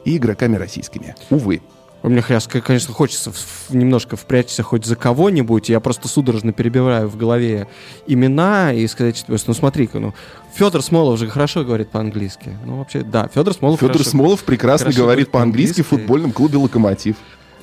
и 0.04 0.16
игроками 0.16 0.56
российскими. 0.56 1.14
Увы. 1.30 1.62
Мне, 2.02 2.20
конечно, 2.20 2.92
хочется 2.92 3.32
немножко 3.70 4.16
впрячься 4.16 4.64
хоть 4.64 4.84
за 4.84 4.96
кого-нибудь. 4.96 5.68
Я 5.68 5.78
просто 5.78 6.08
судорожно 6.08 6.52
перебиваю 6.52 7.08
в 7.08 7.16
голове 7.16 7.68
имена 8.08 8.72
и 8.72 8.86
сказать, 8.88 9.16
что, 9.16 9.38
ну 9.46 9.54
смотри-ка, 9.54 10.00
ну, 10.00 10.12
Федор 10.52 10.82
Смолов 10.82 11.18
же 11.20 11.28
хорошо 11.28 11.62
говорит 11.62 11.90
по-английски. 11.90 12.58
Ну, 12.66 12.78
вообще, 12.78 13.02
да, 13.02 13.30
Федор 13.32 13.54
Смолов 13.54 13.78
Федор 13.78 13.92
хорошо, 13.92 14.10
Смолов 14.10 14.42
прекрасно 14.42 14.86
хорошо 14.86 15.02
говорит 15.02 15.30
по-английски 15.30 15.82
в 15.82 15.88
футбольном 15.88 16.32
клубе 16.32 16.58
«Локомотив». 16.58 17.16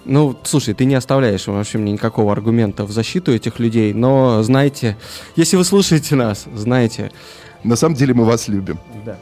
Ну, 0.06 0.36
слушай, 0.44 0.74
ты 0.74 0.86
не 0.86 0.96
оставляешь 0.96 1.48
вообще 1.48 1.78
мне 1.78 1.92
никакого 1.92 2.32
аргумента 2.32 2.86
в 2.86 2.92
защиту 2.92 3.34
этих 3.34 3.60
людей, 3.60 3.94
но 3.94 4.42
знаете, 4.44 4.98
если 5.36 5.58
вы 5.58 5.64
слушаете 5.64 6.16
нас, 6.16 6.46
знаете. 6.54 7.12
На 7.64 7.76
самом 7.76 7.96
деле 7.96 8.14
мы 8.14 8.24
вас 8.24 8.48
любим. 8.48 8.80
Да. 9.06 9.18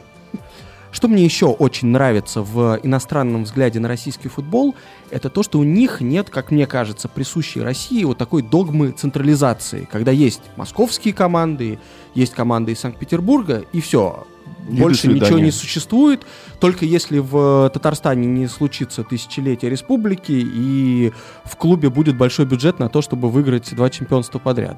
Что 0.90 1.08
мне 1.08 1.24
еще 1.24 1.46
очень 1.46 1.88
нравится 1.88 2.42
в 2.42 2.80
иностранном 2.82 3.44
взгляде 3.44 3.78
на 3.78 3.88
российский 3.88 4.28
футбол, 4.28 4.74
это 5.10 5.28
то, 5.28 5.42
что 5.42 5.58
у 5.58 5.64
них 5.64 6.00
нет, 6.00 6.30
как 6.30 6.50
мне 6.50 6.66
кажется, 6.66 7.08
присущей 7.08 7.60
России 7.60 8.04
вот 8.04 8.16
такой 8.16 8.42
догмы 8.42 8.92
централизации, 8.92 9.86
когда 9.90 10.12
есть 10.12 10.40
московские 10.56 11.12
команды, 11.12 11.78
есть 12.14 12.32
команды 12.32 12.72
из 12.72 12.80
Санкт-Петербурга, 12.80 13.64
и 13.72 13.80
все, 13.80 14.26
И 14.70 14.80
больше 14.80 15.08
ничего 15.08 15.38
не 15.38 15.50
существует, 15.50 16.26
только 16.60 16.84
если 16.84 17.18
в 17.18 17.70
Татарстане 17.72 18.26
не 18.26 18.46
случится 18.48 19.04
тысячелетие 19.04 19.70
республики 19.70 20.32
и 20.32 21.12
в 21.44 21.56
клубе 21.56 21.90
будет 21.90 22.16
большой 22.16 22.46
бюджет 22.46 22.78
на 22.78 22.88
то, 22.88 23.00
чтобы 23.00 23.30
выиграть 23.30 23.74
два 23.74 23.90
чемпионства 23.90 24.38
подряд. 24.38 24.76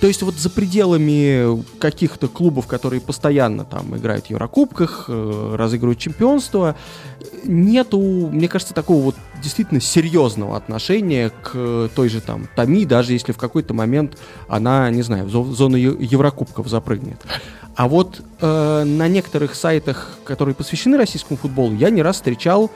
То 0.00 0.06
есть 0.06 0.22
вот 0.22 0.34
за 0.34 0.50
пределами 0.50 1.62
каких-то 1.78 2.28
клубов, 2.28 2.66
которые 2.66 3.00
постоянно 3.00 3.64
там 3.64 3.96
играют 3.96 4.26
в 4.26 4.30
Еврокубках, 4.30 5.06
э, 5.08 5.54
разыгрывают 5.56 5.98
чемпионство, 5.98 6.76
нету, 7.44 7.98
мне 7.98 8.48
кажется, 8.48 8.74
такого 8.74 9.02
вот 9.02 9.14
действительно 9.42 9.80
серьезного 9.80 10.56
отношения 10.56 11.30
к 11.42 11.90
той 11.94 12.08
же 12.08 12.20
там 12.20 12.48
Томи, 12.54 12.84
даже 12.86 13.12
если 13.12 13.32
в 13.32 13.38
какой-то 13.38 13.74
момент 13.74 14.18
она, 14.48 14.90
не 14.90 15.02
знаю, 15.02 15.26
в 15.26 15.30
зо- 15.30 15.42
в 15.42 15.54
зону 15.54 15.76
Еврокубков 15.76 16.68
запрыгнет. 16.68 17.20
А 17.76 17.88
вот 17.88 18.20
э, 18.40 18.84
на 18.84 19.08
некоторых 19.08 19.54
сайтах, 19.54 20.10
которые 20.24 20.54
посвящены 20.54 20.96
российскому 20.96 21.36
футболу, 21.36 21.74
я 21.74 21.90
не 21.90 22.02
раз 22.02 22.16
встречал 22.16 22.70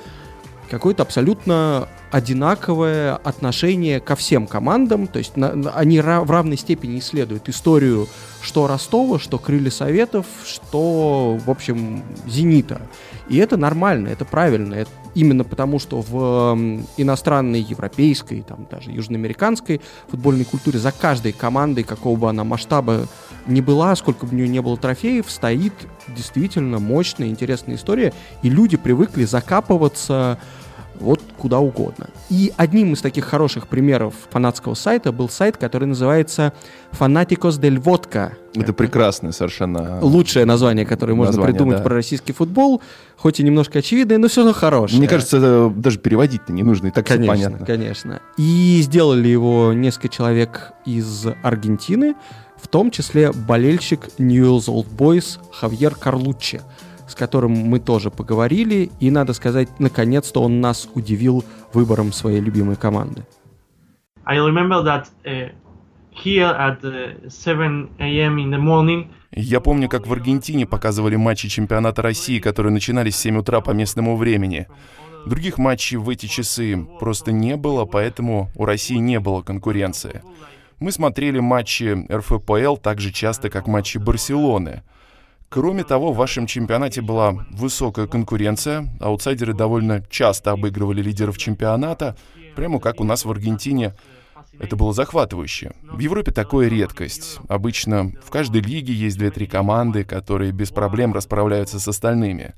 какое-то 0.69 1.03
абсолютно 1.03 1.89
одинаковое 2.11 3.17
отношение 3.17 4.01
ко 4.01 4.17
всем 4.17 4.47
командам. 4.47 5.07
То 5.07 5.19
есть 5.19 5.37
на- 5.37 5.55
на- 5.55 5.71
они 5.73 5.99
ра- 5.99 6.25
в 6.25 6.31
равной 6.31 6.57
степени 6.57 6.99
исследуют 6.99 7.49
историю 7.49 8.09
что 8.41 8.67
Ростова, 8.67 9.19
что 9.19 9.39
Крылья 9.39 9.71
Советов, 9.71 10.27
что, 10.47 11.39
в 11.45 11.51
общем, 11.51 12.03
Зенита. 12.27 12.81
И 13.29 13.37
это 13.37 13.57
нормально, 13.57 14.09
это 14.09 14.25
правильно. 14.25 14.75
Это 14.75 14.91
именно 15.15 15.45
потому, 15.45 15.79
что 15.79 16.01
в 16.01 16.57
иностранной, 16.97 17.61
европейской, 17.61 18.43
там 18.43 18.67
даже 18.71 18.91
южноамериканской 18.91 19.81
футбольной 20.09 20.45
культуре 20.45 20.79
за 20.79 20.93
каждой 20.93 21.33
командой, 21.33 21.83
какого 21.83 22.17
бы 22.17 22.29
она 22.31 22.45
масштаба 22.45 23.07
ни 23.47 23.61
была, 23.61 23.95
сколько 23.97 24.25
бы 24.25 24.33
у 24.33 24.37
нее 24.37 24.49
не 24.49 24.61
было 24.61 24.77
трофеев, 24.77 25.31
стоит 25.31 25.75
действительно 26.09 26.79
мощная, 26.79 27.29
интересная 27.29 27.77
история, 27.77 28.13
и 28.43 28.49
люди 28.49 28.77
привыкли 28.77 29.25
закапываться 29.25 30.39
вот 31.01 31.21
куда 31.39 31.59
угодно. 31.59 32.09
И 32.31 32.53
одним 32.57 32.93
из 32.93 33.01
таких 33.01 33.25
хороших 33.25 33.69
примеров 33.69 34.15
фанатского 34.31 34.75
сайта 34.75 35.13
был 35.13 35.29
сайт, 35.29 35.57
который 35.57 35.87
называется 35.87 36.53
Fanaticos 36.93 37.61
del 37.61 37.81
Vodka. 37.81 38.33
Это 38.55 38.73
прекрасное 38.73 39.33
совершенно... 39.33 40.01
Лучшее 40.01 40.45
название, 40.45 40.85
которое 40.85 41.15
можно 41.15 41.33
Название, 41.33 41.53
придумать 41.53 41.79
да. 41.79 41.85
про 41.85 41.95
российский 41.95 42.33
футбол, 42.33 42.83
хоть 43.17 43.41
и 43.41 43.43
немножко 43.43 43.79
очевидное, 43.81 44.19
но 44.19 44.29
все 44.29 44.41
равно 44.41 44.55
хорошее. 44.55 44.99
Мне 44.99 45.09
кажется, 45.09 45.37
это 45.37 45.73
даже 45.75 45.99
переводить-то 45.99 46.53
не 46.53 46.63
нужно, 46.63 46.89
и 46.89 46.91
так 46.91 47.07
все 47.07 47.15
Конечно, 47.15 47.35
понятно. 47.35 47.67
конечно. 47.67 48.23
И 48.37 48.81
сделали 48.83 49.29
его 49.29 49.73
несколько 49.73 50.09
человек 50.09 50.73
из 50.85 51.27
Аргентины, 51.43 52.15
в 52.57 52.67
том 52.67 52.91
числе 52.91 53.33
болельщик 53.33 54.09
Newell's 54.19 54.67
Old 54.67 54.89
Boys 54.97 55.39
Хавьер 55.53 55.95
Карлуччи, 55.95 56.61
с 57.09 57.15
которым 57.15 57.53
мы 57.53 57.81
тоже 57.81 58.11
поговорили, 58.11 58.91
и, 59.01 59.11
надо 59.11 59.33
сказать, 59.33 59.69
наконец-то 59.81 60.43
он 60.43 60.61
нас 60.61 60.89
удивил 60.95 61.45
выбором 61.73 62.13
своей 62.13 62.41
любимой 62.41 62.77
команды. 62.77 63.25
I 64.25 64.37
remember 64.37 64.83
that 64.85 65.07
uh, 65.25 65.51
here 66.13 66.55
at 66.55 66.83
7 67.29 67.89
a.m. 67.99 68.37
in 68.37 68.51
the 68.51 68.61
morning, 68.61 69.07
Я 69.33 69.61
помню, 69.61 69.89
как 69.89 70.07
в 70.07 70.13
Аргентине 70.13 70.67
показывали 70.67 71.17
матчи 71.17 71.49
чемпионата 71.49 72.01
России, 72.03 72.39
которые 72.39 72.73
начинались 72.73 73.15
в 73.15 73.19
7 73.19 73.39
утра 73.39 73.61
по 73.61 73.73
местному 73.73 74.17
времени. 74.17 74.67
Других 75.27 75.59
матчей 75.59 75.99
в 75.99 76.09
эти 76.09 76.27
часы 76.27 76.87
просто 76.99 77.33
не 77.33 77.57
было, 77.57 77.85
поэтому 77.85 78.51
у 78.55 78.65
России 78.65 78.97
не 78.97 79.21
было 79.21 79.43
конкуренции. 79.43 80.23
Мы 80.81 80.93
смотрели 80.93 81.41
матчи 81.41 82.07
РФПЛ 82.11 82.77
так 82.77 83.01
же 83.01 83.13
часто, 83.13 83.51
как 83.51 83.67
матчи 83.67 83.99
Барселоны. 83.99 84.83
Кроме 85.51 85.83
того, 85.83 86.13
в 86.13 86.17
вашем 86.17 86.47
чемпионате 86.47 87.01
была 87.01 87.33
высокая 87.51 88.07
конкуренция, 88.07 88.89
аутсайдеры 89.01 89.55
довольно 89.55 90.05
часто 90.11 90.53
обыгрывали 90.53 91.01
лидеров 91.01 91.39
чемпионата, 91.39 92.17
прямо 92.55 92.81
как 92.81 93.01
у 93.01 93.05
нас 93.05 93.25
в 93.25 93.31
Аргентине. 93.31 93.95
Это 94.59 94.77
было 94.77 94.93
захватывающе. 94.93 95.73
В 95.83 95.99
Европе 96.01 96.33
такое 96.33 96.69
редкость. 96.69 97.39
Обычно 97.49 98.13
в 98.23 98.31
каждой 98.31 98.61
лиге 98.61 98.93
есть 98.93 99.17
две-три 99.17 99.47
команды, 99.47 100.05
которые 100.05 100.53
без 100.53 100.71
проблем 100.71 101.15
расправляются 101.15 101.79
с 101.81 101.89
остальными. 101.89 102.55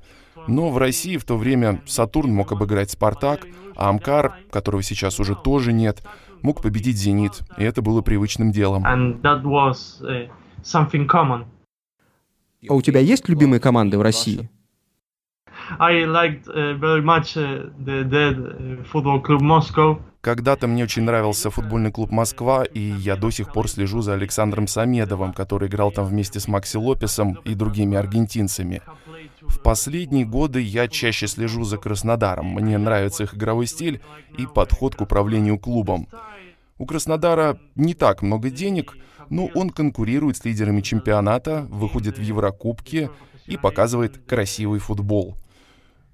Но 0.47 0.69
в 0.69 0.77
России 0.77 1.17
в 1.17 1.23
то 1.23 1.37
время 1.37 1.81
Сатурн 1.85 2.33
мог 2.33 2.51
обыграть 2.51 2.91
Спартак, 2.91 3.45
а 3.75 3.89
Амкар, 3.89 4.35
которого 4.51 4.81
сейчас 4.83 5.19
уже 5.19 5.35
тоже 5.35 5.71
нет, 5.71 6.03
мог 6.41 6.61
победить 6.61 6.97
Зенит, 6.97 7.41
и 7.57 7.63
это 7.63 7.81
было 7.81 8.01
привычным 8.01 8.51
делом. 8.51 8.83
and 8.85 9.21
that 9.21 9.43
was 9.43 10.01
uh, 10.01 10.27
something 10.63 11.07
common. 11.07 11.45
А 12.69 12.73
у 12.73 12.81
тебя 12.81 12.99
есть 12.99 13.27
любимые 13.27 13.59
команды 13.59 13.97
в 13.97 14.01
России? 14.01 14.49
Football 18.93 19.21
club 19.23 19.39
Moscow. 19.39 20.01
Когда-то 20.21 20.67
мне 20.67 20.83
очень 20.83 21.01
нравился 21.03 21.49
футбольный 21.49 21.91
клуб 21.91 22.11
«Москва», 22.11 22.63
и 22.63 22.79
я 22.79 23.15
до 23.15 23.31
сих 23.31 23.51
пор 23.51 23.67
слежу 23.67 24.01
за 24.01 24.13
Александром 24.13 24.67
Самедовым, 24.67 25.33
который 25.33 25.67
играл 25.67 25.91
там 25.91 26.05
вместе 26.05 26.39
с 26.39 26.47
Макси 26.47 26.77
Лопесом 26.77 27.39
и 27.43 27.55
другими 27.55 27.97
аргентинцами. 27.97 28.83
В 29.41 29.59
последние 29.63 30.25
годы 30.25 30.61
я 30.61 30.87
чаще 30.87 31.25
слежу 31.25 31.63
за 31.63 31.77
Краснодаром. 31.77 32.47
Мне 32.47 32.77
нравится 32.77 33.23
их 33.23 33.33
игровой 33.33 33.65
стиль 33.65 34.01
и 34.37 34.45
подход 34.45 34.95
к 34.95 35.01
управлению 35.01 35.57
клубом. 35.57 36.07
У 36.81 36.87
Краснодара 36.87 37.59
не 37.75 37.93
так 37.93 38.23
много 38.23 38.49
денег, 38.49 38.97
но 39.29 39.45
он 39.53 39.69
конкурирует 39.69 40.37
с 40.37 40.45
лидерами 40.45 40.81
чемпионата, 40.81 41.67
выходит 41.69 42.17
в 42.17 42.21
Еврокубки 42.23 43.11
и 43.45 43.55
показывает 43.55 44.17
красивый 44.25 44.79
футбол. 44.79 45.37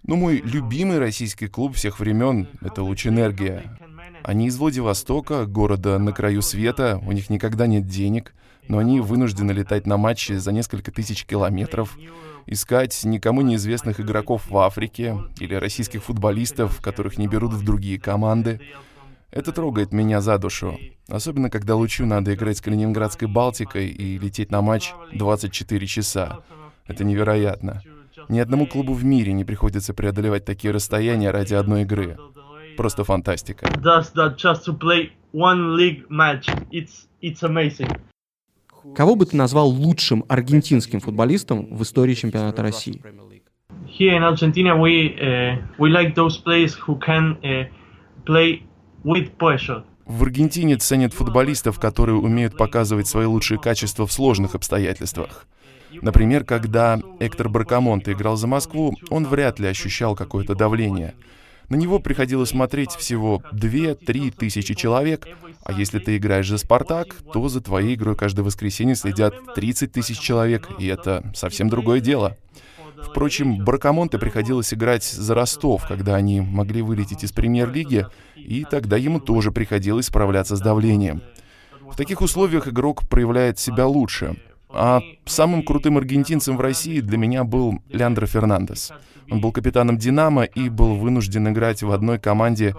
Но 0.04 0.18
мой 0.18 0.42
любимый 0.44 1.00
российский 1.00 1.48
клуб 1.48 1.76
всех 1.76 2.02
времен— 2.02 2.50
это 2.62 2.84
«Лучэнергия». 2.84 3.78
Они 4.24 4.48
из 4.48 4.58
Владивостока, 4.58 5.46
города 5.46 6.00
на 6.00 6.12
краю 6.12 6.42
света, 6.42 7.00
у 7.08 7.14
них 7.14 7.30
никогда 7.30 7.66
нет 7.66 7.88
денег, 7.88 8.34
но 8.68 8.80
они 8.80 9.00
вынуждены 9.00 9.54
летать 9.54 9.88
на 9.88 9.96
матчи 9.96 10.34
за 10.34 10.52
несколько 10.52 10.92
тысяч 10.92 11.24
километров, 11.24 11.98
искать 12.46 13.06
никому 13.06 13.42
неизвестных 13.42 14.02
игроков 14.02 14.50
в 14.50 14.58
Африке 14.58 15.18
или 15.40 15.56
российских 15.56 16.04
футболистов, 16.04 16.82
которых 16.82 17.18
не 17.18 17.30
берут 17.30 17.54
в 17.54 17.64
другие 17.64 18.02
команды. 18.02 18.60
Это 19.32 19.52
трогает 19.52 19.92
меня 19.92 20.22
за 20.22 20.38
душу. 20.38 20.80
Особенно, 21.10 21.50
когда 21.50 21.76
Лучу 21.76 22.06
надо 22.06 22.34
играть 22.34 22.58
с 22.58 22.62
Калининградской 22.62 23.28
Балтикой 23.28 23.88
и 23.88 24.18
лететь 24.18 24.52
на 24.52 24.62
матч 24.62 24.94
24 25.14 25.88
часа. 25.88 26.40
Это 26.86 27.04
невероятно. 27.04 27.82
Ни 28.30 28.40
одному 28.40 28.68
клубу 28.68 28.94
в 28.94 29.04
мире 29.04 29.34
не 29.34 29.44
приходится 29.44 29.94
преодолевать 29.94 30.46
такие 30.46 30.72
расстояния 30.72 31.32
ради 31.32 31.54
одной 31.54 31.84
игры. 31.84 32.18
Просто 32.78 33.04
фантастика. 33.04 33.68
Кого 38.96 39.16
бы 39.16 39.26
ты 39.26 39.36
назвал 39.36 39.68
лучшим 39.68 40.24
аргентинским 40.30 41.00
футболистом 41.00 41.76
в 41.76 41.84
истории 41.84 42.14
чемпионата 42.14 42.62
России? 42.62 43.02
Here 43.88 44.16
in 44.16 44.24
Argentina, 44.24 44.76
we 44.76 45.16
uh, 45.18 45.58
we 45.80 45.90
like 45.90 46.14
those 46.14 46.38
players 46.38 46.76
who 46.76 47.00
can 47.00 47.38
uh, 47.42 47.66
play 48.26 48.67
with 49.08 49.32
pressure. 49.38 49.84
В 50.06 50.24
Аргентине 50.24 50.78
ценят 50.78 51.14
футболистов, 51.14 51.80
которые 51.80 52.18
умеют 52.18 52.58
показывать 52.58 53.08
свои 53.08 53.26
лучшие 53.26 53.60
качества 53.60 54.06
в 54.06 54.12
сложных 54.12 54.56
обстоятельствах. 54.56 55.46
Например, 56.02 56.44
когда 56.44 57.00
Эктор 57.20 57.50
Баркамонте 57.50 58.12
играл 58.12 58.36
за 58.36 58.48
Москву, 58.48 58.96
он 59.10 59.26
вряд 59.26 59.60
ли 59.60 59.68
ощущал 59.68 60.16
какое-то 60.16 60.54
давление. 60.56 61.16
На 61.70 61.76
него 61.76 62.00
приходилось 62.00 62.50
смотреть 62.50 62.92
всего 62.92 63.42
2-3 63.52 64.32
тысячи 64.32 64.74
человек, 64.74 65.28
а 65.64 65.74
если 65.74 66.00
ты 66.00 66.16
играешь 66.16 66.48
за 66.48 66.58
«Спартак», 66.58 67.16
то 67.34 67.50
за 67.50 67.60
твоей 67.60 67.96
игрой 67.96 68.16
каждое 68.16 68.44
воскресенье 68.44 68.96
следят 68.96 69.34
30 69.56 69.92
тысяч 69.92 70.20
человек, 70.20 70.70
и 70.80 70.88
это 70.88 71.30
совсем 71.36 71.68
другое 71.70 72.00
дело. 72.00 72.38
Впрочем, 73.04 73.64
Баркамонте 73.64 74.18
приходилось 74.18 74.74
играть 74.74 75.04
за 75.04 75.36
Ростов, 75.36 75.88
когда 75.88 76.16
они 76.16 76.42
могли 76.42 76.82
вылететь 76.82 77.24
из 77.24 77.32
премьер-лиги, 77.32 78.08
и 78.36 78.66
тогда 78.70 78.98
ему 78.98 79.20
тоже 79.20 79.52
приходилось 79.52 80.08
справляться 80.08 80.56
с 80.56 80.62
давлением. 80.62 81.22
В 81.82 81.96
таких 81.96 82.22
условиях 82.22 82.68
игрок 82.68 83.08
проявляет 83.08 83.60
себя 83.60 83.88
лучше. 83.88 84.38
А 84.70 85.02
самым 85.26 85.64
крутым 85.64 85.98
аргентинцем 85.98 86.58
в 86.58 86.62
России 86.62 87.00
для 87.00 87.18
меня 87.18 87.44
был 87.44 87.82
Леандро 87.90 88.26
Фернандес. 88.26 88.92
Он 89.30 89.40
был 89.42 89.52
капитаном 89.52 89.98
«Динамо» 89.98 90.44
и 90.44 90.70
был 90.70 90.96
вынужден 90.96 91.48
играть 91.50 91.84
в 91.84 91.92
одной 91.92 92.20
команде 92.20 92.76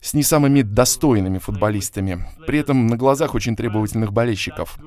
с 0.00 0.14
не 0.14 0.22
самыми 0.22 0.62
достойными 0.62 1.38
футболистами, 1.38 2.26
при 2.46 2.60
этом 2.60 2.86
на 2.86 2.96
глазах 2.96 3.34
очень 3.34 3.56
требовательных 3.56 4.12
болельщиков. 4.12 4.78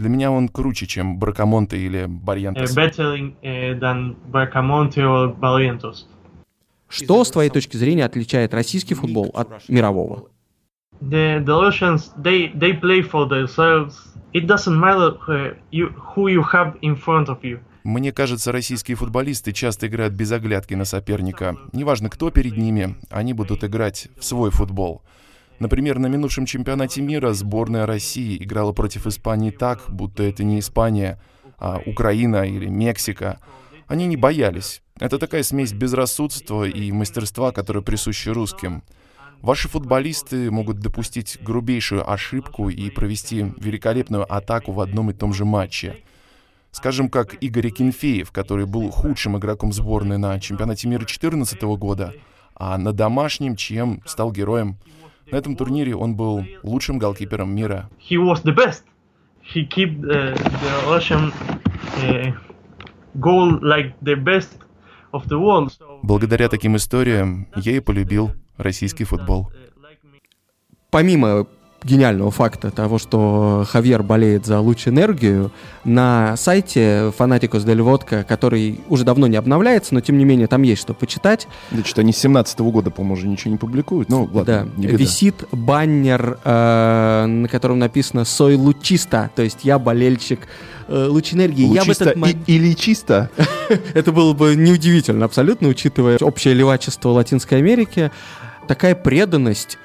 Для 0.00 0.08
меня 0.08 0.30
он 0.30 0.48
круче, 0.48 0.86
чем 0.86 1.18
Бракамонте 1.18 1.76
или 1.76 2.06
Барьентес. 2.08 2.74
Uh, 2.74 2.88
better 2.88 3.78
than 3.78 4.16
Barcamonte 4.32 4.96
or 4.96 5.38
Barrientos. 5.38 6.06
Что, 6.88 7.22
с 7.22 7.30
твоей 7.30 7.50
точки 7.50 7.76
зрения, 7.76 8.06
отличает 8.06 8.54
российский 8.54 8.94
футбол 8.94 9.30
от 9.34 9.68
мирового? 9.68 10.30
The, 11.02 11.44
the 11.44 11.60
Russians, 11.60 12.12
they, 12.16 12.50
they 12.54 12.80
play 12.80 13.02
for 13.02 13.28
themselves. 13.28 13.94
It 14.32 14.46
doesn't 14.46 14.74
matter 14.74 15.18
uh, 15.28 15.54
you, 15.70 15.92
who 16.14 16.28
you 16.28 16.42
have 16.50 16.78
in 16.80 16.96
front 16.96 17.26
of 17.26 17.42
you. 17.42 17.60
Мне 17.84 18.10
кажется, 18.10 18.52
российские 18.52 18.96
футболисты 18.96 19.52
часто 19.52 19.86
играют 19.86 20.14
без 20.14 20.32
оглядки 20.32 20.72
на 20.72 20.86
соперника. 20.86 21.56
Неважно, 21.72 22.08
кто 22.08 22.30
перед 22.30 22.56
ними, 22.56 22.96
они 23.10 23.34
будут 23.34 23.64
играть 23.64 24.08
в 24.18 24.24
свой 24.24 24.50
футбол. 24.50 25.02
Например, 25.60 25.98
на 25.98 26.06
минувшем 26.06 26.46
чемпионате 26.46 27.02
мира 27.02 27.34
сборная 27.34 27.84
России 27.84 28.42
играла 28.42 28.72
против 28.72 29.06
Испании 29.06 29.50
так, 29.50 29.84
будто 29.88 30.22
это 30.22 30.42
не 30.42 30.58
Испания, 30.58 31.20
а 31.58 31.80
Украина 31.84 32.48
или 32.48 32.66
Мексика. 32.66 33.38
Они 33.86 34.06
не 34.06 34.16
боялись. 34.16 34.82
Это 34.98 35.18
такая 35.18 35.42
смесь 35.42 35.74
безрассудства 35.74 36.64
и 36.64 36.90
мастерства, 36.92 37.52
которая 37.52 37.82
присуща 37.82 38.32
русским. 38.32 38.82
Ваши 39.42 39.68
футболисты 39.68 40.50
могут 40.50 40.78
допустить 40.78 41.38
грубейшую 41.42 42.10
ошибку 42.10 42.70
и 42.70 42.88
провести 42.88 43.52
великолепную 43.58 44.30
атаку 44.32 44.72
в 44.72 44.80
одном 44.80 45.10
и 45.10 45.14
том 45.14 45.34
же 45.34 45.44
матче. 45.44 46.02
Скажем, 46.72 47.10
как 47.10 47.34
Игорь 47.42 47.70
Кенфеев, 47.70 48.30
который 48.32 48.64
был 48.64 48.90
худшим 48.90 49.36
игроком 49.36 49.74
сборной 49.74 50.16
на 50.16 50.40
чемпионате 50.40 50.88
мира 50.88 51.00
2014 51.00 51.60
года, 51.62 52.14
а 52.54 52.78
на 52.78 52.92
домашнем, 52.92 53.56
чем 53.56 54.02
стал 54.06 54.32
героем. 54.32 54.78
На 55.32 55.36
этом 55.36 55.56
турнире 55.56 55.94
он 55.94 56.14
был 56.14 56.44
лучшим 56.62 56.98
голкипером 56.98 57.54
мира. 57.54 57.88
He 57.98 58.16
was 58.16 58.42
the 58.42 58.54
best. 58.54 58.82
He 59.54 59.66
kept 59.68 60.00
uh, 60.04 60.34
the 60.34 60.72
Russian 60.88 61.32
uh, 61.96 62.32
goal 63.14 63.58
like 63.62 63.94
the 64.02 64.16
best 64.16 64.58
of 65.12 65.26
the 65.28 65.38
world. 65.38 65.72
Благодаря 66.02 66.48
таким 66.48 66.76
историям 66.76 67.48
я 67.56 67.76
и 67.76 67.80
полюбил 67.80 68.32
российский 68.56 69.04
футбол. 69.04 69.50
Помимо 70.90 71.46
гениального 71.82 72.30
факта 72.30 72.70
того, 72.70 72.98
что 72.98 73.64
Хавьер 73.68 74.02
болеет 74.02 74.44
за 74.46 74.60
луч 74.60 74.86
энергию, 74.86 75.50
на 75.84 76.36
сайте 76.36 77.12
Фанатикус 77.16 77.64
Дель 77.64 77.80
Водка, 77.80 78.24
который 78.28 78.80
уже 78.88 79.04
давно 79.04 79.26
не 79.26 79.36
обновляется, 79.36 79.94
но 79.94 80.00
тем 80.00 80.18
не 80.18 80.24
менее 80.24 80.46
там 80.46 80.62
есть 80.62 80.82
что 80.82 80.92
почитать. 80.92 81.48
Да 81.70 81.82
что 81.84 82.02
они 82.02 82.12
с 82.12 82.18
17 82.18 82.58
года, 82.60 82.90
по-моему, 82.90 83.14
уже 83.14 83.28
ничего 83.28 83.52
не 83.52 83.56
публикуют. 83.58 84.08
Ну, 84.10 84.24
ладно, 84.32 84.44
Да, 84.44 84.66
не 84.76 84.88
беда. 84.88 84.96
висит 84.98 85.44
баннер, 85.52 86.38
э, 86.44 87.24
на 87.26 87.48
котором 87.48 87.78
написано 87.78 88.24
«Сой 88.24 88.56
лучиста», 88.56 89.30
то 89.34 89.42
есть 89.42 89.60
я 89.62 89.78
болельщик 89.78 90.40
э, 90.88 91.06
луч 91.08 91.32
энергии. 91.32 91.62
Я 91.72 91.82
в 91.82 91.86
Лучисто 91.86 92.10
этот 92.10 92.26
и- 92.46 92.56
или 92.56 92.74
чисто? 92.74 93.30
Это 93.94 94.12
было 94.12 94.32
бы 94.34 94.54
неудивительно 94.56 95.24
абсолютно, 95.24 95.68
учитывая 95.68 96.18
общее 96.20 96.52
левачество 96.52 97.10
Латинской 97.10 97.58
Америки. 97.58 98.10
Такая 98.68 98.94
преданность 98.94 99.78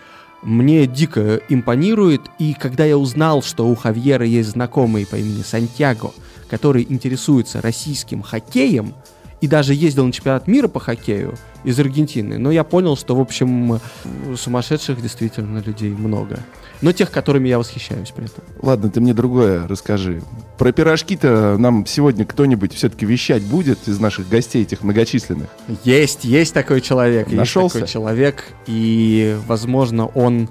мне 0.46 0.86
дико 0.86 1.42
импонирует, 1.50 2.22
и 2.40 2.54
когда 2.54 2.86
я 2.86 2.98
узнал, 2.98 3.42
что 3.42 3.68
у 3.68 3.76
Хавьера 3.76 4.26
есть 4.26 4.50
знакомый 4.50 5.06
по 5.06 5.16
имени 5.16 5.42
Сантьяго, 5.42 6.12
который 6.50 6.86
интересуется 6.88 7.62
российским 7.62 8.22
хоккеем, 8.22 8.94
и 9.46 9.48
даже 9.48 9.76
ездил 9.76 10.08
на 10.08 10.12
чемпионат 10.12 10.48
мира 10.48 10.68
по 10.68 10.80
хоккею 10.80 11.36
из 11.64 11.80
Аргентины, 11.80 12.40
но 12.40 12.50
я 12.50 12.64
понял, 12.64 12.98
что, 12.98 13.16
в 13.16 13.20
общем, 13.20 13.80
сумасшедших 14.36 15.00
действительно 15.00 15.60
людей 15.60 15.92
много. 15.92 16.40
Но 16.82 16.92
тех, 16.92 17.12
которыми 17.12 17.48
я 17.48 17.60
восхищаюсь 17.60 18.10
при 18.10 18.26
этом. 18.26 18.44
Ладно, 18.60 18.90
ты 18.90 19.02
мне 19.02 19.14
другое 19.14 19.68
расскажи. 19.68 20.24
Про 20.58 20.72
пирожки-то 20.72 21.58
нам 21.60 21.86
сегодня 21.86 22.26
кто-нибудь 22.26 22.74
все-таки 22.74 23.06
вещать 23.06 23.44
будет 23.44 23.88
из 23.88 24.00
наших 24.00 24.28
гостей, 24.30 24.64
этих 24.64 24.82
многочисленных? 24.82 25.48
Есть, 25.84 26.26
есть 26.26 26.56
такой 26.56 26.82
человек. 26.82 27.32
Нашелся? 27.32 27.78
Есть 27.78 27.92
такой 27.92 28.02
человек, 28.02 28.46
и, 28.66 29.38
возможно, 29.46 30.08
он 30.08 30.50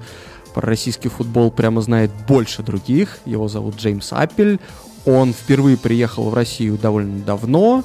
про 0.54 0.68
российский 0.68 1.08
футбол 1.08 1.50
прямо 1.50 1.80
знает 1.80 2.12
больше 2.28 2.62
других. 2.62 3.18
Его 3.24 3.48
зовут 3.48 3.74
Джеймс 3.76 4.12
Аппель. 4.12 4.60
Он 5.04 5.32
впервые 5.32 5.76
приехал 5.76 6.30
в 6.30 6.34
Россию 6.34 6.78
довольно 6.78 7.24
давно. 7.24 7.82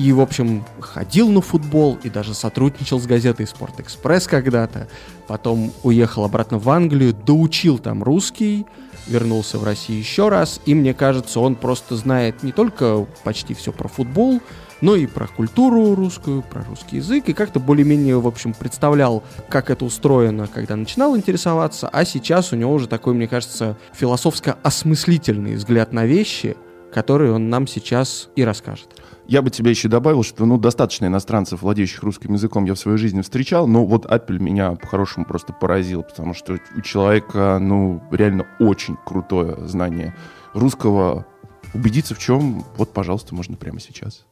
И, 0.00 0.12
в 0.12 0.20
общем, 0.22 0.64
ходил 0.80 1.28
на 1.28 1.42
футбол 1.42 1.98
и 2.02 2.08
даже 2.08 2.32
сотрудничал 2.32 2.98
с 2.98 3.06
газетой 3.06 3.46
«Спортэкспресс» 3.46 4.26
когда-то. 4.26 4.88
Потом 5.26 5.72
уехал 5.82 6.24
обратно 6.24 6.58
в 6.58 6.70
Англию, 6.70 7.12
доучил 7.12 7.78
там 7.78 8.02
русский, 8.02 8.64
вернулся 9.06 9.58
в 9.58 9.64
Россию 9.64 9.98
еще 9.98 10.30
раз. 10.30 10.58
И 10.64 10.74
мне 10.74 10.94
кажется, 10.94 11.38
он 11.38 11.54
просто 11.54 11.96
знает 11.96 12.42
не 12.42 12.50
только 12.50 13.06
почти 13.24 13.52
все 13.52 13.72
про 13.72 13.88
футбол, 13.88 14.40
но 14.80 14.96
и 14.96 15.06
про 15.06 15.26
культуру 15.26 15.94
русскую, 15.94 16.40
про 16.40 16.64
русский 16.64 16.96
язык. 16.96 17.28
И 17.28 17.34
как-то 17.34 17.60
более-менее, 17.60 18.18
в 18.18 18.26
общем, 18.26 18.54
представлял, 18.54 19.22
как 19.50 19.68
это 19.68 19.84
устроено, 19.84 20.46
когда 20.46 20.76
начинал 20.76 21.14
интересоваться. 21.14 21.90
А 21.92 22.06
сейчас 22.06 22.54
у 22.54 22.56
него 22.56 22.72
уже 22.72 22.88
такой, 22.88 23.12
мне 23.12 23.28
кажется, 23.28 23.76
философско-осмыслительный 23.92 25.56
взгляд 25.56 25.92
на 25.92 26.06
вещи, 26.06 26.56
который 26.90 27.30
он 27.30 27.50
нам 27.50 27.66
сейчас 27.66 28.30
и 28.34 28.44
расскажет. 28.44 28.99
Я 29.30 29.42
бы 29.42 29.50
тебе 29.50 29.70
еще 29.70 29.86
добавил, 29.86 30.24
что 30.24 30.44
ну, 30.44 30.58
достаточно 30.58 31.06
иностранцев, 31.06 31.62
владеющих 31.62 32.02
русским 32.02 32.32
языком, 32.32 32.64
я 32.64 32.74
в 32.74 32.78
своей 32.80 32.98
жизни 32.98 33.20
встречал, 33.20 33.68
но 33.68 33.86
вот 33.86 34.04
Аппель 34.04 34.40
меня 34.40 34.72
по-хорошему 34.72 35.24
просто 35.24 35.52
поразил, 35.52 36.02
потому 36.02 36.34
что 36.34 36.58
у 36.76 36.80
человека, 36.80 37.60
ну, 37.60 38.02
реально 38.10 38.48
очень 38.58 38.96
крутое 39.06 39.68
знание 39.68 40.16
русского. 40.52 41.28
Убедиться 41.74 42.16
в 42.16 42.18
чем, 42.18 42.64
вот, 42.76 42.92
пожалуйста, 42.92 43.32
можно 43.36 43.56
прямо 43.56 43.78
сейчас. 43.78 44.26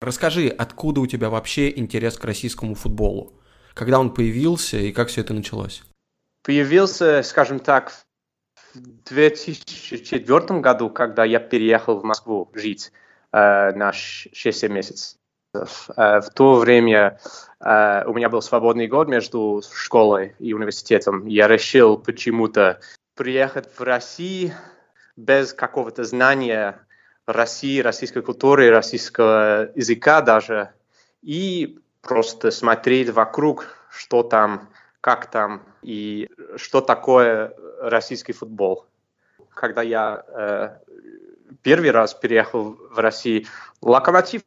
Расскажи, 0.00 0.48
откуда 0.48 1.00
у 1.00 1.06
тебя 1.06 1.30
вообще 1.30 1.70
интерес 1.70 2.18
к 2.18 2.24
российскому 2.24 2.74
футболу? 2.74 3.34
Когда 3.72 4.00
он 4.00 4.12
появился 4.12 4.78
и 4.78 4.90
как 4.90 5.10
все 5.10 5.20
это 5.20 5.32
началось? 5.32 5.84
Появился, 6.42 7.22
скажем 7.22 7.60
так, 7.60 7.92
в 8.74 8.80
2004 9.10 10.58
году, 10.58 10.90
когда 10.90 11.24
я 11.24 11.38
переехал 11.38 12.00
в 12.00 12.02
Москву 12.02 12.50
жить 12.52 12.90
э, 13.32 13.72
на 13.72 13.92
6 13.92 14.68
месяцев. 14.68 15.18
Э, 15.54 16.20
в 16.20 16.30
то 16.34 16.54
время 16.56 17.18
э, 17.60 18.04
у 18.06 18.14
меня 18.14 18.28
был 18.28 18.42
свободный 18.42 18.86
год 18.86 19.08
между 19.08 19.62
школой 19.74 20.34
и 20.38 20.52
университетом. 20.52 21.26
Я 21.26 21.48
решил 21.48 21.98
почему-то 21.98 22.80
приехать 23.14 23.68
в 23.76 23.82
Россию 23.82 24.52
без 25.16 25.52
какого-то 25.52 26.04
знания 26.04 26.86
России, 27.26 27.80
российской 27.80 28.22
культуры, 28.22 28.70
российского 28.70 29.70
языка 29.74 30.22
даже, 30.22 30.72
и 31.20 31.78
просто 32.00 32.50
смотреть 32.50 33.10
вокруг, 33.10 33.66
что 33.90 34.22
там, 34.22 34.70
как 35.00 35.30
там 35.30 35.62
и 35.82 36.30
что 36.56 36.80
такое 36.80 37.52
российский 37.80 38.32
футбол. 38.32 38.86
Когда 39.54 39.82
я 39.82 40.24
э, 40.28 40.87
первый 41.62 41.90
раз 41.90 42.14
переехал 42.14 42.76
в 42.90 42.98
Россию, 42.98 43.46
Локомотив 43.80 44.42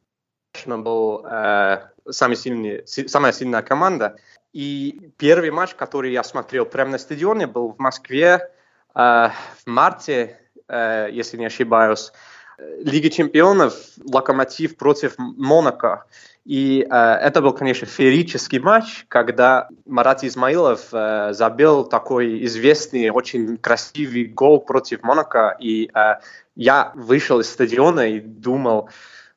был 0.66 1.26
э, 1.26 1.88
самый 2.10 2.36
сильный, 2.36 2.86
самая 2.86 3.32
сильная 3.32 3.62
команда. 3.62 4.18
И 4.54 5.12
первый 5.18 5.50
матч, 5.52 5.76
который 5.76 6.12
я 6.12 6.24
смотрел 6.24 6.66
прямо 6.66 6.92
на 6.92 6.98
стадионе, 6.98 7.48
был 7.48 7.72
в 7.72 7.80
Москве 7.80 8.52
э, 8.94 9.00
в 9.00 9.66
марте, 9.66 10.40
э, 10.68 11.10
если 11.12 11.38
не 11.38 11.46
ошибаюсь. 11.46 12.12
Лига 12.58 13.10
чемпионов, 13.10 13.74
Локомотив 14.04 14.78
против 14.78 15.16
Монако. 15.18 16.06
И 16.46 16.88
э, 16.90 16.96
это 16.96 17.42
был, 17.42 17.54
конечно, 17.54 17.86
феерический 17.86 18.60
матч, 18.60 19.06
когда 19.08 19.70
Марат 19.86 20.24
Измаилов 20.24 20.88
э, 20.92 21.34
забил 21.34 21.84
такой 21.84 22.44
известный, 22.46 23.10
очень 23.12 23.58
красивый 23.58 24.26
гол 24.26 24.60
против 24.60 25.04
Монако. 25.04 25.56
И 25.60 25.92
э, 25.94 26.16
я 26.56 26.92
вышел 26.96 27.40
из 27.40 27.50
стадиона 27.50 28.10
и 28.10 28.20
думал, 28.20 28.90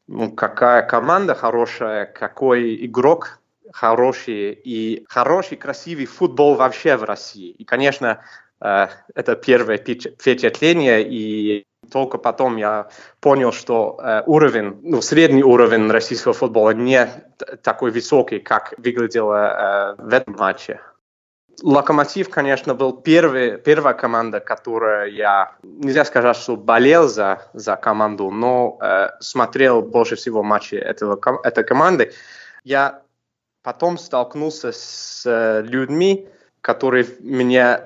ну, 0.06 0.32
какая 0.32 0.82
команда 0.82 1.34
хорошая, 1.34 2.06
какой 2.06 2.86
игрок 2.86 3.38
хороший 3.72 4.52
и 4.52 5.04
хороший, 5.08 5.56
красивый 5.56 6.06
футбол 6.06 6.54
вообще 6.54 6.96
в 6.96 7.04
России. 7.04 7.50
И, 7.50 7.64
конечно, 7.64 8.20
это 8.60 9.36
первое 9.36 9.78
впечатление, 9.78 11.06
и 11.06 11.66
только 11.90 12.18
потом 12.18 12.56
я 12.56 12.88
понял, 13.20 13.52
что 13.52 13.98
э, 14.02 14.22
уровень, 14.26 14.78
ну, 14.82 15.02
средний 15.02 15.44
уровень 15.44 15.90
российского 15.90 16.34
футбола 16.34 16.70
не 16.70 17.08
такой 17.62 17.90
высокий, 17.90 18.38
как 18.38 18.74
выглядело 18.78 19.96
э, 19.98 20.02
в 20.02 20.12
этом 20.12 20.34
матче. 20.36 20.80
Локомотив, 21.62 22.30
конечно, 22.30 22.74
был 22.74 22.96
первый, 22.96 23.58
первая 23.58 23.94
команда, 23.94 24.40
которая 24.40 25.06
я, 25.08 25.56
нельзя 25.62 26.04
сказать, 26.04 26.36
что 26.36 26.56
болел 26.56 27.08
за, 27.08 27.48
за 27.52 27.76
команду, 27.76 28.30
но 28.30 28.78
э, 28.80 29.10
смотрел 29.20 29.82
больше 29.82 30.16
всего 30.16 30.42
матчи 30.42 30.74
этого, 30.74 31.20
этой 31.44 31.64
команды. 31.64 32.12
Я 32.64 33.02
потом 33.62 33.98
столкнулся 33.98 34.72
с 34.72 35.22
э, 35.26 35.62
людьми, 35.62 36.28
которые 36.60 37.06
мне 37.20 37.78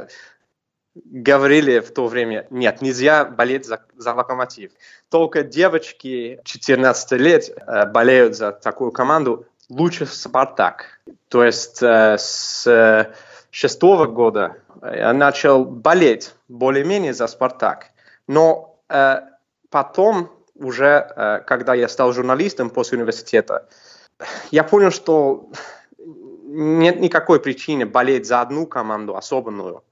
говорили 0.95 1.81
в 1.81 1.91
то 1.93 2.07
время, 2.07 2.47
нет, 2.51 2.83
нельзя 2.83 3.25
болеть 3.25 3.67
за, 3.67 3.85
за 3.97 4.15
локомотив. 4.15 4.73
Только 5.11 5.43
девочки 5.43 6.41
14 6.45 7.13
лет 7.13 7.51
э, 7.51 7.87
болеют 7.87 8.37
за 8.37 8.53
такую 8.53 8.93
команду, 8.93 9.47
лучше 9.69 10.07
Спартак. 10.07 11.01
То 11.29 11.45
есть 11.45 11.83
э, 11.83 12.17
с 12.19 13.15
шестого 13.51 14.07
года 14.07 14.57
я 14.83 15.13
начал 15.13 15.65
болеть 15.65 16.35
более-менее 16.49 17.15
за 17.15 17.27
Спартак. 17.27 17.87
Но 18.27 18.81
э, 18.89 19.21
потом, 19.71 20.31
уже 20.55 21.13
э, 21.15 21.41
когда 21.47 21.75
я 21.75 21.89
стал 21.89 22.13
журналистом 22.13 22.71
после 22.71 22.99
университета, 22.99 23.69
я 24.51 24.65
понял, 24.65 24.91
что 24.91 25.49
нет 25.99 27.01
никакой 27.01 27.41
причины 27.41 27.87
болеть 27.87 28.27
за 28.27 28.41
одну 28.41 28.67
команду 28.67 29.17
особенную. 29.17 29.83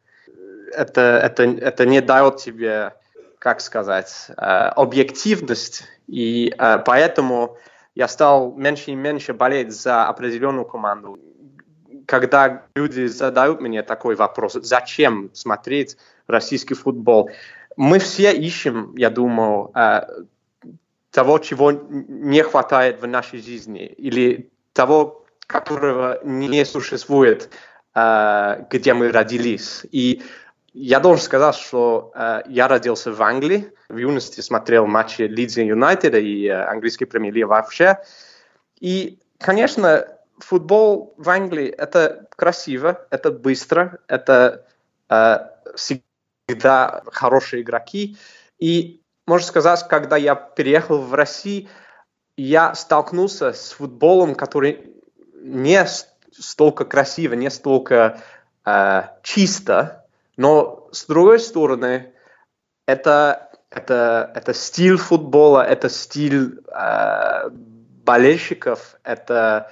Это, 0.73 1.01
это, 1.23 1.45
это 1.45 1.87
не 1.87 2.01
дает 2.01 2.39
тебе, 2.39 2.95
как 3.39 3.61
сказать, 3.61 4.27
э, 4.29 4.33
объективность. 4.35 5.85
И 6.07 6.55
э, 6.57 6.79
поэтому 6.85 7.57
я 7.95 8.09
стал 8.09 8.53
меньше 8.55 8.91
и 8.91 8.95
меньше 8.95 9.35
болеть 9.35 9.73
за 9.73 10.07
определенную 10.07 10.65
команду 10.65 11.19
когда 12.07 12.63
люди 12.77 13.07
задают 13.07 13.61
мне 13.61 13.83
такой 13.83 14.15
вопрос, 14.15 14.53
зачем 14.63 15.29
смотреть 15.33 15.97
российский 16.29 16.75
футбол, 16.75 17.31
мы 17.77 17.99
все 17.99 18.33
ищем, 18.33 18.95
я 18.97 19.11
думаю, 19.11 19.73
э, 19.75 20.03
того, 21.11 21.39
чего 21.39 21.73
не 21.73 22.43
хватает 22.43 23.03
в 23.03 23.07
нашей 23.09 23.41
жизни, 23.41 23.87
или 23.87 24.51
того, 24.73 25.25
которого 25.47 26.21
не 26.23 26.65
существует, 26.65 27.51
где 27.95 28.93
мы 28.93 29.11
родились. 29.11 29.87
И 29.91 30.23
я 30.79 31.01
должен 31.01 31.25
сказать, 31.25 31.55
что 31.55 32.13
э, 32.15 32.43
я 32.49 32.69
родился 32.69 33.11
в 33.11 33.23
Англии, 33.23 33.73
в 33.89 33.97
юности 33.97 34.43
смотрел 34.43 34.87
матчи 34.87 35.23
Лидса 35.23 35.63
Юнайтеда 35.63 36.19
и 36.19 36.47
английской 36.49 37.07
премьер-лиги 37.07 37.45
вообще. 37.45 38.03
И, 38.79 39.19
конечно, 39.39 40.07
футбол 40.39 41.15
в 41.17 41.31
Англии 41.31 41.69
это 41.69 42.29
красиво, 42.29 43.07
это 43.09 43.31
быстро, 43.31 44.01
это 44.07 44.67
э, 45.09 45.39
всегда 45.77 47.03
хорошие 47.07 47.63
игроки. 47.63 48.19
И 48.59 49.01
можно 49.27 49.47
сказать, 49.47 49.89
когда 49.89 50.19
я 50.19 50.35
переехал 50.35 50.99
в 50.99 51.15
Россию, 51.15 51.69
я 52.37 52.75
столкнулся 52.75 53.55
с 53.55 53.73
футболом, 53.73 54.35
который 54.35 54.93
не 55.41 55.87
столько 56.33 56.85
красиво, 56.85 57.33
не 57.33 57.49
столько 57.49 58.21
э, 58.67 59.05
чисто, 59.23 60.06
но 60.37 60.89
с 60.93 61.07
другой 61.07 61.41
стороны, 61.41 62.13
это, 62.87 63.51
это, 63.71 64.31
это 64.35 64.55
стиль 64.55 64.97
футбола, 64.97 65.63
это 65.63 65.89
стиль 65.89 66.61
э, 66.69 67.51
болельщиков, 67.51 68.97
это 69.03 69.71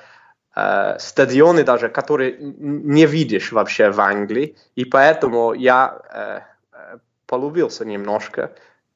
э, 0.56 0.98
стадионы 0.98 1.64
даже, 1.64 1.88
которые 1.88 2.36
не 2.38 3.06
видишь 3.06 3.52
вообще 3.52 3.90
в 3.90 4.00
Англии, 4.00 4.56
и 4.74 4.84
поэтому 4.84 5.52
я 5.52 6.00
э, 6.10 6.40
э, 6.72 6.98
полюбился 7.26 7.84
немножко. 7.84 8.52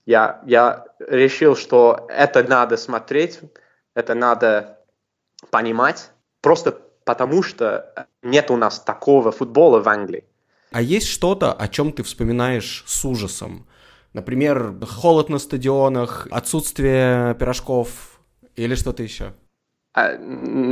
Я, 0.06 0.40
я 0.46 0.86
решил, 0.98 1.54
что 1.54 2.06
это 2.08 2.42
надо 2.42 2.78
смотреть, 2.78 3.40
это 3.94 4.14
надо 4.14 4.78
понимать, 5.50 6.10
просто 6.40 6.80
потому 7.04 7.42
что 7.42 8.08
нет 8.22 8.50
у 8.50 8.56
нас 8.56 8.80
такого 8.80 9.32
футбола 9.32 9.80
в 9.80 9.88
Англии. 9.88 10.24
А 10.70 10.82
есть 10.82 11.08
что-то, 11.08 11.52
о 11.52 11.68
чем 11.68 11.92
ты 11.92 12.02
вспоминаешь 12.02 12.84
с 12.86 13.04
ужасом? 13.04 13.66
Например, 14.12 14.74
холод 14.86 15.28
на 15.28 15.38
стадионах, 15.38 16.26
отсутствие 16.30 17.34
пирожков 17.34 18.20
или 18.56 18.74
что-то 18.74 19.02
еще? 19.02 19.34
А, 19.94 20.12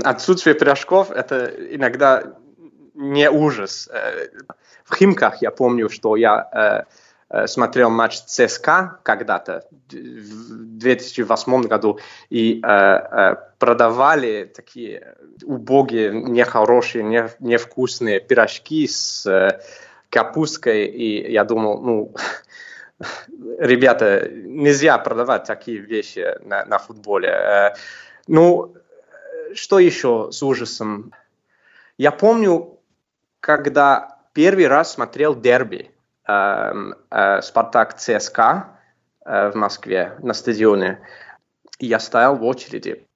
отсутствие 0.05 0.55
пирожков– 0.55 1.11
это 1.13 1.47
иногда 1.47 2.37
не 2.97 3.31
ужас. 3.31 3.89
Э, 3.93 4.29
в 4.85 4.95
Химках 4.97 5.43
я 5.43 5.51
помню, 5.51 5.89
что 5.89 6.17
я 6.17 6.87
э, 7.31 7.37
э, 7.37 7.47
смотрел 7.47 7.91
матч 7.91 8.21
ЦСКА 8.21 9.01
когда-то 9.03 9.65
в 9.91 10.79
2008 10.79 11.63
году 11.63 11.99
и 12.31 12.61
продавали 13.59 14.51
такие 14.55 15.17
убогие, 15.45 16.11
нехорошие, 16.13 17.05
не, 17.05 17.29
невкусные 17.41 18.21
пирожки 18.21 18.87
с 18.87 19.27
капусткой, 20.17 20.87
и 20.87 21.31
я 21.31 21.45
думал, 21.45 21.83
ну, 21.83 22.15
ребята, 23.59 24.31
нельзя 24.31 24.97
продавать 24.97 25.45
такие 25.45 25.77
вещи 25.77 26.39
на, 26.43 26.65
на 26.65 26.79
футболе. 26.79 27.75
Ну, 28.27 28.75
что 29.55 29.79
еще 29.79 30.31
с 30.33 30.43
ужасом? 30.43 31.13
Я 31.99 32.13
помню, 32.13 32.79
когда 33.41 34.19
первый 34.33 34.69
раз 34.69 34.95
смотрел 34.95 35.35
дерби 35.35 35.91
э, 36.27 36.73
э, 37.11 37.43
Спартак 37.43 37.99
ЦСКА 37.99 38.81
э, 39.25 39.51
в 39.51 39.55
Москве 39.55 40.17
на 40.23 40.33
стадионе, 40.33 41.01
я 41.79 42.01
стоял 42.01 42.37
в 42.37 42.45
очереди. 42.45 43.07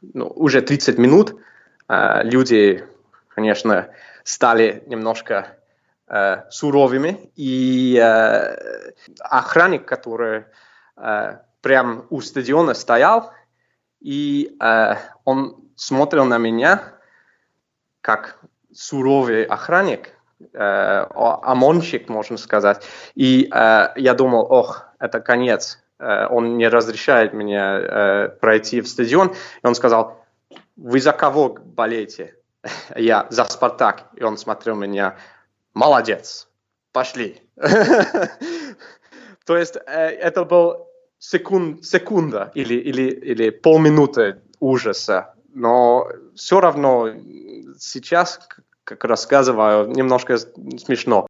Ну, 0.00 0.28
уже 0.28 0.62
30 0.62 0.96
минут. 0.98 1.34
Э, 1.88 2.22
люди, 2.22 2.84
конечно, 3.28 3.88
стали 4.28 4.82
немножко 4.86 5.34
э, 5.34 5.57
суровыми, 6.50 7.30
и 7.36 7.98
э, 8.02 8.56
охранник, 9.20 9.84
который 9.84 10.44
э, 10.96 11.38
прям 11.60 12.06
у 12.10 12.20
стадиона 12.20 12.74
стоял, 12.74 13.32
и 14.00 14.56
э, 14.60 14.94
он 15.24 15.56
смотрел 15.76 16.24
на 16.24 16.38
меня 16.38 16.82
как 18.00 18.38
суровый 18.72 19.44
охранник, 19.44 20.14
э, 20.52 21.06
ОМОНщик, 21.14 22.08
можно 22.08 22.36
сказать. 22.36 22.84
И 23.14 23.50
э, 23.52 23.88
я 23.96 24.14
думал, 24.14 24.46
ох, 24.50 24.86
это 24.98 25.20
конец. 25.20 25.78
э, 25.98 26.26
он 26.30 26.56
не 26.56 26.68
разрешает 26.68 27.32
мне 27.32 27.60
э, 27.60 28.28
пройти 28.40 28.80
в 28.80 28.88
стадион, 28.88 29.34
и 29.62 29.66
он 29.66 29.74
сказал, 29.74 30.24
вы 30.76 31.00
за 31.00 31.12
кого 31.12 31.48
болеете? 31.48 32.36
Я 32.96 33.26
за 33.30 33.44
Спартак. 33.44 34.04
И 34.14 34.22
он 34.22 34.38
смотрел 34.38 34.76
меня, 34.76 35.16
молодец, 35.78 36.48
пошли. 36.92 37.40
То 39.46 39.56
есть 39.56 39.76
э, 39.76 39.90
это 39.90 40.44
был 40.44 40.88
секунд, 41.18 41.84
секунда 41.84 42.50
или, 42.54 42.74
или, 42.74 43.10
или 43.10 43.50
полминуты 43.50 44.40
ужаса. 44.60 45.34
Но 45.54 46.08
все 46.34 46.60
равно 46.60 47.08
сейчас, 47.78 48.40
как 48.84 49.04
рассказываю, 49.04 49.88
немножко 49.88 50.36
смешно. 50.36 51.26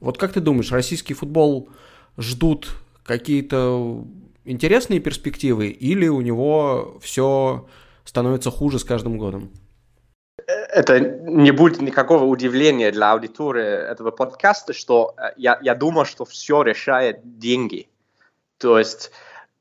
Вот 0.00 0.16
как 0.18 0.32
ты 0.32 0.40
думаешь, 0.40 0.72
российский 0.72 1.14
футбол 1.14 1.68
ждут 2.16 2.70
какие-то 3.04 4.04
интересные 4.44 5.00
перспективы 5.00 5.68
или 5.68 6.08
у 6.08 6.22
него 6.22 6.98
все 7.02 7.68
становится 8.04 8.50
хуже 8.50 8.78
с 8.78 8.84
каждым 8.84 9.18
годом? 9.18 9.50
Это 10.72 11.00
не 11.00 11.50
будет 11.50 11.80
никакого 11.80 12.24
удивления 12.24 12.90
для 12.90 13.12
аудитории 13.12 13.90
этого 13.90 14.10
подкаста, 14.10 14.72
что 14.72 15.14
э, 15.16 15.32
я, 15.36 15.58
я 15.62 15.74
думаю, 15.74 16.04
что 16.04 16.24
все 16.24 16.62
решает 16.62 17.38
деньги. 17.38 17.88
То 18.58 18.78
есть 18.78 19.10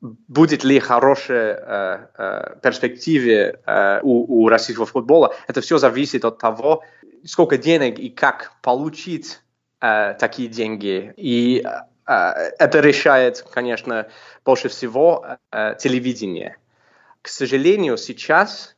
будет 0.01 0.63
ли 0.63 0.79
хорошая 0.79 1.55
э, 1.55 2.07
э, 2.17 2.55
перспективе 2.61 3.59
э, 3.65 3.99
у, 4.01 4.43
у 4.43 4.49
российского 4.49 4.85
футбола, 4.85 5.35
это 5.47 5.61
все 5.61 5.77
зависит 5.77 6.25
от 6.25 6.37
того, 6.37 6.83
сколько 7.25 7.57
денег 7.57 7.99
и 7.99 8.09
как 8.09 8.53
получить 8.61 9.41
э, 9.81 10.13
такие 10.19 10.47
деньги. 10.47 11.13
И 11.17 11.63
э, 11.65 12.11
это 12.59 12.79
решает, 12.79 13.45
конечно, 13.51 14.07
больше 14.45 14.69
всего 14.69 15.25
э, 15.51 15.75
телевидение. 15.79 16.57
К 17.21 17.27
сожалению, 17.27 17.97
сейчас 17.97 18.75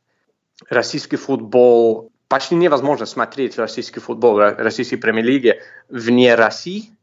российский 0.69 1.17
футбол 1.17 2.11
почти 2.31 2.55
невозможно 2.55 3.05
смотреть 3.05 3.57
российский 3.57 3.99
футбол, 3.99 4.39
российской 4.39 4.95
премьер-лиги 4.95 5.61
вне 5.89 6.33
России. 6.35 6.95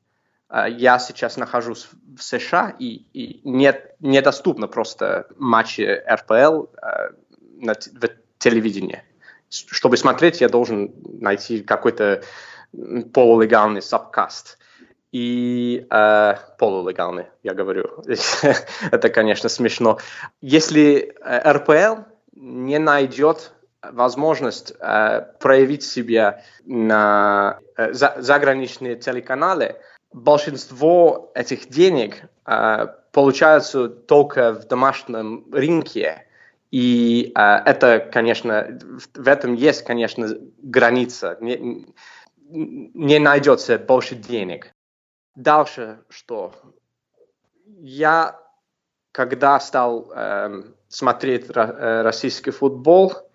А, 0.49 0.67
я 0.67 0.99
сейчас 0.99 1.37
нахожусь 1.37 1.87
в 2.17 2.23
США, 2.23 2.75
и, 2.79 3.05
и 3.13 3.43
нет, 3.45 3.95
недоступно 4.01 4.69
просто 4.69 5.27
матчи 5.37 6.03
РПЛ 6.11 6.69
э, 6.81 7.11
на, 7.61 7.75
в 7.75 8.09
телевидении. 8.39 9.03
Чтобы 9.51 9.99
смотреть, 9.99 10.41
я 10.41 10.49
должен 10.49 10.95
найти 11.21 11.61
какой-то 11.61 12.23
полулегальный 13.13 13.83
сабкаст. 13.83 14.57
И 15.13 15.87
э, 15.91 16.35
полулегальный, 16.59 17.27
я 17.43 17.53
говорю. 17.53 18.03
Это, 18.91 19.11
конечно, 19.11 19.51
смешно. 19.51 19.99
Если 20.41 21.15
э, 21.21 21.53
РПЛ 21.53 22.05
не 22.33 22.79
найдет 22.79 23.53
возможность 23.83 24.73
э, 24.81 25.23
проявить 25.41 25.83
себя 25.83 26.43
на 26.65 27.61
э, 27.77 27.93
за, 27.93 28.17
заграничные 28.19 28.97
телеканалы, 28.97 29.77
большинство 30.13 31.31
этих 31.35 31.69
денег 31.69 32.23
э, 32.47 32.87
получается 33.13 33.89
только 33.89 34.53
в 34.53 34.67
домашнем 34.67 35.47
рынке. 35.53 36.27
И 36.71 37.33
э, 37.35 37.41
это, 37.41 38.01
конечно, 38.01 38.79
в, 38.81 39.23
в 39.23 39.29
этом 39.29 39.55
есть, 39.55 39.85
конечно, 39.85 40.29
граница. 40.59 41.37
Не, 41.41 41.87
не 42.51 43.19
найдется 43.19 43.79
больше 43.79 44.17
денег. 44.17 44.73
Дальше 45.35 46.01
что? 46.09 46.53
Я, 47.81 48.41
когда 49.13 49.61
стал 49.61 50.11
э, 50.15 50.63
смотреть 50.89 51.47
э, 51.55 52.03
российский 52.03 52.51
футбол, 52.51 53.28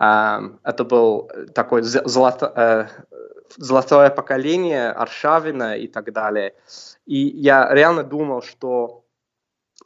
это 0.00 0.84
был 0.84 1.30
такой 1.54 1.82
золото, 1.82 2.52
э, 2.56 2.86
золотое 3.58 4.08
поколение 4.08 4.90
Аршавина 4.92 5.76
и 5.76 5.86
так 5.88 6.10
далее. 6.12 6.54
И 7.04 7.18
я 7.18 7.68
реально 7.70 8.02
думал, 8.02 8.40
что 8.40 9.04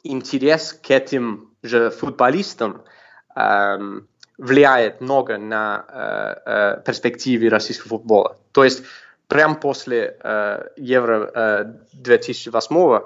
интерес 0.03 0.71
к 0.71 0.89
этим 0.89 1.53
же 1.63 1.89
футболистам 1.89 2.83
влияет 4.37 5.01
много 5.01 5.37
на 5.37 5.85
э, 5.87 6.35
э, 6.45 6.81
перспективы 6.85 7.49
российского 7.49 7.89
футбола. 7.89 8.37
То 8.53 8.63
есть 8.63 8.83
прямо 9.27 9.55
после 9.55 10.17
Евро 10.77 11.81
2008 11.93 13.01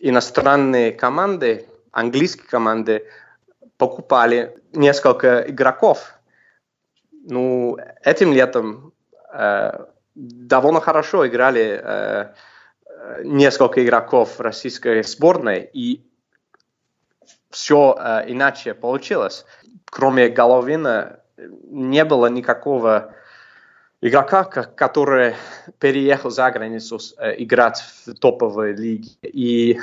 иностранные 0.00 0.92
команды, 0.92 1.66
английские 1.90 2.46
команды 2.46 3.06
покупали 3.76 4.59
несколько 4.72 5.44
игроков. 5.48 6.14
Ну, 7.12 7.76
этим 8.02 8.32
летом 8.32 8.92
э, 9.32 9.86
довольно 10.14 10.80
хорошо 10.80 11.26
играли 11.26 11.80
э, 11.82 12.34
несколько 13.24 13.84
игроков 13.84 14.40
российской 14.40 15.02
сборной, 15.02 15.68
и 15.72 16.06
все 17.50 17.96
э, 17.98 18.24
иначе 18.28 18.74
получилось. 18.74 19.44
Кроме 19.84 20.28
Головина 20.28 21.20
не 21.36 22.04
было 22.04 22.26
никакого 22.26 23.14
игрока, 24.00 24.44
который 24.44 25.34
переехал 25.78 26.30
за 26.30 26.50
границу 26.50 26.98
э, 27.18 27.34
играть 27.42 27.82
в 28.06 28.14
топовой 28.14 28.72
лиге. 28.72 29.10
И 29.22 29.78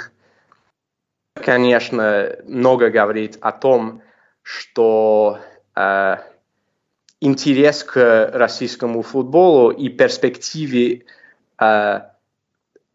конечно, 1.35 2.35
много 2.45 2.89
говорит 2.89 3.37
о 3.41 3.51
том, 3.51 4.01
что 4.47 5.41
э, 5.75 6.15
интерес 7.19 7.83
к 7.83 8.31
российскому 8.33 9.01
футболу 9.01 9.71
и 9.71 9.89
перспективе 9.89 11.03
э, 11.59 12.01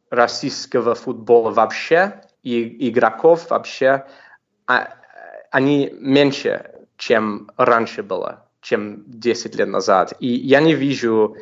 российского 0.08 0.94
футбола 0.94 1.50
вообще 1.50 2.22
и 2.42 2.88
игроков 2.88 3.50
вообще, 3.50 4.06
а, 4.66 4.94
они 5.50 5.90
меньше, 5.92 6.70
чем 6.96 7.50
раньше 7.58 8.02
было, 8.02 8.48
чем 8.62 9.04
10 9.06 9.54
лет 9.56 9.68
назад. 9.68 10.14
И 10.20 10.28
я 10.28 10.62
не 10.62 10.74
вижу 10.74 11.36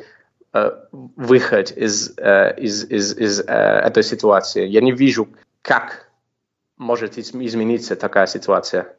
э, 0.51 0.71
выход 0.91 1.71
из, 1.71 2.17
э, 2.17 2.53
из, 2.57 2.83
из, 2.83 3.17
из 3.17 3.39
э, 3.39 3.43
этой 3.45 4.03
ситуации. 4.03 4.67
Я 4.67 4.81
не 4.81 4.91
вижу, 4.91 5.29
как 5.61 6.09
может 6.75 7.17
измениться 7.17 7.95
такая 7.95 8.27
ситуация? 8.27 8.93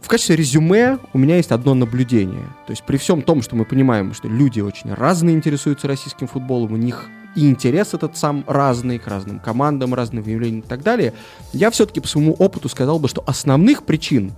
В 0.00 0.08
качестве 0.08 0.36
резюме 0.36 0.98
у 1.12 1.18
меня 1.18 1.36
есть 1.36 1.50
одно 1.50 1.74
наблюдение. 1.74 2.46
То 2.66 2.70
есть 2.70 2.84
при 2.84 2.96
всем 2.96 3.22
том, 3.22 3.42
что 3.42 3.56
мы 3.56 3.64
понимаем, 3.64 4.14
что 4.14 4.28
люди 4.28 4.60
очень 4.60 4.92
разные 4.92 5.34
интересуются 5.34 5.88
российским 5.88 6.28
футболом, 6.28 6.72
у 6.72 6.76
них 6.76 7.08
и 7.34 7.48
интерес 7.48 7.94
этот 7.94 8.16
сам 8.16 8.44
разный, 8.46 8.98
к 8.98 9.06
разным 9.06 9.38
командам, 9.38 9.94
разным 9.94 10.24
явлениям 10.24 10.60
и 10.60 10.68
так 10.68 10.82
далее, 10.82 11.12
я 11.52 11.70
все-таки 11.70 12.00
по 12.00 12.08
своему 12.08 12.32
опыту 12.32 12.68
сказал 12.68 12.98
бы, 12.98 13.08
что 13.08 13.22
основных 13.26 13.84
причин, 13.84 14.32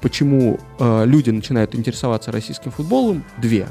почему 0.00 0.58
э, 0.78 1.04
люди 1.06 1.30
начинают 1.30 1.74
интересоваться 1.74 2.30
российским 2.30 2.70
футболом, 2.70 3.24
две. 3.38 3.66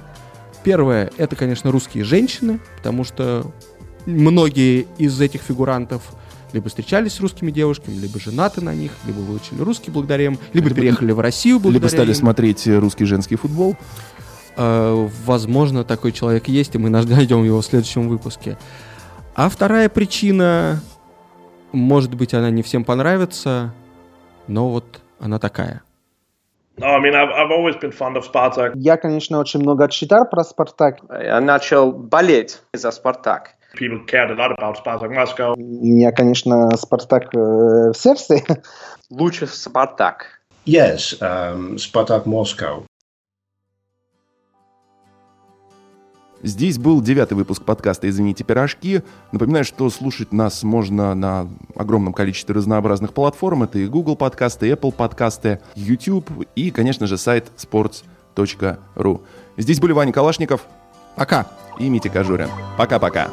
Первое, 0.64 1.12
это, 1.18 1.36
конечно, 1.36 1.72
русские 1.72 2.04
женщины, 2.04 2.60
потому 2.78 3.04
что 3.04 3.52
многие 4.06 4.88
из 4.98 5.20
этих 5.22 5.41
фигурантов– 5.41 6.02
либо 6.54 6.70
встречались 6.70 7.14
с 7.14 7.20
русскими 7.20 7.51
девушками, 7.51 7.95
либо 7.95 8.20
женаты 8.20 8.62
на 8.62 8.74
них, 8.74 8.91
либо 9.06 9.18
выучили 9.18 9.62
русский 9.62 9.91
благодаря 9.91 10.26
им, 10.26 10.39
либо, 10.54 10.68
либо 10.68 10.80
переехали 10.80 11.12
в 11.12 11.20
Россию 11.20 11.60
благодаря 11.60 11.80
Либо 11.80 11.88
стали 11.88 12.10
им. 12.10 12.16
смотреть 12.16 12.68
русский 12.68 13.06
женский 13.06 13.36
футбол. 13.36 13.76
Э, 14.56 15.08
возможно, 15.26 15.84
такой 15.84 16.12
человек 16.12 16.47
есть, 16.47 16.76
и 16.76 16.78
мы 16.78 16.89
найдем 16.89 17.43
его 17.43 17.62
в 17.62 17.66
следующем 17.66 18.08
выпуске. 18.08 18.58
А 19.36 19.49
вторая 19.49 19.89
причина, 19.89 20.80
может 21.72 22.14
быть, 22.14 22.34
она 22.34 22.51
не 22.51 22.62
всем 22.62 22.84
понравится, 22.84 23.74
но 24.47 24.70
вот 24.70 25.01
она 25.20 25.39
такая. 25.39 25.82
I 26.82 26.99
mean, 26.99 27.14
I've, 27.14 27.30
I've 27.30 27.51
always 27.51 27.76
been 27.80 27.91
fond 27.91 28.16
of 28.16 28.24
Spartak. 28.24 28.72
Я, 28.76 28.97
конечно, 28.97 29.39
очень 29.39 29.60
много 29.60 29.88
читал 29.89 30.28
про 30.28 30.43
Спартак. 30.43 30.99
Я 31.10 31.39
начал 31.39 31.91
болеть 31.91 32.62
за 32.74 32.89
Спартак. 32.91 33.51
People 33.76 34.06
cared 34.06 34.30
a 34.30 34.36
lot 34.36 34.52
about 34.52 34.78
Spartak 34.78 35.12
Moscow. 35.12 35.56
У 35.58 35.86
меня, 35.86 36.12
конечно, 36.12 36.70
Спартак 36.78 37.34
э, 37.34 37.92
в 37.92 37.94
сердце. 37.96 38.42
Лучше 39.10 39.48
Спартак. 39.48 40.42
Yes, 40.66 41.20
um, 41.20 41.78
Spartak 41.78 42.26
Moscow. 42.26 42.84
Здесь 46.44 46.78
был 46.78 47.02
девятый 47.02 47.36
выпуск 47.36 47.64
подкаста 47.64 48.08
«Извините, 48.08 48.44
пирожки». 48.44 49.02
Напоминаю, 49.32 49.64
что 49.64 49.90
слушать 49.90 50.34
нас 50.34 50.62
можно 50.62 51.16
на 51.16 51.48
огромном 51.76 52.14
количестве 52.14 52.54
разнообразных 52.54 53.14
платформ. 53.14 53.64
Это 53.64 53.80
и 53.80 53.88
Google 53.88 54.18
подкасты, 54.18 54.68
и 54.68 54.72
Apple 54.72 54.92
подкасты, 54.92 55.62
YouTube 55.74 56.30
и, 56.56 56.70
конечно 56.70 57.08
же, 57.08 57.18
сайт 57.18 57.50
sports.ru. 57.58 59.22
Здесь 59.58 59.80
были 59.80 59.94
Ваня 59.94 60.12
Калашников. 60.12 60.68
Пока. 61.16 61.48
И 61.80 61.90
Митя 61.90 62.10
Кожурин. 62.10 62.50
Пока-пока. 62.78 63.30